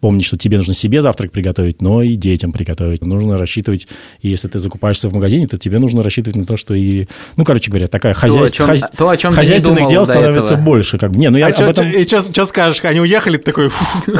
помнить, 0.00 0.24
что 0.24 0.38
тебе 0.38 0.58
нужно 0.58 0.72
себе 0.72 1.02
завтрак 1.02 1.32
приготовить, 1.32 1.82
но 1.82 2.00
и 2.00 2.14
детям 2.14 2.52
приготовить. 2.52 3.04
Нужно 3.04 3.36
рассчитывать, 3.36 3.88
и 4.22 4.28
если 4.28 4.46
ты 4.46 4.60
закупаешься 4.60 5.08
в 5.08 5.14
магазине, 5.14 5.48
то 5.48 5.58
тебе 5.58 5.80
нужно 5.80 6.04
рассчитывать 6.04 6.36
на 6.36 6.46
то, 6.46 6.56
что 6.56 6.74
и... 6.74 7.07
Ну, 7.36 7.44
короче 7.44 7.70
говоря, 7.70 7.86
такая 7.88 8.14
хозяйств- 8.14 8.56
чем- 8.56 8.66
хозя- 8.66 8.88
то, 8.96 9.08
о 9.08 9.16
чем 9.16 9.30
ты 9.32 9.36
не 9.36 9.42
хозяйственных 9.42 9.78
думал 9.78 9.90
дел 9.90 10.04
становится 10.06 10.54
этого. 10.54 10.64
больше. 10.64 10.98
Как 10.98 11.10
бы. 11.12 11.18
Не, 11.18 11.30
ну 11.30 11.38
я 11.38 11.46
А 11.46 11.48
об 11.50 11.56
чё- 11.56 11.64
этом... 11.66 11.88
и 11.90 12.04
что 12.06 12.46
скажешь? 12.46 12.84
Они 12.84 13.00
уехали, 13.00 13.36
ты 13.36 13.44
такой, 13.44 13.68
«Фу, 13.68 14.12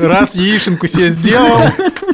раз 0.00 0.34
яишенку 0.34 0.86
себе 0.86 1.10
сделал 1.10 1.60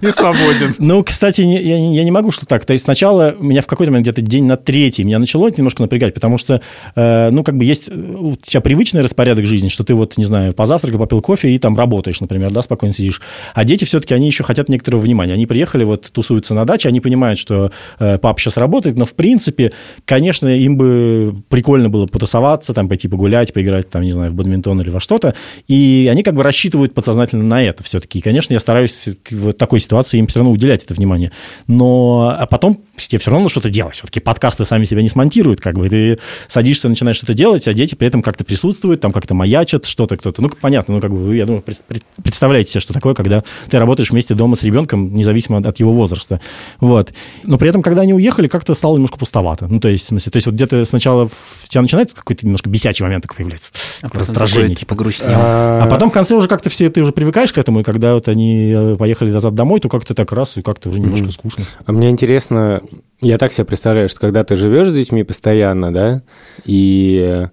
и 0.00 0.10
свободен. 0.10 0.74
Ну, 0.78 1.02
кстати, 1.02 1.42
не- 1.42 1.62
я, 1.62 1.76
я 1.76 2.04
не 2.04 2.10
могу, 2.10 2.30
что 2.30 2.46
так. 2.46 2.64
То 2.64 2.72
есть 2.72 2.84
сначала 2.84 3.34
меня 3.38 3.62
в 3.62 3.66
какой-то 3.66 3.92
момент, 3.92 4.06
где-то 4.06 4.22
день 4.22 4.44
на 4.44 4.56
третий, 4.56 5.04
меня 5.04 5.18
начало 5.18 5.48
это 5.48 5.58
немножко 5.58 5.82
напрягать, 5.82 6.14
потому 6.14 6.38
что, 6.38 6.60
э, 6.94 7.30
ну, 7.30 7.44
как 7.44 7.56
бы 7.56 7.64
есть 7.64 7.88
э, 7.88 7.92
у 7.92 8.36
тебя 8.36 8.60
привычный 8.60 9.02
распорядок 9.02 9.46
жизни, 9.46 9.68
что 9.68 9.84
ты 9.84 9.94
вот, 9.94 10.16
не 10.16 10.24
знаю, 10.24 10.54
позавтракал, 10.54 10.98
попил 10.98 11.20
кофе 11.20 11.50
и 11.50 11.58
там 11.58 11.76
работаешь, 11.76 12.20
например, 12.20 12.50
да, 12.50 12.62
спокойно 12.62 12.94
сидишь. 12.94 13.20
А 13.54 13.64
дети 13.64 13.84
все-таки, 13.84 14.14
они 14.14 14.26
еще 14.26 14.44
хотят 14.44 14.68
некоторого 14.68 15.00
внимания. 15.00 15.32
Они 15.34 15.46
приехали, 15.46 15.84
вот, 15.84 16.10
тусуются 16.12 16.54
на 16.54 16.64
даче, 16.64 16.88
они 16.88 17.00
понимают, 17.00 17.38
что 17.38 17.70
э, 17.98 18.18
папа 18.18 18.40
сейчас 18.40 18.56
работает, 18.56 18.96
но, 18.96 19.04
в 19.04 19.14
принципе, 19.14 19.72
конечно, 20.04 20.48
им 20.48 20.76
бы 20.76 21.34
прикольно 21.48 21.88
было 21.88 22.06
потусоваться, 22.06 22.74
там, 22.74 22.88
пойти 22.88 23.08
погулять, 23.08 23.52
поиграть, 23.52 23.90
там, 23.90 24.02
не 24.02 24.12
знаю, 24.12 24.30
в 24.30 24.34
бадминтон 24.34 24.80
или 24.80 24.90
во 24.90 25.00
что-то. 25.00 25.34
И 25.68 26.08
они 26.10 26.22
как 26.22 26.34
бы 26.34 26.42
рассчитывают 26.42 26.94
подсознательно 26.94 27.44
на 27.44 27.62
это 27.62 27.82
все-таки. 27.82 28.18
И, 28.18 28.22
конечно, 28.22 28.54
я 28.54 28.60
стараюсь 28.60 29.08
в 29.30 29.52
такой 29.52 29.73
ситуации 29.80 30.18
им 30.18 30.26
все 30.26 30.40
равно 30.40 30.52
уделять 30.52 30.84
это 30.84 30.94
внимание. 30.94 31.32
Но 31.66 32.34
а 32.36 32.46
потом 32.46 32.80
тебе 32.96 33.18
все 33.18 33.30
равно 33.30 33.44
надо 33.44 33.50
что-то 33.50 33.70
делать. 33.70 33.94
Все-таки 33.94 34.20
подкасты 34.20 34.64
сами 34.64 34.84
себя 34.84 35.02
не 35.02 35.08
смонтируют. 35.08 35.60
Как 35.60 35.76
бы 35.76 35.88
ты 35.88 36.18
садишься, 36.48 36.88
начинаешь 36.88 37.16
что-то 37.16 37.34
делать, 37.34 37.66
а 37.68 37.74
дети 37.74 37.94
при 37.94 38.08
этом 38.08 38.22
как-то 38.22 38.44
присутствуют, 38.44 39.00
там 39.00 39.12
как-то 39.12 39.34
маячат, 39.34 39.86
что-то 39.86 40.16
кто-то. 40.16 40.42
Ну, 40.42 40.50
понятно, 40.60 40.94
ну, 40.94 41.00
как 41.00 41.10
бы 41.10 41.18
вы, 41.18 41.36
я 41.36 41.46
думаю, 41.46 41.62
пред- 41.62 41.80
пред- 41.82 42.04
представляете 42.22 42.72
себе, 42.72 42.80
что 42.80 42.92
такое, 42.92 43.14
когда 43.14 43.44
ты 43.68 43.78
работаешь 43.78 44.10
вместе 44.10 44.34
дома 44.34 44.56
с 44.56 44.62
ребенком, 44.62 45.14
независимо 45.14 45.58
от, 45.58 45.80
его 45.80 45.92
возраста. 45.92 46.40
Вот. 46.80 47.12
Но 47.42 47.58
при 47.58 47.68
этом, 47.68 47.82
когда 47.82 48.02
они 48.02 48.14
уехали, 48.14 48.48
как-то 48.48 48.74
стало 48.74 48.94
немножко 48.94 49.18
пустовато. 49.18 49.66
Ну, 49.68 49.80
то 49.80 49.88
есть, 49.88 50.04
в 50.04 50.08
смысле, 50.08 50.32
то 50.32 50.36
есть 50.36 50.46
вот 50.46 50.54
где-то 50.54 50.84
сначала 50.84 51.28
в 51.28 51.68
тебя 51.68 51.82
начинает 51.82 52.12
какой-то 52.12 52.46
немножко 52.46 52.68
бесячий 52.68 53.04
момент 53.04 53.22
такой 53.22 53.36
появляется. 53.38 53.72
А 54.02 54.08
раздражение, 54.12 54.74
такой, 54.74 54.74
типа. 54.76 54.94
типа, 54.94 54.94
грустнел. 54.94 55.30
А 55.30 55.86
потом 55.90 56.10
в 56.10 56.12
конце 56.12 56.36
уже 56.36 56.48
как-то 56.48 56.70
все, 56.70 56.88
ты 56.88 57.00
уже 57.02 57.12
привыкаешь 57.12 57.52
к 57.52 57.58
этому, 57.58 57.80
и 57.80 57.82
когда 57.82 58.14
вот 58.14 58.28
они 58.28 58.72
э, 58.72 58.96
поехали 58.96 59.30
назад 59.30 59.54
домой, 59.54 59.63
то 59.80 59.88
как-то 59.88 60.14
так 60.14 60.32
раз, 60.32 60.56
и 60.56 60.62
как-то 60.62 60.90
уже 60.90 61.00
немножко 61.00 61.30
скучно. 61.30 61.64
А 61.84 61.92
мне 61.92 62.10
интересно, 62.10 62.82
я 63.20 63.38
так 63.38 63.52
себе 63.52 63.64
представляю, 63.64 64.08
что 64.08 64.20
когда 64.20 64.44
ты 64.44 64.56
живешь 64.56 64.88
с 64.88 64.94
детьми 64.94 65.24
постоянно, 65.24 65.92
да, 65.92 66.22
и 66.64 67.46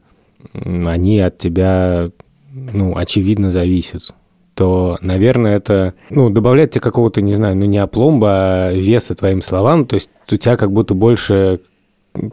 они 0.53 1.19
от 1.19 1.37
тебя, 1.37 2.11
ну, 2.51 2.97
очевидно, 2.97 3.51
зависят, 3.51 4.13
то, 4.53 4.97
наверное, 5.01 5.57
это, 5.57 5.93
ну, 6.09 6.29
добавляет 6.29 6.71
тебе 6.71 6.81
какого-то, 6.81 7.21
не 7.21 7.35
знаю, 7.35 7.55
ну, 7.55 7.65
не 7.65 7.77
опломба, 7.77 8.67
а 8.67 8.73
веса 8.73 9.15
твоим 9.15 9.41
словам, 9.41 9.85
то 9.85 9.95
есть 9.95 10.09
у 10.31 10.37
тебя 10.37 10.57
как 10.57 10.71
будто 10.71 10.93
больше 10.93 11.59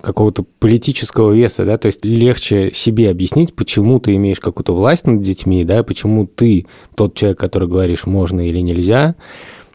какого-то 0.03 0.45
политического 0.59 1.33
веса, 1.33 1.65
да, 1.65 1.79
то 1.79 1.87
есть 1.87 2.05
легче 2.05 2.73
себе 2.75 3.11
объяснить, 3.11 3.55
почему 3.55 4.01
ты 4.01 4.17
имеешь 4.17 4.41
какую-то 4.41 4.75
власть 4.75 5.07
над 5.07 5.23
детьми, 5.23 5.65
да, 5.65 5.85
почему 5.85 6.27
ты 6.27 6.67
тот 6.97 7.15
человек, 7.15 7.39
который 7.39 7.69
говоришь, 7.69 8.05
можно 8.05 8.47
или 8.47 8.59
нельзя, 8.59 9.15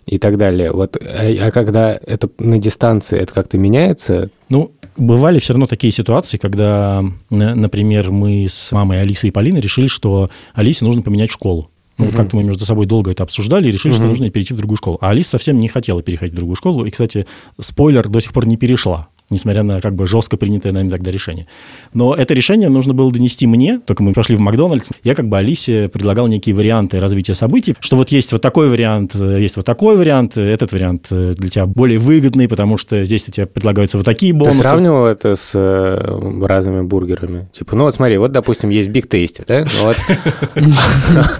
и 0.05 0.17
так 0.17 0.37
далее. 0.37 0.71
Вот, 0.71 0.97
а, 0.97 1.47
а 1.47 1.51
когда 1.51 1.97
это 2.05 2.29
на 2.39 2.57
дистанции, 2.57 3.19
это 3.19 3.33
как-то 3.33 3.57
меняется? 3.57 4.29
Ну, 4.49 4.71
бывали 4.97 5.39
все 5.39 5.53
равно 5.53 5.65
такие 5.67 5.91
ситуации, 5.91 6.37
когда, 6.37 7.03
н- 7.29 7.59
например, 7.59 8.11
мы 8.11 8.47
с 8.49 8.71
мамой 8.71 9.01
Алисой 9.01 9.29
и 9.29 9.31
Полиной 9.31 9.61
решили, 9.61 9.87
что 9.87 10.29
Алисе 10.53 10.85
нужно 10.85 11.01
поменять 11.01 11.31
школу. 11.31 11.69
Ну, 11.97 12.05
вот 12.05 12.15
как-то 12.15 12.35
мы 12.37 12.43
между 12.43 12.65
собой 12.65 12.87
долго 12.87 13.11
это 13.11 13.21
обсуждали 13.21 13.69
и 13.69 13.71
решили, 13.71 13.93
что 13.93 14.03
нужно 14.05 14.29
перейти 14.31 14.53
в 14.53 14.57
другую 14.57 14.77
школу. 14.77 14.97
А 14.99 15.11
Алиса 15.11 15.31
совсем 15.31 15.59
не 15.59 15.67
хотела 15.67 16.01
переходить 16.01 16.33
в 16.33 16.35
другую 16.37 16.55
школу. 16.55 16.85
И, 16.85 16.89
кстати, 16.89 17.27
спойлер, 17.59 18.09
до 18.09 18.19
сих 18.19 18.33
пор 18.33 18.47
не 18.47 18.57
перешла 18.57 19.09
несмотря 19.33 19.63
на 19.63 19.81
как 19.81 19.95
бы 19.95 20.05
жестко 20.05 20.37
принятое 20.37 20.71
нами 20.71 20.89
тогда 20.89 21.11
решение. 21.11 21.47
Но 21.93 22.13
это 22.13 22.33
решение 22.33 22.69
нужно 22.69 22.93
было 22.93 23.11
донести 23.11 23.47
мне, 23.47 23.79
только 23.79 24.03
мы 24.03 24.13
пошли 24.13 24.35
в 24.35 24.39
Макдональдс, 24.39 24.91
я 25.03 25.15
как 25.15 25.27
бы 25.27 25.37
Алисе 25.37 25.89
предлагал 25.89 26.27
некие 26.27 26.55
варианты 26.55 26.99
развития 26.99 27.33
событий, 27.33 27.75
что 27.79 27.95
вот 27.95 28.09
есть 28.09 28.31
вот 28.31 28.41
такой 28.41 28.69
вариант, 28.69 29.15
есть 29.15 29.55
вот 29.55 29.65
такой 29.65 29.97
вариант, 29.97 30.37
этот 30.37 30.71
вариант 30.71 31.07
э, 31.11 31.33
для 31.35 31.49
тебя 31.49 31.65
более 31.65 31.99
выгодный, 31.99 32.47
потому 32.47 32.77
что 32.77 33.03
здесь 33.03 33.27
у 33.27 33.31
тебя 33.31 33.45
предлагаются 33.45 33.97
вот 33.97 34.05
такие 34.05 34.33
бонусы. 34.33 34.59
Ты 34.59 34.67
сравнивал 34.67 35.05
это 35.05 35.35
с 35.35 35.51
э, 35.53 36.45
разными 36.45 36.81
бургерами? 36.83 37.47
Типа, 37.51 37.75
ну 37.75 37.83
вот 37.85 37.93
смотри, 37.93 38.17
вот, 38.17 38.31
допустим, 38.31 38.69
есть 38.69 38.89
Big 38.89 39.07
Tasty, 39.07 39.43
да? 39.47 39.65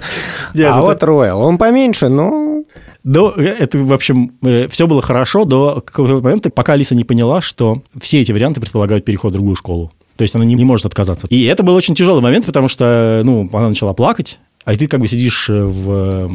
А 0.74 0.80
вот 0.80 1.02
Royal, 1.02 1.34
он 1.34 1.58
поменьше, 1.58 2.08
ну... 2.08 2.53
До, 3.02 3.30
это, 3.30 3.78
в 3.78 3.92
общем, 3.92 4.32
все 4.68 4.86
было 4.86 5.02
хорошо 5.02 5.44
до 5.44 5.82
какого-то 5.84 6.20
момента, 6.22 6.50
пока 6.50 6.72
Алиса 6.72 6.94
не 6.94 7.04
поняла, 7.04 7.40
что 7.40 7.82
все 8.00 8.20
эти 8.20 8.32
варианты 8.32 8.60
предполагают 8.60 9.04
переход 9.04 9.32
в 9.32 9.34
другую 9.34 9.56
школу. 9.56 9.92
То 10.16 10.22
есть 10.22 10.34
она 10.34 10.44
не, 10.44 10.54
не 10.54 10.64
может 10.64 10.86
отказаться. 10.86 11.26
И 11.28 11.44
это 11.44 11.62
был 11.62 11.74
очень 11.74 11.94
тяжелый 11.94 12.20
момент, 12.20 12.46
потому 12.46 12.68
что, 12.68 13.22
ну, 13.24 13.48
она 13.52 13.68
начала 13.68 13.92
плакать, 13.92 14.38
а 14.64 14.76
ты 14.76 14.86
как 14.86 15.00
бы 15.00 15.08
сидишь 15.08 15.50
э, 15.50 15.64
в 15.64 15.90
э, 15.90 16.30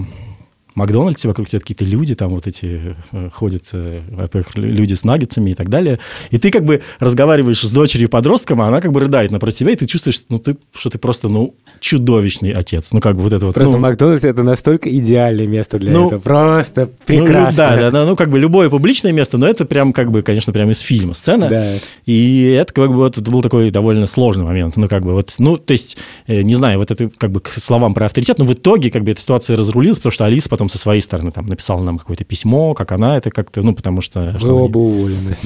Макдональдсе, 0.80 1.28
вокруг 1.28 1.48
тебя 1.48 1.60
какие-то 1.60 1.86
люди, 1.86 2.16
там 2.16 2.30
вот 2.30 2.48
эти 2.48 2.96
э, 3.12 3.30
ходят, 3.34 3.66
э, 3.74 4.02
во-первых, 4.10 4.56
люди 4.56 4.94
с 4.94 5.04
наггетсами 5.04 5.52
и 5.52 5.54
так 5.54 5.70
далее. 5.70 6.00
И 6.32 6.38
ты 6.38 6.52
как 6.52 6.64
бы 6.64 6.82
разговариваешь 7.00 7.62
с 7.62 7.72
дочерью-подростком, 7.72 8.62
а 8.62 8.68
она 8.68 8.82
как 8.82 8.92
бы 8.92 9.00
рыдает 9.00 9.32
напротив 9.32 9.60
тебя, 9.60 9.72
и 9.72 9.76
ты 9.76 9.86
чувствуешь, 9.86 10.22
ну, 10.30 10.40
ты, 10.40 10.58
что 10.74 10.90
ты 10.90 10.98
просто, 10.98 11.30
ну, 11.30 11.54
чудовищный 11.80 12.52
отец. 12.52 12.90
Ну, 12.92 13.00
как 13.00 13.16
бы 13.16 13.22
вот 13.24 13.34
это 13.34 13.46
вот. 13.46 13.56
Просто 13.56 13.76
ну, 13.76 13.80
Макдональдс 13.80 14.24
это 14.24 14.44
настолько 14.44 14.90
идеальное 14.90 15.48
место 15.48 15.80
для 15.80 15.92
Ну, 15.92 16.08
этого. 16.08 16.20
Просто 16.20 16.82
ну, 16.86 16.92
прекрасно. 17.06 17.58
да, 17.58 17.76
да, 17.76 17.92
да, 17.92 18.06
ну 18.06 18.16
как 18.16 18.30
бы 18.30 18.40
любое 18.40 18.70
публичное 18.70 19.12
место, 19.12 19.38
но 19.38 19.48
это 19.48 19.66
прям 19.66 19.94
как 19.94 20.12
бы, 20.12 20.22
конечно, 20.22 20.54
прям 20.54 20.72
из 20.72 20.80
фильма 20.80 21.14
сцена. 21.14 21.50
Да. 21.50 21.76
И 22.06 22.56
это 22.58 22.74
как 22.74 22.90
бы 22.90 22.96
вот 22.96 23.18
это 23.18 23.32
был 23.32 23.42
такой 23.42 23.70
довольно 23.72 24.06
сложный 24.06 24.46
момент. 24.46 24.78
Ну 24.78 24.88
как 24.88 25.04
бы 25.04 25.14
вот, 25.14 25.34
ну 25.38 25.58
то 25.58 25.72
есть, 25.72 25.98
э, 26.28 26.42
не 26.42 26.56
знаю, 26.56 26.80
вот 26.80 26.92
это 26.92 27.10
как 27.18 27.32
бы 27.32 27.40
к 27.40 27.50
словам 27.50 27.94
про 27.94 28.06
авторитет, 28.06 28.38
но 28.38 28.46
в 28.46 28.54
итоге 28.54 28.92
как 28.92 29.04
бы 29.04 29.12
эта 29.12 29.22
ситуация 29.22 29.58
разрулилась, 29.58 29.98
потому 29.98 30.12
что 30.12 30.26
Алиса 30.26 30.50
потом 30.50 30.69
со 30.70 30.78
своей 30.78 31.02
стороны 31.02 31.32
там 31.32 31.48
написала 31.48 31.82
нам 31.82 31.98
какое-то 31.98 32.24
письмо, 32.24 32.74
как 32.74 32.92
она 32.92 33.18
это 33.18 33.30
как-то, 33.30 33.62
ну 33.62 33.74
потому 33.74 34.02
что... 34.02 34.32
Вы 34.34 34.40
что 34.40 34.58
оба 34.58 34.78
уволены. 34.78 35.38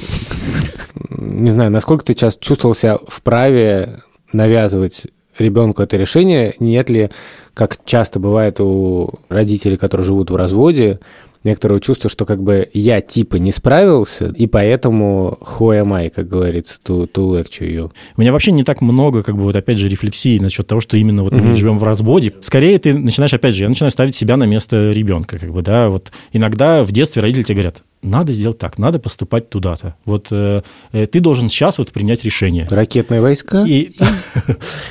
Не 1.10 1.50
знаю, 1.50 1.70
насколько 1.70 2.04
ты 2.04 2.12
сейчас 2.12 2.36
чувствовал 2.36 2.74
себя 2.74 2.98
вправе 3.08 4.02
навязывать 4.32 5.06
ребенку 5.38 5.82
это 5.82 5.96
решение? 5.96 6.54
Нет 6.60 6.90
ли, 6.90 7.10
как 7.54 7.78
часто 7.84 8.20
бывает 8.20 8.60
у 8.60 9.10
родителей, 9.28 9.76
которые 9.76 10.04
живут 10.04 10.30
в 10.30 10.36
разводе, 10.36 11.00
некоторого 11.44 11.80
чувства, 11.80 12.10
что 12.10 12.24
как 12.24 12.42
бы 12.42 12.68
я 12.72 13.00
типа 13.00 13.36
не 13.36 13.52
справился, 13.52 14.32
и 14.36 14.46
поэтому 14.46 15.38
who 15.40 15.80
am 15.80 15.94
I, 15.94 16.10
как 16.10 16.28
говорится, 16.28 16.78
to, 16.84 17.10
to 17.10 17.40
lecture 17.40 17.70
you. 17.70 17.92
У 18.16 18.20
меня 18.20 18.32
вообще 18.32 18.50
не 18.52 18.64
так 18.64 18.80
много, 18.80 19.22
как 19.22 19.36
бы, 19.36 19.42
вот 19.42 19.54
опять 19.54 19.78
же, 19.78 19.88
рефлексии 19.88 20.38
насчет 20.38 20.66
того, 20.66 20.80
что 20.80 20.96
именно 20.96 21.22
вот 21.22 21.32
мы 21.32 21.54
живем 21.54 21.78
в 21.78 21.84
разводе. 21.84 22.32
Скорее 22.40 22.78
ты 22.78 22.94
начинаешь, 22.94 23.34
опять 23.34 23.54
же, 23.54 23.64
я 23.64 23.68
начинаю 23.68 23.90
ставить 23.90 24.14
себя 24.14 24.36
на 24.36 24.44
место 24.44 24.90
ребенка, 24.90 25.38
как 25.38 25.52
бы, 25.52 25.62
да, 25.62 25.90
вот 25.90 26.10
иногда 26.32 26.82
в 26.82 26.92
детстве 26.92 27.22
родители 27.22 27.42
тебе 27.42 27.56
говорят, 27.56 27.82
надо 28.04 28.32
сделать 28.32 28.58
так, 28.58 28.78
надо 28.78 28.98
поступать 28.98 29.48
туда-то. 29.50 29.96
Вот 30.04 30.28
э, 30.30 30.62
э, 30.92 31.06
ты 31.06 31.20
должен 31.20 31.48
сейчас 31.48 31.78
вот 31.78 31.90
принять 31.90 32.24
решение. 32.24 32.66
Ракетные 32.70 33.20
войска? 33.20 33.64
И, 33.66 33.92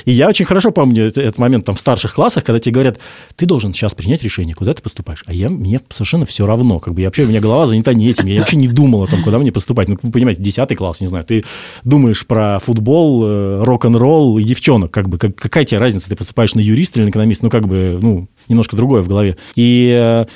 и 0.04 0.12
я 0.12 0.28
очень 0.28 0.44
хорошо 0.44 0.70
помню 0.70 1.04
этот, 1.04 1.18
этот 1.18 1.38
момент 1.38 1.64
там 1.64 1.74
в 1.74 1.80
старших 1.80 2.14
классах, 2.14 2.44
когда 2.44 2.58
тебе 2.58 2.74
говорят, 2.74 2.98
ты 3.36 3.46
должен 3.46 3.72
сейчас 3.72 3.94
принять 3.94 4.22
решение, 4.22 4.54
куда 4.54 4.74
ты 4.74 4.82
поступаешь. 4.82 5.22
А 5.26 5.32
я, 5.32 5.48
мне 5.48 5.80
совершенно 5.88 6.26
все 6.26 6.46
равно. 6.46 6.80
Как 6.80 6.94
бы 6.94 7.00
я 7.00 7.08
вообще, 7.08 7.22
у 7.22 7.28
меня 7.28 7.40
голова 7.40 7.66
занята 7.66 7.94
не 7.94 8.10
этим. 8.10 8.26
Я 8.26 8.40
вообще 8.40 8.56
не 8.56 8.68
думал 8.68 9.04
о 9.04 9.06
том, 9.06 9.22
куда 9.22 9.38
мне 9.38 9.52
поступать. 9.52 9.88
Ну, 9.88 9.96
вы 10.02 10.10
понимаете, 10.10 10.42
10 10.42 10.76
класс, 10.76 11.00
не 11.00 11.06
знаю, 11.06 11.24
ты 11.24 11.44
думаешь 11.84 12.26
про 12.26 12.58
футбол, 12.58 13.24
э, 13.24 13.60
рок-н-ролл 13.64 14.38
и 14.38 14.44
девчонок. 14.44 14.90
Как 14.90 15.08
бы, 15.08 15.18
как, 15.18 15.36
какая 15.36 15.64
тебе 15.64 15.78
разница, 15.78 16.08
ты 16.08 16.16
поступаешь 16.16 16.54
на 16.54 16.60
юриста 16.60 16.98
или 16.98 17.06
на 17.06 17.10
экономиста? 17.10 17.44
Ну, 17.44 17.50
как 17.50 17.68
бы, 17.68 17.98
ну, 18.00 18.28
немножко 18.48 18.76
другое 18.76 19.02
в 19.02 19.08
голове. 19.08 19.36
И 19.54 19.90
э, 19.96 20.26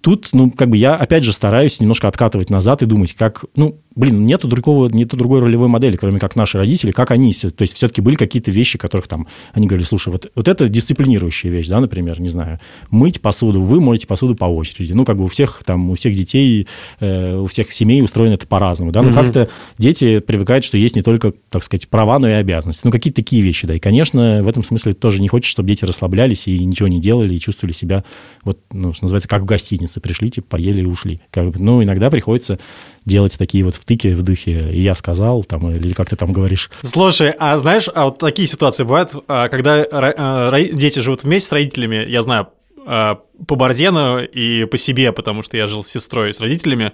тут, 0.00 0.28
ну, 0.32 0.50
как 0.50 0.70
бы 0.70 0.76
я, 0.76 0.94
опять 0.94 1.24
же, 1.24 1.32
стараюсь 1.32 1.80
немножко 1.80 2.08
откатывать 2.08 2.50
назад 2.50 2.82
и 2.82 2.86
думать, 2.86 3.14
как, 3.14 3.44
ну, 3.56 3.80
блин, 3.98 4.24
нету 4.26 4.46
другого, 4.46 4.88
нету 4.88 5.16
другой 5.16 5.40
ролевой 5.40 5.66
модели, 5.66 5.96
кроме 5.96 6.20
как 6.20 6.36
наши 6.36 6.56
родители, 6.56 6.92
как 6.92 7.10
они. 7.10 7.32
То 7.32 7.62
есть 7.62 7.74
все-таки 7.74 8.00
были 8.00 8.14
какие-то 8.14 8.52
вещи, 8.52 8.78
которых 8.78 9.08
там, 9.08 9.26
они 9.52 9.66
говорили, 9.66 9.84
слушай, 9.84 10.10
вот, 10.10 10.30
вот 10.36 10.46
это 10.46 10.68
дисциплинирующая 10.68 11.50
вещь, 11.50 11.66
да, 11.66 11.80
например, 11.80 12.20
не 12.20 12.28
знаю, 12.28 12.60
мыть 12.90 13.20
посуду, 13.20 13.60
вы 13.60 13.80
моете 13.80 14.06
посуду 14.06 14.36
по 14.36 14.44
очереди. 14.44 14.92
Ну, 14.92 15.04
как 15.04 15.16
бы 15.16 15.24
у 15.24 15.26
всех 15.26 15.62
там, 15.66 15.90
у 15.90 15.94
всех 15.94 16.14
детей, 16.14 16.68
э, 17.00 17.36
у 17.36 17.46
всех 17.46 17.72
семей 17.72 18.00
устроено 18.00 18.34
это 18.34 18.46
по-разному, 18.46 18.92
да, 18.92 19.02
но 19.02 19.10
mm 19.10 19.18
как-то 19.18 19.48
дети 19.78 20.20
привыкают, 20.20 20.64
что 20.64 20.78
есть 20.78 20.94
не 20.94 21.02
только, 21.02 21.32
так 21.50 21.64
сказать, 21.64 21.88
права, 21.88 22.20
но 22.20 22.28
и 22.28 22.32
обязанности. 22.32 22.82
Ну, 22.84 22.92
какие-то 22.92 23.16
такие 23.16 23.42
вещи, 23.42 23.66
да, 23.66 23.74
и, 23.74 23.80
конечно, 23.80 24.44
в 24.44 24.48
этом 24.48 24.62
смысле 24.62 24.92
тоже 24.92 25.20
не 25.20 25.26
хочется, 25.26 25.50
чтобы 25.50 25.68
дети 25.68 25.84
расслаблялись 25.84 26.46
и 26.46 26.64
ничего 26.64 26.86
не 26.86 27.00
делали, 27.00 27.34
и 27.34 27.40
чувствовали 27.40 27.72
себя, 27.72 28.04
вот, 28.44 28.60
ну, 28.70 28.92
что 28.92 29.06
называется, 29.06 29.28
как 29.28 29.42
в 29.42 29.46
гостинице, 29.46 30.00
пришли, 30.00 30.30
типа, 30.30 30.46
поели 30.50 30.82
и 30.82 30.84
ушли. 30.84 31.20
Как 31.32 31.50
бы, 31.50 31.58
ну, 31.58 31.82
иногда 31.82 32.10
приходится 32.10 32.60
делать 33.08 33.36
такие 33.36 33.64
вот 33.64 33.74
втыки 33.88 34.08
в 34.08 34.22
духе 34.22 34.70
«и 34.70 34.82
я 34.82 34.94
сказал», 34.94 35.42
там, 35.44 35.70
или 35.74 35.94
как 35.94 36.10
ты 36.10 36.16
там 36.16 36.34
говоришь. 36.34 36.70
Слушай, 36.82 37.30
а 37.38 37.56
знаешь, 37.56 37.88
а 37.94 38.04
вот 38.04 38.18
такие 38.18 38.46
ситуации 38.46 38.84
бывают, 38.84 39.12
а, 39.28 39.48
когда 39.48 39.82
а, 39.90 40.52
дети 40.52 40.98
живут 40.98 41.24
вместе 41.24 41.48
с 41.48 41.52
родителями, 41.52 42.04
я 42.06 42.20
знаю, 42.20 42.48
а, 42.86 43.20
по 43.46 43.54
Борзену 43.54 44.22
и 44.22 44.66
по 44.66 44.76
себе, 44.76 45.10
потому 45.12 45.42
что 45.42 45.56
я 45.56 45.66
жил 45.66 45.82
с 45.82 45.88
сестрой 45.88 46.30
и 46.30 46.32
с 46.34 46.40
родителями, 46.40 46.92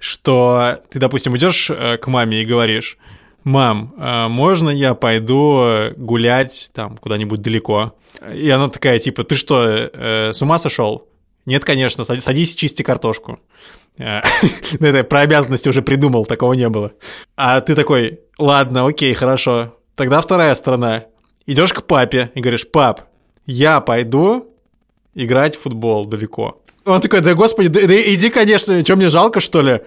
что 0.00 0.80
ты, 0.90 0.98
допустим, 0.98 1.36
идешь 1.36 1.68
к 1.68 2.06
маме 2.08 2.42
и 2.42 2.44
говоришь, 2.44 2.98
мам, 3.44 3.94
можно 4.30 4.70
я 4.70 4.94
пойду 4.94 5.92
гулять 5.96 6.70
там 6.74 6.96
куда-нибудь 6.96 7.42
далеко? 7.42 7.94
И 8.34 8.50
она 8.50 8.68
такая, 8.68 8.98
типа, 8.98 9.22
ты 9.22 9.36
что, 9.36 9.62
э, 9.64 10.32
с 10.32 10.42
ума 10.42 10.58
сошел? 10.58 11.06
Нет, 11.46 11.64
конечно, 11.64 12.04
садись, 12.04 12.54
чисти 12.54 12.82
картошку. 12.82 13.38
Э, 13.98 14.20
ну, 14.78 14.86
это 14.86 15.04
про 15.04 15.20
обязанности 15.20 15.68
уже 15.68 15.82
придумал, 15.82 16.26
такого 16.26 16.52
не 16.54 16.68
было. 16.68 16.92
А 17.36 17.60
ты 17.60 17.74
такой, 17.74 18.20
ладно, 18.38 18.86
окей, 18.86 19.14
хорошо. 19.14 19.76
Тогда 19.94 20.20
вторая 20.20 20.54
сторона. 20.54 21.04
Идешь 21.46 21.72
к 21.72 21.82
папе 21.82 22.30
и 22.34 22.40
говоришь, 22.40 22.68
пап, 22.70 23.02
я 23.46 23.80
пойду 23.80 24.48
играть 25.14 25.56
в 25.56 25.62
футбол 25.62 26.06
далеко. 26.06 26.60
Он 26.84 27.00
такой, 27.00 27.20
да 27.20 27.34
господи, 27.34 27.68
да, 27.68 27.86
да 27.86 28.14
иди, 28.14 28.30
конечно, 28.30 28.82
что 28.82 28.96
мне 28.96 29.10
жалко, 29.10 29.40
что 29.40 29.62
ли? 29.62 29.80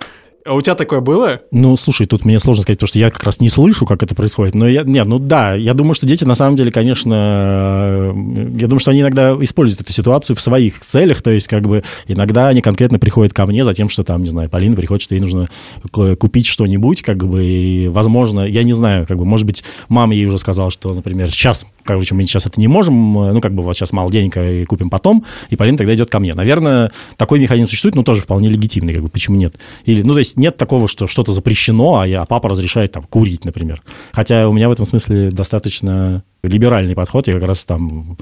А 0.48 0.54
у 0.54 0.62
тебя 0.62 0.76
такое 0.76 1.02
было? 1.02 1.42
Ну, 1.52 1.76
слушай, 1.76 2.08
тут 2.08 2.24
мне 2.24 2.40
сложно 2.40 2.64
сказать, 2.64 2.78
потому 2.78 2.88
что 2.88 3.00
я 3.00 3.10
как 3.10 3.22
раз 3.24 3.42
не 3.42 3.50
слышу, 3.50 3.86
как 3.86 4.02
это 4.02 4.16
происходит. 4.16 4.56
Но 4.56 4.66
я, 4.66 4.84
нет, 4.84 5.06
ну 5.06 5.20
да, 5.20 5.56
я 5.56 5.74
думаю, 5.74 5.94
что 5.94 6.08
дети 6.08 6.24
на 6.24 6.36
самом 6.36 6.56
деле, 6.56 6.72
конечно, 6.72 7.14
э, 7.14 8.14
я 8.58 8.68
думаю, 8.68 8.80
что 8.80 8.92
они 8.92 9.02
иногда 9.02 9.36
используют 9.42 9.82
эту 9.82 9.92
ситуацию 9.92 10.38
в 10.38 10.42
своих 10.42 10.80
целях, 10.80 11.22
то 11.22 11.32
есть 11.32 11.50
как 11.50 11.68
бы 11.68 11.84
иногда 12.08 12.48
они 12.48 12.62
конкретно 12.62 12.98
приходят 12.98 13.34
ко 13.34 13.46
мне 13.46 13.66
за 13.66 13.74
тем, 13.74 13.90
что 13.90 14.06
там, 14.06 14.24
не 14.24 14.30
знаю, 14.30 14.50
Полина 14.50 14.78
приходит, 14.78 15.02
что 15.02 15.16
ей 15.16 15.22
нужно 15.22 15.50
купить 15.92 16.46
что-нибудь, 16.46 17.02
как 17.02 17.28
бы, 17.28 17.44
и, 17.44 17.88
возможно, 17.90 18.42
я 18.42 18.64
не 18.64 18.74
знаю, 18.74 19.06
как 19.06 19.18
бы, 19.18 19.26
может 19.26 19.46
быть, 19.46 19.66
мама 19.90 20.14
ей 20.14 20.28
уже 20.28 20.38
сказала, 20.38 20.72
что, 20.72 20.94
например, 20.94 21.30
сейчас, 21.30 21.68
короче, 21.84 22.16
мы 22.16 22.24
сейчас 22.24 22.46
это 22.46 22.58
не 22.58 22.70
можем, 22.70 23.20
э, 23.20 23.34
ну, 23.34 23.42
как 23.42 23.54
бы, 23.54 23.64
вот 23.64 23.76
сейчас 23.76 23.92
мало 23.92 24.10
денег, 24.10 24.38
и 24.38 24.64
купим 24.64 24.90
потом, 24.90 25.26
и 25.50 25.58
Полина 25.58 25.78
тогда 25.78 25.94
идет 25.94 26.10
ко 26.10 26.20
мне. 26.20 26.34
Наверное, 26.34 26.92
такой 27.18 27.40
механизм 27.40 27.68
существует, 27.68 27.96
но 27.96 28.04
тоже 28.04 28.22
вполне 28.22 28.48
легитимный, 28.48 28.94
как 28.94 29.04
бы, 29.04 29.10
почему 29.10 29.36
нет? 29.36 29.56
Или, 29.84 30.04
ну, 30.04 30.14
то 30.14 30.20
есть 30.20 30.37
нет 30.38 30.58
такого, 30.58 30.88
что 30.88 31.08
что-то 31.08 31.32
запрещено, 31.32 32.00
а 32.00 32.08
я, 32.08 32.26
папа 32.26 32.50
разрешает 32.50 32.92
там 32.92 33.04
курить, 33.04 33.44
например. 33.44 33.82
Хотя 34.12 34.48
у 34.48 34.54
меня 34.54 34.70
в 34.70 34.72
этом 34.72 34.86
смысле 34.86 35.32
достаточно 35.32 36.24
либеральный 36.44 36.96
подход. 36.96 37.28
Я 37.28 37.34
как 37.34 37.44
раз 37.44 37.66
там 37.66 38.18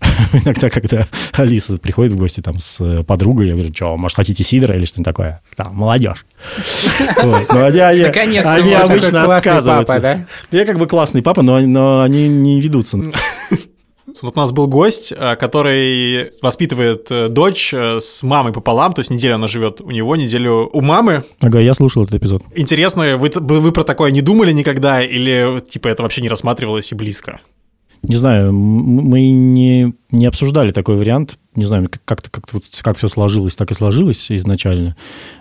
иногда, 0.32 0.70
когда 0.70 1.06
Алиса 1.32 1.78
приходит 1.78 2.12
в 2.12 2.18
гости 2.18 2.40
там 2.40 2.58
с 2.58 3.02
подругой, 3.04 3.48
я 3.48 3.54
говорю, 3.54 3.72
что, 3.74 3.96
может, 3.96 4.16
хотите 4.16 4.44
сидра 4.44 4.76
или 4.76 4.84
что-нибудь 4.84 5.06
такое? 5.06 5.42
Там, 5.56 5.74
молодежь. 5.74 6.24
Наконец-то 8.06 8.54
Они 8.54 8.72
обычно 8.74 9.36
отказываются. 9.36 10.26
Я 10.50 10.64
как 10.64 10.78
бы 10.78 10.86
классный 10.86 11.22
папа, 11.22 11.42
но 11.42 12.02
они 12.02 12.28
не 12.28 12.60
ведутся. 12.60 12.98
Вот 14.22 14.36
у 14.36 14.40
нас 14.40 14.52
был 14.52 14.66
гость, 14.66 15.12
э, 15.16 15.36
который 15.36 16.30
воспитывает 16.42 17.10
э, 17.10 17.28
дочь 17.28 17.72
э, 17.74 17.98
с 18.00 18.22
мамой 18.22 18.52
пополам, 18.52 18.92
то 18.92 19.00
есть 19.00 19.10
неделю 19.10 19.34
она 19.34 19.48
живет 19.48 19.80
у 19.80 19.90
него, 19.90 20.16
неделю 20.16 20.70
у 20.72 20.80
мамы. 20.80 21.24
Ага, 21.40 21.60
я 21.60 21.74
слушал 21.74 22.04
этот 22.04 22.16
эпизод. 22.16 22.42
Интересно, 22.54 23.16
вы, 23.16 23.30
вы 23.34 23.72
про 23.72 23.84
такое 23.84 24.10
не 24.10 24.22
думали 24.22 24.52
никогда 24.52 25.02
или 25.02 25.62
типа 25.68 25.88
это 25.88 26.02
вообще 26.02 26.22
не 26.22 26.28
рассматривалось 26.28 26.90
и 26.92 26.94
близко? 26.94 27.40
Не 28.02 28.16
знаю, 28.16 28.52
мы 28.52 29.28
не, 29.28 29.92
не 30.12 30.26
обсуждали 30.26 30.70
такой 30.70 30.96
вариант. 30.96 31.36
Не 31.56 31.64
знаю, 31.64 31.90
как-то 32.04 32.30
как, 32.30 32.44
-то, 32.44 32.62
как 32.82 32.96
все 32.96 33.08
сложилось, 33.08 33.56
так 33.56 33.72
и 33.72 33.74
сложилось 33.74 34.30
изначально. 34.30 34.96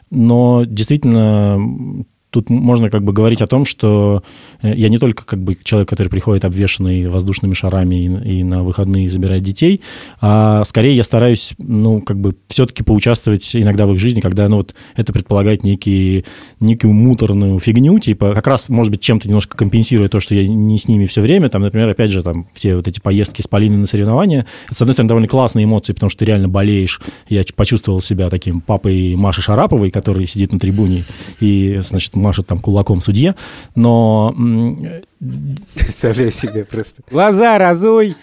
Но 0.10 0.64
действительно 0.66 2.04
тут 2.38 2.52
можно 2.52 2.92
как 2.92 3.04
бы 3.04 3.14
говорить 3.14 3.42
о 3.42 3.48
том, 3.48 3.66
что 3.66 4.24
э, 4.62 4.74
я 4.76 4.90
не 4.90 5.00
только 5.00 5.26
как 5.26 5.42
бы 5.42 5.58
человек, 5.64 5.90
который 5.90 6.10
приходит 6.10 6.46
обвешанный 6.46 7.08
воздушными 7.08 7.56
шарами 7.56 7.96
и, 7.96 8.40
и 8.40 8.44
на 8.44 8.64
выходные 8.64 9.10
забирает 9.10 9.42
детей, 9.42 9.82
а 10.22 10.64
скорее 10.66 10.96
я 10.96 11.04
стараюсь, 11.04 11.56
ну, 11.58 12.00
как 12.02 12.20
бы 12.20 12.36
все-таки 12.48 12.84
поучаствовать 12.84 13.56
иногда 13.56 13.88
в 13.88 13.94
их 13.94 14.00
жизни, 14.00 14.22
когда, 14.22 14.48
ну, 14.48 14.58
вот 14.58 14.76
это 14.96 15.14
предполагает 15.14 15.64
некие, 15.64 16.26
некую 16.60 16.94
муторную 16.94 17.60
фигню, 17.60 17.98
типа 17.98 18.36
как 18.36 18.46
раз, 18.46 18.70
может 18.70 18.92
быть, 18.92 19.02
чем-то 19.02 19.28
немножко 19.28 19.58
компенсируя 19.58 20.08
то, 20.08 20.20
что 20.20 20.36
я 20.36 20.48
не 20.48 20.78
с 20.78 20.88
ними 20.88 21.08
все 21.08 21.22
время, 21.22 21.50
там, 21.50 21.64
например, 21.64 21.90
опять 21.90 22.12
же, 22.12 22.22
там, 22.22 22.46
все 22.54 22.76
вот 22.76 22.88
эти 22.88 23.00
поездки 23.00 23.42
с 23.42 23.48
Полиной 23.48 23.78
на 23.78 23.88
соревнования, 23.88 24.46
это, 24.68 24.76
с 24.76 24.82
одной 24.82 24.94
стороны, 24.94 25.10
довольно 25.10 25.28
классные 25.28 25.66
эмоции, 25.66 25.94
потому 25.94 26.12
что 26.12 26.20
ты 26.20 26.26
реально 26.26 26.50
болеешь. 26.50 27.02
Я 27.30 27.44
почувствовал 27.56 28.00
себя 28.00 28.30
таким 28.30 28.62
папой 28.62 29.16
Маши 29.16 29.42
Шараповой, 29.42 29.90
который 29.90 30.28
сидит 30.28 30.52
на 30.52 30.60
трибуне 30.60 31.04
и, 31.40 31.80
значит, 31.82 32.16
машет 32.28 32.48
там 32.48 32.60
кулаком 32.60 33.02
судье, 33.02 33.36
но 33.76 34.34
Представляю 35.74 36.32
себе 36.32 36.64
просто. 36.64 37.02
Глаза 37.10 37.58
разуй! 37.58 38.16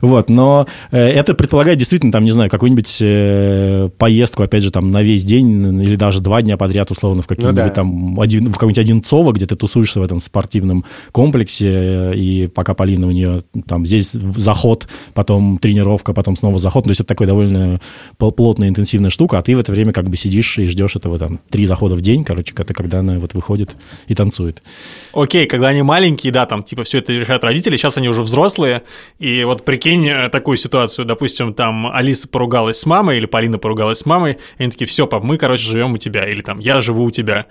Вот, 0.00 0.30
но 0.30 0.66
э, 0.92 0.98
это 0.98 1.34
предполагает 1.34 1.78
действительно, 1.78 2.12
там, 2.12 2.24
не 2.24 2.30
знаю, 2.30 2.48
какую-нибудь 2.48 2.98
э, 3.00 3.90
поездку, 3.98 4.42
опять 4.44 4.62
же, 4.62 4.70
там, 4.70 4.88
на 4.88 5.02
весь 5.02 5.24
день 5.24 5.82
или 5.82 5.96
даже 5.96 6.20
два 6.20 6.40
дня 6.40 6.56
подряд, 6.56 6.90
условно, 6.90 7.22
в 7.22 7.26
какие-нибудь 7.26 7.58
ну, 7.58 7.64
да. 7.64 7.70
там, 7.70 8.20
один, 8.20 8.46
в 8.46 8.52
какой-нибудь 8.52 8.78
Одинцово, 8.78 9.32
где 9.32 9.46
ты 9.46 9.56
тусуешься 9.56 10.00
в 10.00 10.04
этом 10.04 10.20
спортивном 10.20 10.84
комплексе, 11.10 12.14
и 12.14 12.46
пока 12.46 12.74
Полина 12.74 13.08
у 13.08 13.10
нее 13.10 13.42
там 13.66 13.84
здесь 13.84 14.12
заход, 14.12 14.88
потом 15.14 15.58
тренировка, 15.58 16.12
потом 16.12 16.36
снова 16.36 16.58
заход, 16.58 16.84
то 16.84 16.90
есть 16.90 17.00
это 17.00 17.08
такая 17.08 17.26
довольно 17.26 17.80
плотная, 18.16 18.68
интенсивная 18.68 19.10
штука, 19.10 19.38
а 19.38 19.42
ты 19.42 19.56
в 19.56 19.58
это 19.60 19.72
время 19.72 19.92
как 19.92 20.08
бы 20.08 20.16
сидишь 20.16 20.58
и 20.58 20.66
ждешь 20.66 20.94
этого 20.96 21.18
там 21.18 21.40
три 21.50 21.66
захода 21.66 21.96
в 21.96 22.00
день, 22.00 22.24
короче, 22.24 22.54
это 22.56 22.72
когда 22.72 23.00
она 23.00 23.18
вот 23.18 23.34
выходит 23.34 23.76
и 24.06 24.14
танцует. 24.14 24.62
Окей, 25.12 25.46
когда 25.46 25.68
они 25.68 25.82
маленькие, 25.82 26.19
маленькие, 26.20 26.32
да, 26.32 26.46
там, 26.46 26.62
типа, 26.62 26.82
все 26.84 26.98
это 26.98 27.12
решают 27.12 27.44
родители, 27.44 27.76
сейчас 27.76 27.98
они 27.98 28.08
уже 28.08 28.22
взрослые, 28.22 28.82
и 29.18 29.44
вот 29.44 29.64
прикинь 29.64 30.08
э, 30.08 30.28
такую 30.28 30.56
ситуацию, 30.56 31.04
допустим, 31.04 31.54
там, 31.54 31.86
Алиса 31.86 32.28
поругалась 32.28 32.78
с 32.78 32.86
мамой, 32.86 33.16
или 33.16 33.26
Полина 33.26 33.58
поругалась 33.58 33.98
с 33.98 34.06
мамой, 34.06 34.38
и 34.58 34.62
они 34.62 34.70
такие, 34.70 34.86
все, 34.86 35.06
пап, 35.06 35.22
мы, 35.24 35.38
короче, 35.38 35.64
живем 35.64 35.92
у 35.92 35.98
тебя, 35.98 36.28
или 36.28 36.42
там, 36.42 36.58
я 36.60 36.82
живу 36.82 37.04
у 37.04 37.10
тебя. 37.10 37.46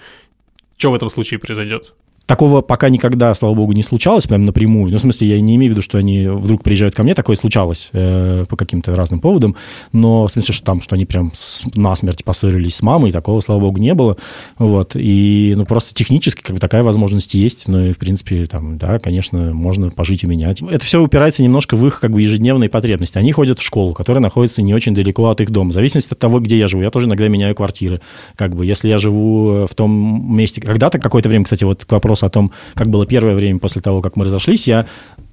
Что 0.78 0.92
в 0.92 0.96
этом 0.96 1.10
случае 1.10 1.40
произойдет? 1.40 1.94
Такого 2.30 2.62
пока 2.62 2.90
никогда, 2.90 3.34
слава 3.34 3.56
богу, 3.56 3.72
не 3.72 3.82
случалось 3.82 4.28
прям 4.28 4.46
напрямую. 4.46 4.92
Ну, 4.92 5.00
в 5.00 5.02
смысле, 5.02 5.30
я 5.30 5.42
не 5.42 5.56
имею 5.56 5.72
в 5.72 5.74
виду, 5.74 5.82
что 5.82 5.98
они 5.98 6.28
вдруг 6.28 6.62
приезжают 6.62 6.94
ко 6.94 7.02
мне, 7.02 7.16
такое 7.16 7.36
случалось 7.36 7.90
э, 7.92 8.46
по 8.48 8.56
каким-то 8.56 8.94
разным 8.94 9.20
поводам, 9.20 9.56
но 9.94 10.28
в 10.28 10.32
смысле, 10.32 10.54
что 10.54 10.64
там, 10.64 10.80
что 10.80 10.94
они 10.94 11.06
прям 11.06 11.32
с, 11.34 11.66
насмерть 11.74 12.24
поссорились 12.24 12.76
с 12.76 12.84
мамой, 12.84 13.12
такого, 13.12 13.42
слава 13.42 13.62
богу, 13.62 13.80
не 13.80 13.96
было. 13.96 14.16
Вот. 14.60 14.92
И, 14.94 15.56
ну, 15.58 15.66
просто 15.66 15.96
технически 15.96 16.44
как 16.44 16.54
бы 16.54 16.60
такая 16.60 16.84
возможность 16.84 17.34
есть, 17.34 17.68
ну, 17.68 17.88
и, 17.88 17.94
в 17.94 17.98
принципе, 17.98 18.46
там, 18.46 18.78
да, 18.78 19.00
конечно, 19.00 19.52
можно 19.52 19.90
пожить 19.90 20.24
и 20.24 20.28
менять. 20.28 20.62
Это 20.62 20.86
все 20.86 21.02
упирается 21.02 21.42
немножко 21.42 21.76
в 21.76 21.88
их 21.88 22.00
как 22.00 22.12
бы 22.12 22.22
ежедневные 22.22 22.70
потребности. 22.70 23.18
Они 23.18 23.32
ходят 23.32 23.58
в 23.58 23.64
школу, 23.64 23.96
которая 23.96 24.22
находится 24.22 24.62
не 24.62 24.76
очень 24.76 24.94
далеко 24.94 25.30
от 25.30 25.42
их 25.42 25.50
дома. 25.50 25.72
В 25.72 25.74
зависимости 25.74 26.14
от 26.14 26.20
того, 26.20 26.40
где 26.42 26.60
я 26.60 26.68
живу. 26.68 26.84
Я 26.84 26.92
тоже 26.92 27.08
иногда 27.08 27.28
меняю 27.28 27.56
квартиры. 27.56 28.02
Как 28.36 28.56
бы, 28.56 28.68
если 28.68 28.88
я 28.88 29.00
живу 29.00 29.66
в 29.66 29.74
том 29.74 30.36
месте... 30.36 30.62
Когда-то 30.62 31.00
какое-то 31.00 31.28
время, 31.28 31.46
кстати, 31.46 31.64
вот 31.64 31.86
к 31.86 31.92
вопросу 31.92 32.19
о 32.24 32.30
том, 32.30 32.52
как 32.74 32.90
было 32.90 33.06
первое 33.06 33.36
время 33.36 33.60
после 33.60 33.82
того, 33.82 34.02
как 34.02 34.16
мы 34.16 34.26
разошлись, 34.26 34.68
я 34.68 34.86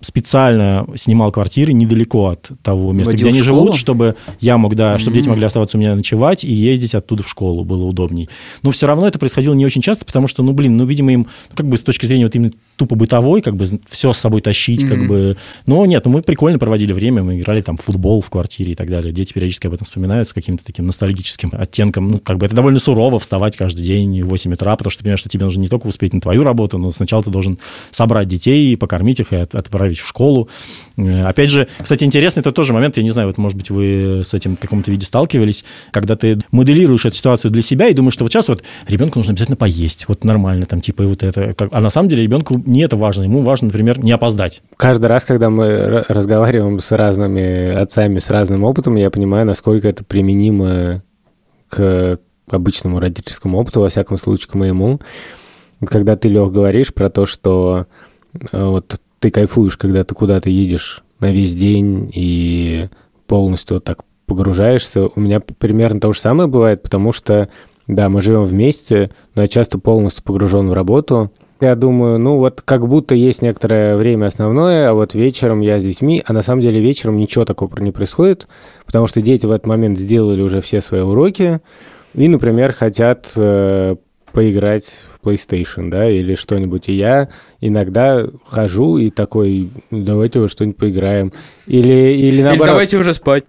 специально 0.07 0.87
снимал 0.95 1.33
квартиры 1.33 1.73
недалеко 1.73 2.29
от 2.29 2.51
того 2.63 2.93
места, 2.93 3.11
Водил 3.11 3.25
где 3.27 3.31
они 3.31 3.43
школу? 3.43 3.59
живут, 3.65 3.75
чтобы 3.77 4.15
я 4.41 4.57
мог, 4.57 4.75
да, 4.77 4.99
чтобы 4.99 5.17
дети 5.17 5.27
М. 5.27 5.31
могли 5.33 5.47
оставаться 5.47 5.77
у 5.77 5.81
меня 5.81 5.95
ночевать 5.97 6.45
и 6.45 6.53
ездить 6.53 6.95
оттуда 6.95 7.23
в 7.25 7.29
школу 7.29 7.65
было 7.65 7.83
удобней. 7.85 8.29
Но 8.63 8.71
все 8.71 8.87
равно 8.87 9.07
это 9.09 9.19
происходило 9.19 9.55
не 9.55 9.67
очень 9.67 9.83
часто, 9.83 10.05
потому 10.05 10.29
что, 10.29 10.43
ну, 10.43 10.53
блин, 10.53 10.77
ну, 10.77 10.85
видимо, 10.85 11.13
им, 11.13 11.27
ну, 11.51 11.57
как 11.57 11.67
бы 11.69 11.77
с 11.77 11.83
точки 11.83 12.07
зрения 12.07 12.25
вот 12.25 12.35
именно 12.37 12.53
тупо 12.77 12.95
бытовой, 12.95 13.43
как 13.43 13.57
бы 13.57 13.67
все 13.89 14.13
с 14.13 14.19
собой 14.19 14.41
тащить, 14.43 14.87
как 14.87 14.99
Мгм. 14.99 15.09
бы. 15.09 15.37
Но 15.67 15.85
нет, 15.87 16.05
ну, 16.05 16.13
мы 16.13 16.23
прикольно 16.23 16.59
проводили 16.59 16.93
время, 16.93 17.23
мы 17.23 17.39
играли 17.39 17.61
там 17.61 17.77
в 17.77 17.83
футбол 17.83 18.21
в 18.21 18.31
квартире 18.31 18.73
и 18.73 18.75
так 18.77 18.89
далее. 18.89 19.13
Дети 19.13 19.33
периодически 19.33 19.67
об 19.67 19.75
этом 19.75 19.85
вспоминают 19.87 20.29
с 20.29 20.33
каким-то 20.33 20.65
таким 20.65 20.87
ностальгическим 20.87 21.51
оттенком. 21.53 22.11
Ну, 22.11 22.19
как 22.21 22.39
бы 22.39 22.47
это 22.47 22.55
довольно 22.55 22.79
сурово 22.79 23.19
вставать 23.19 23.57
каждый 23.57 23.83
день 23.83 24.23
в 24.23 24.29
8 24.29 24.53
утра, 24.53 24.77
потому 24.77 24.91
что 24.91 25.01
ты 25.01 25.05
понимаешь, 25.05 25.21
что 25.21 25.29
тебе 25.29 25.45
нужно 25.45 25.61
не 25.61 25.69
только 25.69 25.87
успеть 25.87 26.13
на 26.13 26.21
твою 26.21 26.45
работу, 26.45 26.79
но 26.79 26.93
сначала 26.93 27.23
ты 27.23 27.31
должен 27.31 27.59
собрать 27.91 28.29
детей, 28.29 28.77
покормить 28.77 29.21
их 29.21 29.33
и 29.33 29.37
от- 29.37 29.55
отправить 29.97 30.01
в 30.01 30.07
школу. 30.07 30.49
Э, 30.97 31.25
Опять 31.27 31.51
же, 31.51 31.69
кстати, 31.79 32.05
интересный 32.05 32.41
это 32.41 32.53
тоже 32.53 32.73
момент, 32.73 32.97
я 32.97 33.03
не 33.03 33.11
знаю, 33.11 33.29
вот, 33.29 33.39
может 33.39 33.57
быть, 33.57 33.71
вы 33.71 34.23
с 34.25 34.35
этим 34.35 34.57
в 34.57 34.61
каком-то 34.61 34.91
виде 34.91 35.05
сталкивались, 35.05 35.65
когда 35.91 36.15
ты 36.15 36.39
моделируешь 36.51 37.05
эту 37.07 37.17
ситуацию 37.17 37.51
для 37.51 37.63
себя 37.63 37.89
и 37.89 37.95
думаешь, 37.95 38.15
что 38.15 38.25
вот 38.25 38.33
сейчас 38.33 38.49
вот 38.49 38.63
ребенку 38.89 39.19
нужно 39.19 39.33
обязательно 39.33 39.57
поесть, 39.57 40.07
вот 40.09 40.25
нормально, 40.25 40.67
там, 40.67 40.81
типа, 40.81 41.03
и 41.03 41.07
вот 41.07 41.23
это. 41.23 41.55
А 41.71 41.81
на 41.81 41.91
самом 41.91 42.09
деле 42.09 42.23
ребенку 42.23 42.63
не 42.65 42.83
это 42.83 42.97
важно, 42.97 43.25
ему 43.25 43.43
важно, 43.43 43.67
например, 43.67 44.03
не 44.03 44.13
опоздать. 44.13 44.63
Каждый 44.77 45.07
раз, 45.07 45.25
когда 45.25 45.51
мы 45.51 46.05
разговариваем 46.09 46.81
с 46.81 46.91
разными 46.93 47.75
отцами, 47.75 48.19
с 48.19 48.31
разным 48.31 48.65
опытом, 48.65 48.97
я 48.97 49.11
понимаю, 49.11 49.47
насколько 49.47 49.89
это 49.89 50.05
применимо 50.05 51.03
к 51.69 52.19
обычному 52.49 53.01
родительскому 53.01 53.59
опыту, 53.59 53.81
во 53.81 53.89
всяком 53.89 54.19
случае, 54.19 54.51
к 54.51 54.55
моему. 54.55 55.01
Когда 55.85 56.17
ты, 56.17 56.29
Лех, 56.29 56.53
говоришь 56.53 56.95
про 56.95 57.11
то, 57.11 57.27
что 57.27 57.87
э, 58.53 58.65
вот 58.65 59.01
ты 59.19 59.31
кайфуешь, 59.31 59.77
когда 59.77 60.05
ты 60.05 60.15
куда-то 60.15 60.51
едешь 60.51 61.03
на 61.21 61.33
весь 61.33 61.55
день 61.55 62.11
и 62.15 62.89
полностью 63.27 63.77
вот 63.77 63.85
так 63.85 64.05
погружаешься, 64.27 65.09
у 65.15 65.21
меня 65.21 65.41
примерно 65.41 66.01
то 66.01 66.13
же 66.13 66.21
самое 66.21 66.49
бывает, 66.49 66.83
потому 66.83 67.13
что, 67.13 67.49
да, 67.87 68.09
мы 68.09 68.21
живем 68.21 68.45
вместе, 68.45 69.11
но 69.35 69.43
я 69.43 69.49
часто 69.49 69.79
полностью 69.79 70.25
погружен 70.25 70.69
в 70.69 70.73
работу, 70.73 71.31
я 71.61 71.75
думаю, 71.75 72.19
ну 72.19 72.37
вот 72.37 72.61
как 72.61 72.87
будто 72.87 73.15
есть 73.15 73.41
некоторое 73.41 73.97
время 73.97 74.27
основное, 74.27 74.91
а 74.91 74.93
вот 74.93 75.15
вечером 75.15 75.61
я 75.61 75.81
с 75.81 75.83
детьми, 75.83 76.23
а 76.27 76.35
на 76.35 76.43
самом 76.43 76.61
деле 76.61 76.81
вечером 76.81 77.17
ничего 77.17 77.47
такого 77.47 77.75
не 77.81 77.93
происходит, 77.93 78.47
потому 78.85 79.07
что 79.07 79.23
дети 79.23 79.47
в 79.47 79.51
этот 79.51 79.67
момент 79.67 79.97
сделали 79.99 80.43
уже 80.43 80.61
все 80.61 80.83
свои 80.83 81.01
уроки 81.01 81.61
и, 82.13 82.29
например, 82.29 82.73
хотят 82.73 83.33
э, 83.37 83.97
поиграть 84.37 84.85
в 84.85 85.27
PlayStation, 85.27 85.89
да, 85.89 86.11
или 86.11 86.35
что-нибудь. 86.35 86.91
И 86.91 86.93
я 86.93 87.31
иногда 87.63 88.27
хожу 88.45 88.99
и 88.99 89.09
такой, 89.09 89.71
«Ну, 89.91 90.05
давайте 90.05 90.41
во 90.41 90.49
что-нибудь 90.51 90.77
поиграем. 90.77 91.33
Или, 91.67 92.13
или 92.13 92.27
Или 92.27 92.43
наоборот. 92.43 92.67
давайте 92.67 92.99
уже 92.99 93.15
спать. 93.15 93.45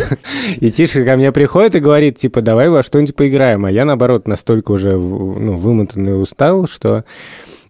И 0.60 0.70
Тиша 0.70 1.06
ко 1.06 1.16
мне 1.16 1.32
приходит 1.32 1.76
и 1.76 1.80
говорит, 1.80 2.18
типа, 2.18 2.42
давай 2.42 2.68
во 2.68 2.82
что-нибудь 2.82 3.16
поиграем. 3.16 3.64
А 3.64 3.70
я, 3.70 3.86
наоборот, 3.86 4.28
настолько 4.28 4.72
уже 4.72 4.92
ну, 4.92 5.56
вымотанный 5.56 6.12
и 6.12 6.16
устал, 6.16 6.68
что... 6.68 7.06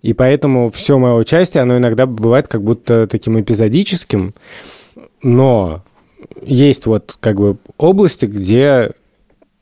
И 0.02 0.12
поэтому 0.12 0.68
все 0.68 0.98
мое 0.98 1.14
участие, 1.14 1.62
оно 1.62 1.78
иногда 1.78 2.06
бывает 2.06 2.48
как 2.48 2.64
будто 2.64 3.06
таким 3.06 3.40
эпизодическим, 3.40 4.34
но 5.22 5.84
есть 6.42 6.86
вот 6.86 7.16
как 7.20 7.36
бы 7.36 7.58
области, 7.78 8.26
где 8.26 8.90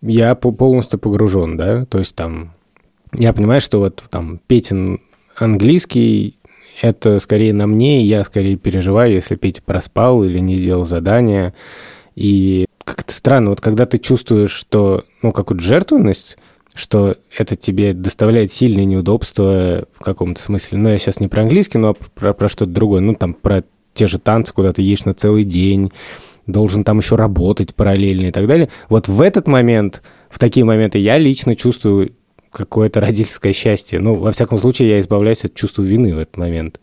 я 0.00 0.34
по- 0.34 0.52
полностью 0.52 0.98
погружен, 0.98 1.56
да, 1.56 1.84
то 1.86 1.98
есть 1.98 2.14
там 2.14 2.53
я 3.14 3.32
понимаю, 3.32 3.60
что 3.60 3.78
вот 3.78 4.02
там 4.10 4.40
Петин 4.46 5.00
английский, 5.36 6.38
это 6.80 7.18
скорее 7.20 7.52
на 7.52 7.66
мне, 7.66 8.02
и 8.02 8.06
я 8.06 8.24
скорее 8.24 8.56
переживаю, 8.56 9.12
если 9.12 9.36
Петя 9.36 9.62
проспал 9.64 10.24
или 10.24 10.38
не 10.38 10.54
сделал 10.54 10.84
задание. 10.84 11.54
И 12.14 12.66
как-то 12.84 13.12
странно, 13.12 13.50
вот 13.50 13.60
когда 13.60 13.86
ты 13.86 13.98
чувствуешь, 13.98 14.50
что, 14.50 15.04
ну, 15.22 15.32
какую-то 15.32 15.64
жертвенность, 15.64 16.36
что 16.74 17.16
это 17.36 17.54
тебе 17.54 17.94
доставляет 17.94 18.50
сильные 18.50 18.84
неудобства 18.84 19.86
в 19.92 20.02
каком-то 20.02 20.42
смысле. 20.42 20.78
Ну, 20.78 20.88
я 20.88 20.98
сейчас 20.98 21.20
не 21.20 21.28
про 21.28 21.42
английский, 21.42 21.78
но 21.78 21.94
про, 21.94 22.34
про 22.34 22.48
что-то 22.48 22.72
другое. 22.72 23.00
Ну, 23.00 23.14
там, 23.14 23.34
про 23.34 23.62
те 23.94 24.08
же 24.08 24.18
танцы, 24.18 24.52
куда 24.52 24.72
ты 24.72 24.82
едешь 24.82 25.04
на 25.04 25.14
целый 25.14 25.44
день, 25.44 25.92
должен 26.46 26.82
там 26.82 26.98
еще 26.98 27.14
работать 27.14 27.74
параллельно 27.74 28.26
и 28.26 28.32
так 28.32 28.48
далее. 28.48 28.68
Вот 28.88 29.06
в 29.06 29.20
этот 29.20 29.46
момент, 29.46 30.02
в 30.28 30.40
такие 30.40 30.64
моменты 30.64 30.98
я 30.98 31.16
лично 31.16 31.54
чувствую 31.54 32.12
какое-то 32.54 33.00
родительское 33.00 33.52
счастье. 33.52 33.98
Ну, 33.98 34.14
во 34.14 34.32
всяком 34.32 34.58
случае, 34.58 34.90
я 34.90 35.00
избавляюсь 35.00 35.44
от 35.44 35.54
чувства 35.54 35.82
вины 35.82 36.14
в 36.14 36.18
этот 36.18 36.36
момент, 36.36 36.80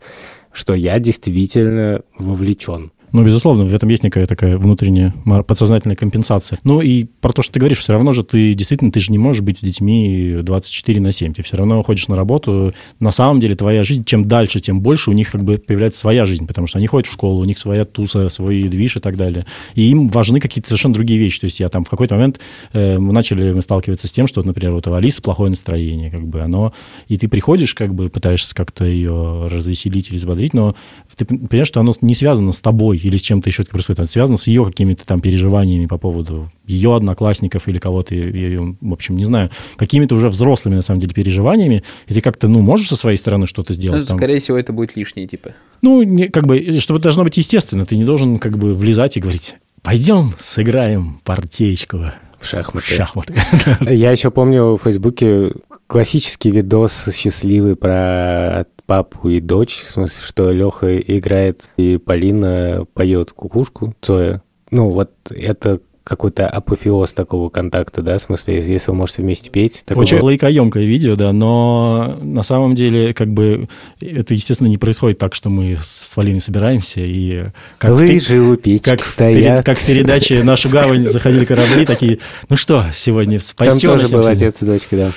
что 0.52 0.74
я 0.74 0.98
действительно 0.98 2.02
вовлечен. 2.18 2.92
Ну, 3.12 3.22
безусловно, 3.24 3.64
в 3.64 3.74
этом 3.74 3.88
есть 3.90 4.02
некая 4.02 4.26
такая 4.26 4.56
внутренняя 4.56 5.14
подсознательная 5.46 5.96
компенсация. 5.96 6.58
Ну, 6.64 6.80
и 6.80 7.04
про 7.04 7.32
то, 7.32 7.42
что 7.42 7.52
ты 7.52 7.60
говоришь, 7.60 7.78
все 7.78 7.92
равно 7.92 8.12
же 8.12 8.24
ты 8.24 8.54
действительно, 8.54 8.90
ты 8.90 9.00
же 9.00 9.12
не 9.12 9.18
можешь 9.18 9.42
быть 9.42 9.58
с 9.58 9.60
детьми 9.60 10.38
24 10.42 11.00
на 11.00 11.12
7. 11.12 11.34
Ты 11.34 11.42
все 11.42 11.58
равно 11.58 11.82
ходишь 11.82 12.08
на 12.08 12.16
работу. 12.16 12.72
На 13.00 13.10
самом 13.10 13.38
деле 13.38 13.54
твоя 13.54 13.84
жизнь, 13.84 14.04
чем 14.04 14.24
дальше, 14.24 14.60
тем 14.60 14.80
больше 14.80 15.10
у 15.10 15.12
них 15.12 15.30
как 15.30 15.44
бы 15.44 15.58
появляется 15.58 16.00
своя 16.00 16.24
жизнь, 16.24 16.46
потому 16.46 16.66
что 16.66 16.78
они 16.78 16.86
ходят 16.86 17.06
в 17.06 17.12
школу, 17.12 17.42
у 17.42 17.44
них 17.44 17.58
своя 17.58 17.84
туса, 17.84 18.30
свой 18.30 18.62
движ 18.64 18.96
и 18.96 19.00
так 19.00 19.18
далее. 19.18 19.44
И 19.74 19.90
им 19.90 20.08
важны 20.08 20.40
какие-то 20.40 20.68
совершенно 20.68 20.94
другие 20.94 21.20
вещи. 21.20 21.40
То 21.40 21.46
есть 21.46 21.60
я 21.60 21.68
там 21.68 21.84
в 21.84 21.90
какой-то 21.90 22.14
момент 22.14 22.40
э, 22.72 22.98
мы 22.98 23.12
начали 23.12 23.52
мы 23.52 23.60
сталкиваться 23.60 24.08
с 24.08 24.12
тем, 24.12 24.26
что, 24.26 24.42
например, 24.42 24.72
вот 24.72 24.86
у 24.86 24.94
Алисы 24.94 25.20
плохое 25.20 25.50
настроение, 25.50 26.10
как 26.10 26.26
бы 26.26 26.40
оно, 26.40 26.72
и 27.08 27.18
ты 27.18 27.28
приходишь, 27.28 27.74
как 27.74 27.94
бы 27.94 28.08
пытаешься 28.08 28.54
как-то 28.54 28.86
ее 28.86 29.48
развеселить 29.50 30.08
или 30.08 30.16
взбодрить, 30.16 30.54
но 30.54 30.74
ты 31.14 31.26
понимаешь, 31.26 31.68
что 31.68 31.80
оно 31.80 31.92
не 32.00 32.14
связано 32.14 32.52
с 32.52 32.60
тобой 32.60 33.01
или 33.04 33.16
с 33.16 33.22
чем-то 33.22 33.48
еще 33.48 33.62
происходит, 33.64 34.00
оно 34.00 34.08
связано 34.08 34.36
с 34.36 34.46
ее 34.46 34.64
какими-то 34.64 35.06
там 35.06 35.20
переживаниями 35.20 35.86
по 35.86 35.98
поводу 35.98 36.50
ее 36.66 36.94
одноклассников 36.96 37.68
или 37.68 37.78
кого-то, 37.78 38.14
и- 38.14 38.54
и, 38.54 38.56
в 38.56 38.92
общем, 38.92 39.16
не 39.16 39.24
знаю, 39.24 39.50
какими-то 39.76 40.14
уже 40.14 40.28
взрослыми, 40.28 40.76
на 40.76 40.82
самом 40.82 41.00
деле, 41.00 41.12
переживаниями, 41.12 41.82
и 42.08 42.14
ты 42.14 42.20
как-то, 42.20 42.48
ну, 42.48 42.60
можешь 42.60 42.88
со 42.88 42.96
своей 42.96 43.16
стороны 43.16 43.46
что-то 43.46 43.72
Ну, 43.72 43.76
сделать? 43.76 44.08
там? 44.08 44.16
скорее 44.16 44.38
всего, 44.40 44.56
это 44.58 44.72
будет 44.72 44.96
лишнее, 44.96 45.26
типа. 45.26 45.50
Ну, 45.82 46.02
не- 46.02 46.28
как 46.28 46.46
бы, 46.46 46.60
чтобы 46.80 46.98
это 46.98 47.04
должно 47.04 47.24
быть 47.24 47.36
естественно, 47.36 47.84
ты 47.86 47.96
не 47.96 48.04
должен 48.04 48.38
как 48.38 48.56
бы 48.58 48.72
влезать 48.74 49.16
и 49.16 49.20
говорить, 49.20 49.56
пойдем 49.82 50.34
сыграем 50.38 51.20
партеечку 51.24 52.12
В 52.42 52.44
в 52.44 52.48
шахматы. 52.48 52.94
шахматы. 52.94 53.34
Я 53.80 54.10
еще 54.10 54.30
помню 54.30 54.76
в 54.76 54.82
Фейсбуке 54.82 55.54
классический 55.86 56.50
видос 56.50 57.08
счастливый 57.14 57.76
про 57.76 58.66
папу 58.86 59.28
и 59.28 59.40
дочь, 59.40 59.82
в 59.86 59.90
смысле, 59.90 60.22
что 60.22 60.50
Леха 60.50 60.98
играет 60.98 61.70
и 61.76 61.98
Полина 61.98 62.84
поет 62.94 63.32
кукушку 63.32 63.94
Цоя. 64.00 64.42
Ну, 64.70 64.90
вот 64.90 65.12
это 65.30 65.80
какой-то 66.04 66.48
апофеоз 66.48 67.12
такого 67.12 67.48
контакта, 67.48 68.02
да, 68.02 68.18
в 68.18 68.22
смысле, 68.22 68.56
если 68.66 68.90
вы 68.90 68.96
можете 68.96 69.22
вместе 69.22 69.50
петь. 69.50 69.82
такого- 69.84 70.02
Очень 70.02 70.20
лайкоемкое 70.20 70.84
видео, 70.84 71.14
да, 71.14 71.32
но 71.32 72.18
на 72.22 72.42
самом 72.42 72.74
деле, 72.74 73.14
как 73.14 73.32
бы, 73.32 73.68
это, 74.00 74.34
естественно, 74.34 74.68
не 74.68 74.78
происходит 74.78 75.18
так, 75.18 75.34
что 75.34 75.48
мы 75.50 75.78
с, 75.80 76.16
Валиной 76.16 76.40
собираемся 76.40 77.00
и... 77.02 77.44
Как 77.78 77.92
в 77.92 77.94
Лыжи 77.94 78.40
у 78.40 78.56
печки 78.56 78.90
как, 78.90 79.00
в 79.00 79.04
стоят. 79.04 79.34
перед- 79.56 79.64
как 79.64 79.78
в 79.78 79.86
передаче 79.86 80.42
«Нашу 80.42 80.68
гавань» 80.70 81.04
заходили 81.04 81.44
корабли, 81.44 81.84
такие, 81.86 82.18
ну 82.48 82.56
что, 82.56 82.84
сегодня 82.92 83.38
Там 83.38 83.46
спасем 83.46 83.80
тоже 83.80 84.02
начнем 84.04 84.16
был 84.18 84.24
сегодня?» 84.24 84.46
отец 84.48 84.62
и 84.62 84.66
дочка, 84.66 84.96
да. 84.96 85.10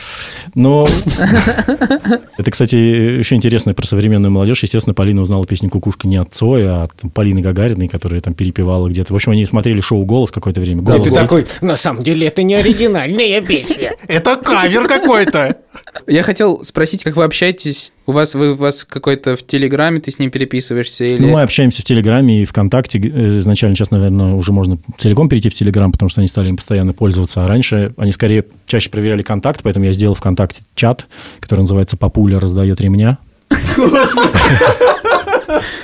Но 0.54 0.88
это, 2.38 2.52
кстати, 2.52 2.76
еще 2.76 3.36
интересно 3.36 3.74
про 3.74 3.86
современную 3.86 4.32
молодежь. 4.32 4.64
Естественно, 4.64 4.94
Полина 4.94 5.22
узнала 5.22 5.46
песню 5.46 5.70
«Кукушка» 5.70 6.08
не 6.08 6.18
от 6.18 6.34
Цоя, 6.34 6.82
а 6.82 6.84
от 6.84 6.94
там, 6.94 7.10
Полины 7.10 7.42
Гагариной, 7.42 7.88
которая 7.88 8.22
там 8.22 8.34
перепевала 8.34 8.88
где-то. 8.88 9.14
В 9.14 9.16
общем, 9.16 9.32
они 9.32 9.46
смотрели 9.46 9.82
шоу 9.82 10.06
«Голос» 10.06 10.32
какое-то 10.32 10.62
время. 10.62 10.75
И 10.80 10.82
«Голос» 10.84 11.04
ты 11.04 11.10
был- 11.10 11.16
такой, 11.18 11.46
на 11.62 11.76
самом 11.76 12.04
деле, 12.04 12.28
это 12.28 12.44
не 12.44 12.56
оригинальная 12.56 13.42
песня. 13.42 13.94
Это 14.08 14.36
кавер 14.36 14.88
какой-то. 14.88 15.58
Я 16.08 16.24
хотел 16.24 16.64
спросить, 16.64 17.04
как 17.04 17.16
вы 17.16 17.24
общаетесь? 17.24 17.94
У 18.06 18.12
вас 18.12 18.36
вы 18.36 18.52
у 18.52 18.56
вас 18.56 18.84
какой-то 18.84 19.36
в 19.36 19.46
Телеграме, 19.46 20.00
ты 20.00 20.12
с 20.12 20.20
ним 20.20 20.30
переписываешься 20.30 21.06
или... 21.06 21.20
Ну, 21.20 21.30
мы 21.30 21.42
общаемся 21.42 21.82
в 21.82 21.86
Телеграме 21.86 22.42
и 22.42 22.46
ВКонтакте. 22.46 23.00
Э, 23.00 23.38
Изначально 23.40 23.76
сейчас, 23.76 23.92
наверное, 23.92 24.34
уже 24.34 24.52
можно 24.52 24.78
целиком 24.98 25.30
перейти 25.30 25.50
в 25.50 25.56
Телеграм, 25.56 25.92
потому 25.92 26.10
что 26.10 26.22
они 26.22 26.28
стали 26.28 26.50
им 26.50 26.58
постоянно 26.58 26.94
пользоваться. 26.94 27.44
А 27.44 27.48
раньше 27.48 27.94
они 27.98 28.12
скорее 28.12 28.46
чаще 28.68 28.90
проверяли 28.90 29.24
контакт, 29.24 29.62
поэтому 29.64 29.86
я 29.86 29.94
сделал 29.94 30.16
ВКонтакте 30.16 30.64
чат, 30.76 31.08
который 31.40 31.62
называется 31.62 31.98
«Папуля 31.98 32.40
раздает 32.40 32.82
ремня». 32.82 33.18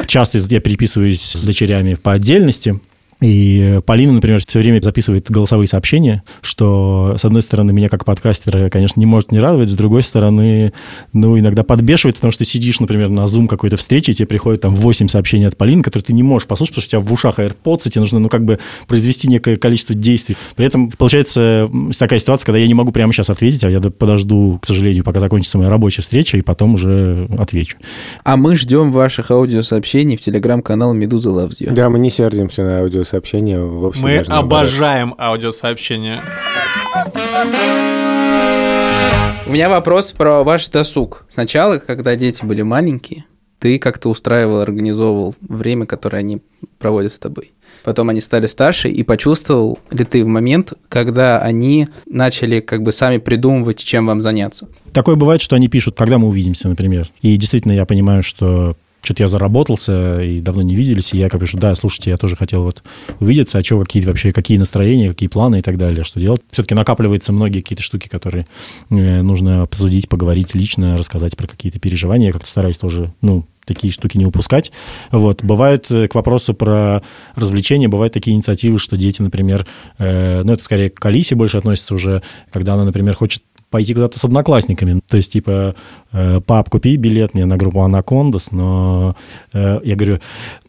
Часто 0.07 0.39
я 0.39 0.59
переписываюсь 0.59 1.21
с 1.21 1.43
дочерями 1.45 1.93
по 1.93 2.13
отдельности, 2.13 2.79
И 3.21 3.79
Полина, 3.85 4.13
например, 4.13 4.41
все 4.45 4.59
время 4.59 4.81
записывает 4.81 5.29
голосовые 5.29 5.67
сообщения, 5.67 6.23
что, 6.41 7.15
с 7.17 7.23
одной 7.23 7.43
стороны, 7.43 7.71
меня 7.71 7.87
как 7.87 8.03
подкастера, 8.03 8.69
конечно, 8.69 8.99
не 8.99 9.05
может 9.05 9.31
не 9.31 9.39
радовать, 9.39 9.69
с 9.69 9.73
другой 9.73 10.01
стороны, 10.01 10.73
ну, 11.13 11.37
иногда 11.37 11.61
подбешивает, 11.61 12.15
потому 12.15 12.31
что 12.31 12.43
ты 12.43 12.49
сидишь, 12.49 12.79
например, 12.79 13.09
на 13.09 13.25
Zoom 13.25 13.47
какой-то 13.47 13.77
встрече, 13.77 14.11
и 14.11 14.15
тебе 14.15 14.25
приходит 14.25 14.61
там 14.61 14.73
8 14.73 15.07
сообщений 15.07 15.45
от 15.45 15.55
Полины, 15.55 15.83
которые 15.83 16.05
ты 16.05 16.13
не 16.13 16.23
можешь 16.23 16.47
послушать, 16.47 16.73
потому 16.73 16.83
что 16.83 16.97
у 16.97 17.01
тебя 17.01 17.09
в 17.09 17.13
ушах 17.13 17.37
AirPods, 17.37 17.81
и 17.85 17.89
тебе 17.91 18.01
нужно, 18.01 18.19
ну, 18.19 18.29
как 18.29 18.43
бы 18.43 18.57
произвести 18.87 19.27
некое 19.27 19.55
количество 19.57 19.93
действий. 19.93 20.35
При 20.55 20.65
этом 20.65 20.89
получается 20.89 21.69
такая 21.99 22.17
ситуация, 22.17 22.47
когда 22.47 22.57
я 22.57 22.65
не 22.65 22.73
могу 22.73 22.91
прямо 22.91 23.13
сейчас 23.13 23.29
ответить, 23.29 23.63
а 23.63 23.69
я 23.69 23.79
подожду, 23.81 24.57
к 24.59 24.65
сожалению, 24.65 25.03
пока 25.03 25.19
закончится 25.19 25.59
моя 25.59 25.69
рабочая 25.69 26.01
встреча, 26.01 26.37
и 26.37 26.41
потом 26.41 26.73
уже 26.73 27.29
отвечу. 27.37 27.77
А 28.23 28.35
мы 28.35 28.55
ждем 28.55 28.91
ваших 28.91 29.29
аудиосообщений 29.29 30.17
в 30.17 30.21
телеграм-канал 30.21 30.93
Медуза 30.93 31.29
Loves 31.29 31.59
You. 31.59 31.71
Да, 31.71 31.89
мы 31.89 31.99
не 31.99 32.09
сердимся 32.09 32.63
на 32.63 32.79
аудиосообщения. 32.79 33.10
Вовсе 33.19 34.01
Мы 34.01 34.17
даже 34.19 34.31
обожаем 34.31 35.15
аудиосообщения. 35.17 36.21
У 39.45 39.51
меня 39.51 39.69
вопрос 39.69 40.11
про 40.11 40.43
ваш 40.43 40.69
досуг. 40.69 41.25
Сначала, 41.29 41.77
когда 41.77 42.15
дети 42.15 42.45
были 42.45 42.61
маленькие, 42.61 43.25
ты 43.59 43.79
как-то 43.79 44.09
устраивал, 44.09 44.61
организовывал 44.61 45.35
время, 45.41 45.85
которое 45.85 46.19
они 46.19 46.41
проводят 46.79 47.13
с 47.13 47.19
тобой. 47.19 47.51
Потом 47.83 48.09
они 48.09 48.21
стали 48.21 48.45
старше, 48.45 48.89
и 48.89 49.03
почувствовал 49.03 49.79
ли 49.89 50.05
ты 50.05 50.23
в 50.23 50.27
момент, 50.27 50.73
когда 50.87 51.39
они 51.39 51.87
начали 52.05 52.59
как 52.59 52.83
бы 52.83 52.91
сами 52.91 53.17
придумывать, 53.17 53.83
чем 53.83 54.07
вам 54.07 54.21
заняться? 54.21 54.67
Такое 54.93 55.15
бывает, 55.15 55.41
что 55.41 55.55
они 55.55 55.67
пишут, 55.67 55.97
когда 55.97 56.17
мы 56.17 56.27
увидимся, 56.27 56.69
например. 56.69 57.09
И 57.21 57.35
действительно, 57.37 57.73
я 57.73 57.85
понимаю, 57.85 58.23
что 58.23 58.75
что-то 59.01 59.23
я 59.23 59.27
заработался 59.27 60.21
и 60.21 60.39
давно 60.39 60.61
не 60.61 60.75
виделись, 60.75 61.13
и 61.13 61.17
я 61.17 61.29
как 61.29 61.41
пишу, 61.41 61.57
да, 61.57 61.73
слушайте, 61.75 62.11
я 62.11 62.17
тоже 62.17 62.35
хотел 62.35 62.63
вот 62.63 62.83
увидеться, 63.19 63.57
а 63.57 63.63
что, 63.63 63.79
какие 63.79 64.03
вообще, 64.03 64.31
какие 64.31 64.57
настроения, 64.57 65.09
какие 65.09 65.29
планы 65.29 65.59
и 65.59 65.61
так 65.61 65.77
далее, 65.77 66.03
что 66.03 66.19
делать. 66.19 66.41
Все-таки 66.51 66.75
накапливаются 66.75 67.33
многие 67.33 67.61
какие-то 67.61 67.83
штуки, 67.83 68.07
которые 68.07 68.45
э, 68.89 69.21
нужно 69.21 69.63
обсудить, 69.63 70.07
поговорить 70.07 70.53
лично, 70.53 70.97
рассказать 70.97 71.35
про 71.35 71.47
какие-то 71.47 71.79
переживания. 71.79 72.27
Я 72.27 72.33
как-то 72.33 72.47
стараюсь 72.47 72.77
тоже, 72.77 73.13
ну, 73.21 73.45
такие 73.65 73.93
штуки 73.93 74.17
не 74.17 74.25
упускать. 74.25 74.71
Вот. 75.11 75.43
Бывают 75.43 75.89
э, 75.91 76.07
к 76.07 76.15
вопросу 76.15 76.53
про 76.53 77.01
развлечения, 77.35 77.87
бывают 77.87 78.13
такие 78.13 78.35
инициативы, 78.35 78.79
что 78.79 78.97
дети, 78.97 79.21
например, 79.21 79.65
э, 79.97 80.41
ну, 80.43 80.53
это 80.53 80.63
скорее 80.63 80.89
к 80.89 81.03
Алисе 81.05 81.35
больше 81.35 81.57
относится 81.57 81.95
уже, 81.95 82.21
когда 82.51 82.73
она, 82.73 82.85
например, 82.85 83.15
хочет 83.15 83.43
пойти 83.71 83.95
куда-то 83.95 84.19
с 84.19 84.25
одноклассниками. 84.25 85.01
То 85.09 85.17
есть, 85.17 85.31
типа, 85.31 85.75
э, 86.11 86.41
пап, 86.45 86.69
купи 86.69 86.97
билет 86.97 87.33
мне 87.33 87.45
на 87.45 87.57
группу 87.57 87.81
Анакондас, 87.81 88.51
но 88.51 89.15
э, 89.53 89.79
я 89.83 89.95
говорю, 89.95 90.19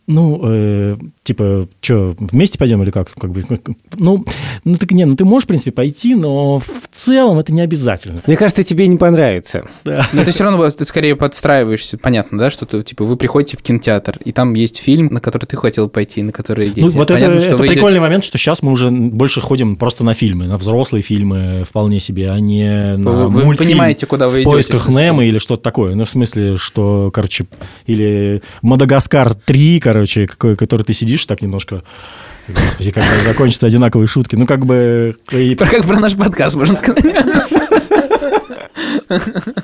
ну, 0.06 0.40
э, 0.44 0.96
типа, 1.24 1.68
что, 1.80 2.14
вместе 2.18 2.58
пойдем 2.58 2.82
или 2.82 2.90
как? 2.90 3.10
как 3.14 3.30
бы, 3.30 3.44
ну, 3.96 4.24
ну, 4.64 4.76
так 4.76 4.90
не, 4.90 5.04
ну 5.04 5.14
ты 5.16 5.24
можешь, 5.24 5.44
в 5.44 5.48
принципе, 5.48 5.70
пойти, 5.70 6.14
но 6.14 6.58
в 6.58 6.66
целом 6.92 7.38
это 7.38 7.52
не 7.52 7.60
обязательно. 7.60 8.20
Мне 8.26 8.36
кажется, 8.36 8.64
тебе 8.64 8.86
не 8.86 8.96
понравится. 8.96 9.66
Но 9.84 10.24
ты 10.24 10.30
все 10.30 10.44
равно 10.44 10.68
ты 10.68 10.84
скорее 10.84 11.14
подстраиваешься. 11.16 11.98
Понятно, 11.98 12.38
да, 12.38 12.50
что 12.50 12.66
ты, 12.66 12.82
типа, 12.82 13.04
вы 13.04 13.16
приходите 13.16 13.56
в 13.56 13.62
кинотеатр, 13.62 14.18
и 14.24 14.32
там 14.32 14.54
есть 14.54 14.78
фильм, 14.78 15.06
на 15.12 15.20
который 15.20 15.46
ты 15.46 15.56
хотел 15.56 15.88
пойти, 15.88 16.22
на 16.22 16.32
который 16.32 16.68
дети. 16.68 16.80
Ну, 16.80 16.90
вот 16.90 17.08
Понятно, 17.08 17.34
это, 17.34 17.42
что 17.42 17.48
это 17.50 17.56
вы 17.58 17.66
идете- 17.66 17.74
прикольный 17.76 18.00
момент, 18.00 18.24
что 18.24 18.38
сейчас 18.38 18.62
мы 18.62 18.72
уже 18.72 18.90
больше 18.90 19.40
ходим 19.40 19.76
просто 19.76 20.04
на 20.04 20.14
фильмы, 20.14 20.46
на 20.46 20.58
взрослые 20.58 21.02
фильмы 21.02 21.64
вполне 21.68 22.00
себе, 22.00 22.30
а 22.30 22.40
не 22.40 22.96
на 22.96 23.10
Вы, 23.10 23.28
вы 23.28 23.44
мультфильм 23.44 23.70
понимаете, 23.70 24.06
куда 24.06 24.26
вы 24.28 24.32
в 24.32 24.36
идете. 24.38 24.50
поисках 24.50 24.88
Немо 24.88 25.24
или 25.24 25.38
что-то 25.38 25.62
такое. 25.62 25.94
Ну, 25.94 26.04
в 26.04 26.10
смысле, 26.10 26.56
что, 26.56 27.10
короче, 27.12 27.46
или 27.86 28.42
Мадагаскар 28.62 29.34
3, 29.34 29.80
короче, 29.80 30.26
какой, 30.26 30.56
который 30.56 30.82
ты 30.82 30.92
сидишь 30.92 31.21
так 31.26 31.42
немножко... 31.42 31.82
Господи, 32.48 32.90
как 32.90 33.04
закончатся 33.24 33.66
одинаковые 33.68 34.08
шутки. 34.08 34.34
Ну, 34.34 34.46
как 34.46 34.66
бы... 34.66 35.16
и- 35.30 35.54
Про 35.54 35.66
как 35.68 35.86
про 35.86 36.00
наш 36.00 36.14
подкаст, 36.16 36.56
можно 36.56 36.76
сказать. 36.76 37.04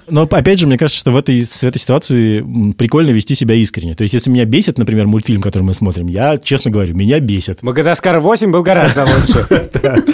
Но, 0.08 0.22
опять 0.22 0.58
же, 0.58 0.66
мне 0.66 0.78
кажется, 0.78 0.98
что 1.00 1.10
в 1.10 1.16
этой, 1.16 1.44
в 1.44 1.64
этой 1.64 1.78
ситуации 1.78 2.72
прикольно 2.72 3.10
вести 3.10 3.34
себя 3.34 3.54
искренне. 3.54 3.94
То 3.94 4.02
есть, 4.02 4.14
если 4.14 4.30
меня 4.30 4.44
бесит, 4.44 4.78
например, 4.78 5.06
мультфильм, 5.06 5.40
который 5.42 5.62
мы 5.64 5.74
смотрим, 5.74 6.06
я, 6.06 6.36
честно 6.38 6.70
говорю, 6.70 6.94
меня 6.94 7.20
бесит. 7.20 7.62
Магадаскар 7.62 8.18
8 8.20 8.50
был 8.50 8.62
гораздо 8.62 9.04
лучше. 9.04 9.46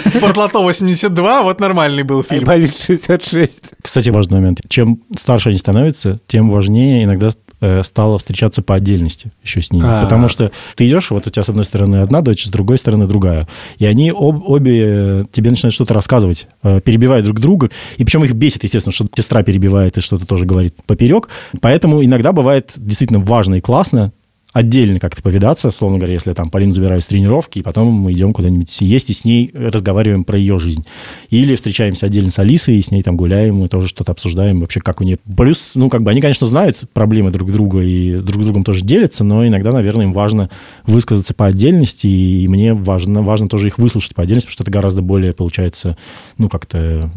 Спортлото 0.09 0.59
82, 0.59 1.43
вот 1.43 1.59
нормальный 1.59 2.03
был 2.03 2.23
фильм. 2.23 2.41
Айболит 2.49 2.75
66. 2.77 3.73
Кстати, 3.81 4.09
важный 4.09 4.39
момент. 4.39 4.61
Чем 4.69 5.01
старше 5.17 5.49
они 5.49 5.57
становятся, 5.57 6.19
тем 6.27 6.49
важнее 6.49 7.03
иногда 7.03 7.29
э, 7.61 7.83
стало 7.83 8.17
встречаться 8.17 8.61
по 8.61 8.75
отдельности 8.75 9.31
еще 9.43 9.61
с 9.61 9.71
ними. 9.71 9.85
А. 9.85 10.01
Потому 10.03 10.27
что 10.27 10.51
ты 10.75 10.87
идешь, 10.87 11.11
вот 11.11 11.27
у 11.27 11.29
тебя 11.29 11.43
с 11.43 11.49
одной 11.49 11.65
стороны 11.65 11.97
одна 11.97 12.21
дочь, 12.21 12.45
с 12.45 12.49
другой 12.49 12.77
стороны 12.77 13.07
другая. 13.07 13.47
И 13.77 13.85
они 13.85 14.11
об- 14.11 14.47
обе 14.49 14.83
э, 14.85 15.25
тебе 15.31 15.49
начинают 15.49 15.73
что-то 15.73 15.93
рассказывать, 15.93 16.47
э, 16.63 16.81
перебивая 16.81 17.21
друг 17.21 17.39
друга. 17.39 17.69
И 17.97 18.03
причем 18.03 18.23
их 18.23 18.33
бесит, 18.33 18.63
естественно, 18.63 18.93
что 18.93 19.07
сестра 19.15 19.43
перебивает 19.43 19.97
и 19.97 20.01
что-то 20.01 20.25
тоже 20.25 20.45
говорит 20.45 20.75
поперек. 20.85 21.29
Поэтому 21.61 22.03
иногда 22.03 22.31
бывает 22.31 22.73
действительно 22.75 23.19
важно 23.19 23.55
и 23.55 23.61
классно 23.61 24.11
отдельно 24.55 24.99
как-то 24.99 25.21
повидаться, 25.21 25.69
словно 25.69 25.97
говоря, 25.97 26.13
если 26.13 26.29
я 26.29 26.33
там 26.33 26.49
Полину 26.49 26.71
забираю 26.71 27.01
с 27.01 27.07
тренировки, 27.07 27.59
и 27.59 27.61
потом 27.61 27.91
мы 27.91 28.13
идем 28.13 28.31
куда-нибудь 28.31 28.79
есть 28.79 29.09
и 29.09 29.13
с 29.13 29.25
ней 29.25 29.51
разговариваем 29.53 30.23
про 30.23 30.37
ее 30.39 30.57
жизнь. 30.59 30.85
Или 31.29 31.55
встречаемся 31.55 32.05
отдельно 32.05 32.31
с 32.31 32.39
Алисой, 32.39 32.77
и 32.77 32.81
с 32.81 32.89
ней 32.89 33.01
там 33.01 33.17
гуляем, 33.17 33.65
и 33.65 33.67
тоже 33.67 33.89
что-то 33.89 34.13
обсуждаем, 34.13 34.61
вообще 34.61 34.79
как 34.79 35.01
у 35.01 35.03
нее... 35.03 35.17
Плюс, 35.35 35.73
ну, 35.75 35.89
как 35.89 36.03
бы 36.03 36.11
они, 36.11 36.21
конечно, 36.21 36.47
знают 36.47 36.79
проблемы 36.93 37.31
друг 37.31 37.51
друга 37.51 37.81
и 37.81 38.17
друг 38.19 38.43
другом 38.45 38.63
тоже 38.63 38.85
делятся, 38.85 39.25
но 39.25 39.45
иногда, 39.45 39.73
наверное, 39.73 40.05
им 40.05 40.13
важно 40.13 40.49
высказаться 40.87 41.33
по 41.33 41.47
отдельности, 41.47 42.07
и 42.07 42.47
мне 42.47 42.73
важно, 42.73 43.23
важно 43.23 43.49
тоже 43.49 43.67
их 43.67 43.77
выслушать 43.77 44.15
по 44.15 44.23
отдельности, 44.23 44.47
потому 44.47 44.53
что 44.53 44.63
это 44.63 44.71
гораздо 44.71 45.01
более, 45.01 45.33
получается, 45.33 45.97
ну, 46.37 46.47
как-то 46.47 47.11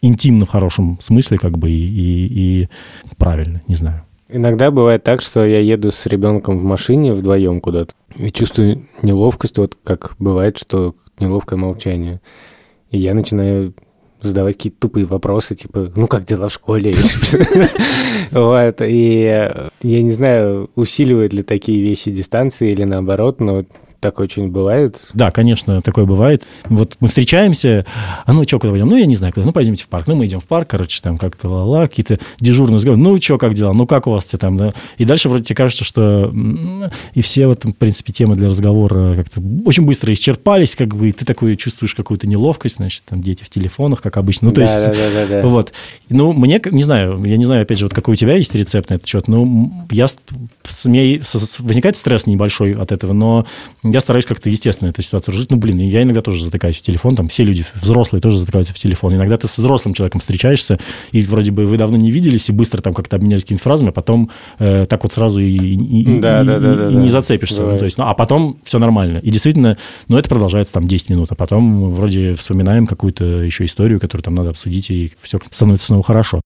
интимно 0.00 0.46
в 0.46 0.48
хорошем 0.48 0.98
смысле, 1.00 1.38
как 1.38 1.58
бы, 1.58 1.70
и, 1.70 1.74
и- 1.76 2.62
и 2.64 2.68
правильно, 3.16 3.62
не 3.68 3.76
знаю. 3.76 4.02
Иногда 4.32 4.70
бывает 4.70 5.04
так, 5.04 5.20
что 5.20 5.44
я 5.44 5.60
еду 5.60 5.90
с 5.90 6.06
ребенком 6.06 6.56
в 6.58 6.64
машине 6.64 7.12
вдвоем 7.12 7.60
куда-то 7.60 7.92
и 8.16 8.30
чувствую 8.30 8.86
неловкость, 9.02 9.58
вот 9.58 9.76
как 9.84 10.16
бывает, 10.18 10.56
что 10.56 10.94
неловкое 11.18 11.58
молчание. 11.58 12.20
И 12.90 12.98
я 12.98 13.14
начинаю 13.14 13.74
задавать 14.22 14.56
какие-то 14.56 14.80
тупые 14.80 15.04
вопросы, 15.04 15.54
типа, 15.54 15.92
ну 15.96 16.06
как 16.06 16.24
дела 16.24 16.48
в 16.48 16.52
школе? 16.52 16.94
Вот, 18.30 18.80
и 18.80 19.50
я 19.82 20.02
не 20.02 20.10
знаю, 20.10 20.70
усиливают 20.74 21.34
ли 21.34 21.42
такие 21.42 21.82
вещи 21.82 22.10
дистанции 22.10 22.72
или 22.72 22.84
наоборот, 22.84 23.40
но 23.40 23.66
так 24.02 24.18
очень 24.18 24.48
бывает. 24.48 25.00
Да, 25.14 25.30
конечно, 25.30 25.80
такое 25.80 26.04
бывает. 26.06 26.42
Вот 26.64 26.96
мы 26.98 27.06
встречаемся, 27.06 27.86
а 28.26 28.32
ну 28.32 28.42
что, 28.42 28.58
куда 28.58 28.72
пойдем? 28.72 28.88
Ну, 28.88 28.96
я 28.96 29.06
не 29.06 29.14
знаю, 29.14 29.32
куда. 29.32 29.46
Ну, 29.46 29.52
пойдемте 29.52 29.84
в 29.84 29.88
парк. 29.88 30.08
Ну, 30.08 30.16
мы 30.16 30.26
идем 30.26 30.40
в 30.40 30.44
парк, 30.44 30.68
короче, 30.68 31.00
там 31.00 31.16
как-то 31.18 31.48
ла-ла, 31.48 31.86
какие-то 31.86 32.18
дежурные 32.40 32.76
разговоры. 32.76 33.00
Ну, 33.00 33.16
что, 33.22 33.38
как 33.38 33.54
дела? 33.54 33.72
Ну, 33.72 33.86
как 33.86 34.08
у 34.08 34.10
вас 34.10 34.24
там, 34.24 34.56
да? 34.56 34.74
И 34.98 35.04
дальше 35.04 35.28
вроде 35.28 35.44
тебе 35.44 35.54
кажется, 35.56 35.84
что 35.84 36.32
и 37.14 37.22
все 37.22 37.46
вот, 37.46 37.64
в 37.64 37.72
принципе, 37.74 38.12
темы 38.12 38.34
для 38.34 38.48
разговора 38.48 39.14
как-то 39.14 39.40
очень 39.64 39.84
быстро 39.86 40.12
исчерпались, 40.12 40.74
как 40.74 40.96
бы, 40.96 41.08
и 41.10 41.12
ты 41.12 41.24
такой 41.24 41.54
чувствуешь 41.54 41.94
какую-то 41.94 42.26
неловкость, 42.26 42.76
значит, 42.78 43.04
там 43.08 43.22
дети 43.22 43.44
в 43.44 43.50
телефонах, 43.50 44.02
как 44.02 44.16
обычно. 44.16 44.48
Ну, 44.48 44.54
то 44.54 44.62
есть... 44.62 44.74
Да-да-да-да. 44.84 45.46
Вот. 45.52 45.72
Ну, 46.08 46.32
мне, 46.32 46.60
не 46.72 46.82
знаю, 46.82 47.22
я 47.24 47.36
не 47.36 47.44
знаю, 47.44 47.62
опять 47.62 47.78
же, 47.78 47.84
вот 47.84 47.94
какой 47.94 48.12
у 48.12 48.16
тебя 48.16 48.36
есть 48.36 48.52
рецепт 48.56 48.90
на 48.90 48.94
этот 48.94 49.06
счет, 49.06 49.28
но 49.28 49.42
м, 49.42 49.86
я, 49.92 50.08
с- 50.08 50.16
мне 50.86 51.20
возникает 51.60 51.96
стресс 51.96 52.26
небольшой 52.26 52.72
от 52.72 52.90
этого, 52.90 53.12
но 53.12 53.46
я 53.92 54.00
стараюсь 54.00 54.24
как-то 54.26 54.48
естественно 54.50 54.88
эту 54.88 55.02
ситуацию 55.02 55.34
жить. 55.34 55.50
Ну, 55.50 55.56
блин, 55.56 55.78
я 55.78 56.02
иногда 56.02 56.20
тоже 56.20 56.44
затыкаюсь 56.44 56.76
в 56.76 56.82
телефон, 56.82 57.16
там 57.16 57.28
все 57.28 57.44
люди, 57.44 57.64
взрослые 57.74 58.20
тоже 58.20 58.38
затыкаются 58.38 58.72
в 58.74 58.78
телефон. 58.78 59.14
Иногда 59.14 59.36
ты 59.36 59.46
с 59.48 59.56
взрослым 59.58 59.94
человеком 59.94 60.20
встречаешься, 60.20 60.78
и 61.12 61.22
вроде 61.22 61.50
бы 61.50 61.66
вы 61.66 61.76
давно 61.76 61.96
не 61.96 62.10
виделись, 62.10 62.48
и 62.48 62.52
быстро 62.52 62.80
там 62.82 62.94
как-то 62.94 63.16
обменялись 63.16 63.42
какими-то 63.42 63.62
фразами, 63.64 63.90
а 63.90 63.92
потом 63.92 64.30
э, 64.58 64.86
так 64.88 65.02
вот 65.04 65.12
сразу 65.12 65.40
и, 65.40 65.48
и- 65.56 66.20
Да, 66.20 66.42
и- 66.42 66.46
да, 66.46 66.58
да, 66.58 66.72
и- 66.72 66.76
да, 66.76 66.88
и 66.90 66.94
не 66.94 67.08
зацепишься. 67.08 67.62
Ну, 67.64 67.78
то 67.78 67.84
есть, 67.84 67.98
ну, 67.98 68.04
а 68.04 68.14
потом 68.14 68.58
все 68.64 68.78
нормально. 68.78 69.18
И 69.18 69.30
действительно, 69.30 69.76
ну, 70.08 70.18
это 70.18 70.28
продолжается 70.28 70.72
там 70.74 70.88
10 70.88 71.10
минут, 71.10 71.30
а 71.32 71.34
потом 71.34 71.90
вроде 71.90 72.34
вспоминаем 72.34 72.86
какую-то 72.86 73.24
еще 73.24 73.64
историю, 73.64 74.00
которую 74.00 74.22
там 74.24 74.34
надо 74.34 74.50
обсудить, 74.50 74.90
и 74.90 75.12
все 75.22 75.38
становится 75.50 75.86
снова 75.88 76.02
хорошо. 76.02 76.40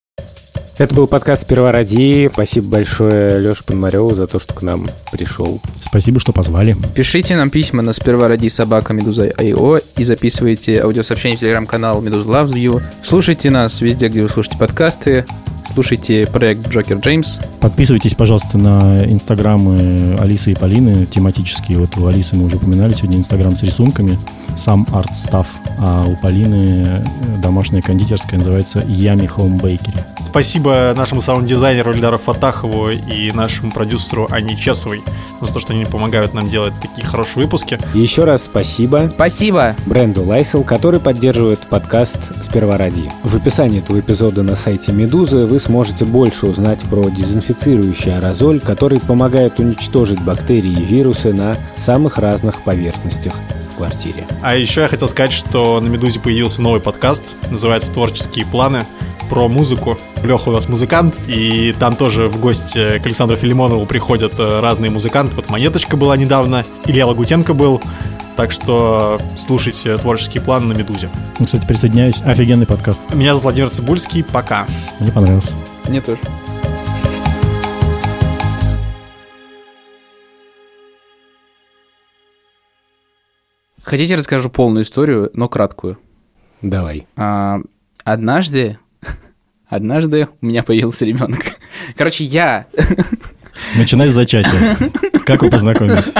Это 0.77 0.93
был 0.93 1.07
подкаст 1.07 1.41
«Сперва 1.41 1.71
ради». 1.71 2.29
Спасибо 2.31 2.67
большое 2.67 3.39
Леше 3.39 3.63
Пономареву 3.63 4.13
за 4.13 4.27
то, 4.27 4.39
что 4.39 4.53
к 4.53 4.61
нам 4.61 4.87
пришел. 5.11 5.59
Спасибо, 5.83 6.19
что 6.19 6.33
позвали. 6.33 6.75
Пишите 6.93 7.35
нам 7.35 7.49
письма 7.49 7.81
на 7.81 7.93
сперва 7.93 8.27
ради 8.27 8.47
собака 8.47 8.93
Медуза 8.93 9.27
IO 9.27 9.81
и 9.97 10.03
записывайте 10.03 10.81
аудиосообщения 10.81 11.35
в 11.35 11.39
телеграм-канал 11.39 11.99
Медуза 12.01 12.29
Loves 12.29 12.53
You. 12.53 12.83
Слушайте 13.03 13.49
нас 13.49 13.81
везде, 13.81 14.07
где 14.07 14.21
вы 14.21 14.29
слушаете 14.29 14.59
подкасты. 14.59 15.25
Слушайте 15.73 16.27
проект 16.27 16.67
Джокер 16.69 16.97
Джеймс. 16.97 17.39
Подписывайтесь, 17.59 18.13
пожалуйста, 18.13 18.59
на 18.59 19.03
инстаграмы 19.03 20.15
Алисы 20.19 20.51
и 20.51 20.55
Полины 20.55 21.07
тематические. 21.07 21.79
Вот 21.79 21.97
у 21.97 22.05
Алисы 22.05 22.35
мы 22.35 22.45
уже 22.45 22.57
упоминали 22.57 22.93
сегодня 22.93 23.17
инстаграм 23.17 23.51
с 23.51 23.63
рисунками, 23.63 24.19
сам 24.57 24.87
арт-став, 24.91 25.47
а 25.79 26.05
у 26.05 26.15
Полины 26.15 26.99
э, 26.99 27.37
домашняя 27.41 27.81
кондитерская 27.81 28.37
называется 28.37 28.79
Yummy 28.79 29.29
Home 29.35 29.61
Bakery. 29.61 29.99
спасибо 30.25 30.93
нашему 30.95 31.21
саунд-дизайнеру 31.21 31.93
Ильдару 31.93 32.17
Фатахову 32.17 32.89
и 32.89 33.31
нашему 33.31 33.71
продюсеру 33.71 34.27
Ане 34.31 34.55
Чесовой 34.55 35.01
за 35.41 35.53
то, 35.53 35.59
что 35.59 35.73
они 35.73 35.85
помогают 35.85 36.33
нам 36.33 36.45
делать 36.45 36.73
такие 36.81 37.05
хорошие 37.05 37.43
выпуски. 37.43 37.79
И 37.93 37.99
еще 37.99 38.23
раз 38.23 38.43
спасибо 38.45 39.09
Спасибо. 39.13 39.75
бренду 39.85 40.23
Lysol, 40.23 40.63
который 40.63 40.99
поддерживает 40.99 41.59
подкаст 41.59 42.17
«Сперва 42.43 42.77
ради». 42.77 43.11
В 43.23 43.35
описании 43.35 43.79
этого 43.79 43.99
эпизода 43.99 44.43
на 44.43 44.55
сайте 44.55 44.91
«Медузы» 44.91 45.45
вы 45.45 45.59
сможете 45.59 46.05
больше 46.05 46.47
узнать 46.47 46.79
про 46.81 47.09
дезинфицирующий 47.09 48.15
аэрозоль, 48.15 48.59
который 48.61 48.99
помогает 48.99 49.59
уничтожить 49.59 50.21
бактерии 50.23 50.81
и 50.81 50.85
вирусы 50.85 51.33
на 51.33 51.57
самых 51.75 52.17
разных 52.17 52.61
поверхностях 52.63 53.33
квартире. 53.77 54.27
А 54.41 54.55
еще 54.55 54.81
я 54.81 54.87
хотел 54.87 55.07
сказать, 55.07 55.31
что 55.31 55.79
на 55.79 55.87
«Медузе» 55.87 56.19
появился 56.19 56.61
новый 56.61 56.81
подкаст, 56.81 57.35
называется 57.49 57.91
«Творческие 57.91 58.45
планы», 58.45 58.85
про 59.29 59.47
музыку. 59.47 59.97
Леха 60.23 60.49
у 60.49 60.51
нас 60.53 60.69
музыкант, 60.69 61.15
и 61.27 61.75
там 61.77 61.95
тоже 61.95 62.27
в 62.27 62.39
гости 62.39 62.99
к 62.99 63.05
Александру 63.05 63.37
Филимонову 63.37 63.85
приходят 63.85 64.33
э, 64.39 64.59
разные 64.61 64.89
музыканты. 64.89 65.35
Вот 65.35 65.49
«Монеточка» 65.49 65.97
была 65.97 66.15
недавно, 66.17 66.63
Илья 66.85 67.05
Лагутенко 67.07 67.53
был. 67.53 67.81
Так 68.35 68.51
что 68.51 69.19
слушайте 69.37 69.97
«Творческие 69.97 70.41
планы» 70.41 70.73
на 70.73 70.77
«Медузе». 70.77 71.09
Ну, 71.39 71.45
Кстати, 71.45 71.65
присоединяюсь. 71.65 72.21
Офигенный 72.23 72.67
подкаст. 72.67 73.01
Меня 73.13 73.31
зовут 73.31 73.43
Владимир 73.43 73.69
Цибульский. 73.69 74.23
Пока. 74.23 74.65
Мне 74.99 75.11
понравился. 75.11 75.53
Мне 75.87 76.01
тоже. 76.01 76.19
Хотите, 83.87 84.15
расскажу 84.15 84.49
полную 84.49 84.83
историю, 84.83 85.31
но 85.33 85.47
краткую. 85.47 85.97
Давай. 86.61 87.07
А, 87.15 87.61
однажды, 88.03 88.79
однажды 89.69 90.27
у 90.41 90.45
меня 90.45 90.61
появился 90.61 91.05
ребенок. 91.05 91.39
Короче, 91.95 92.25
я 92.25 92.67
Начинай 93.77 94.09
с 94.09 94.13
зачатия. 94.13 94.75
Как 95.25 95.41
вы 95.41 95.49
познакомились? 95.49 96.11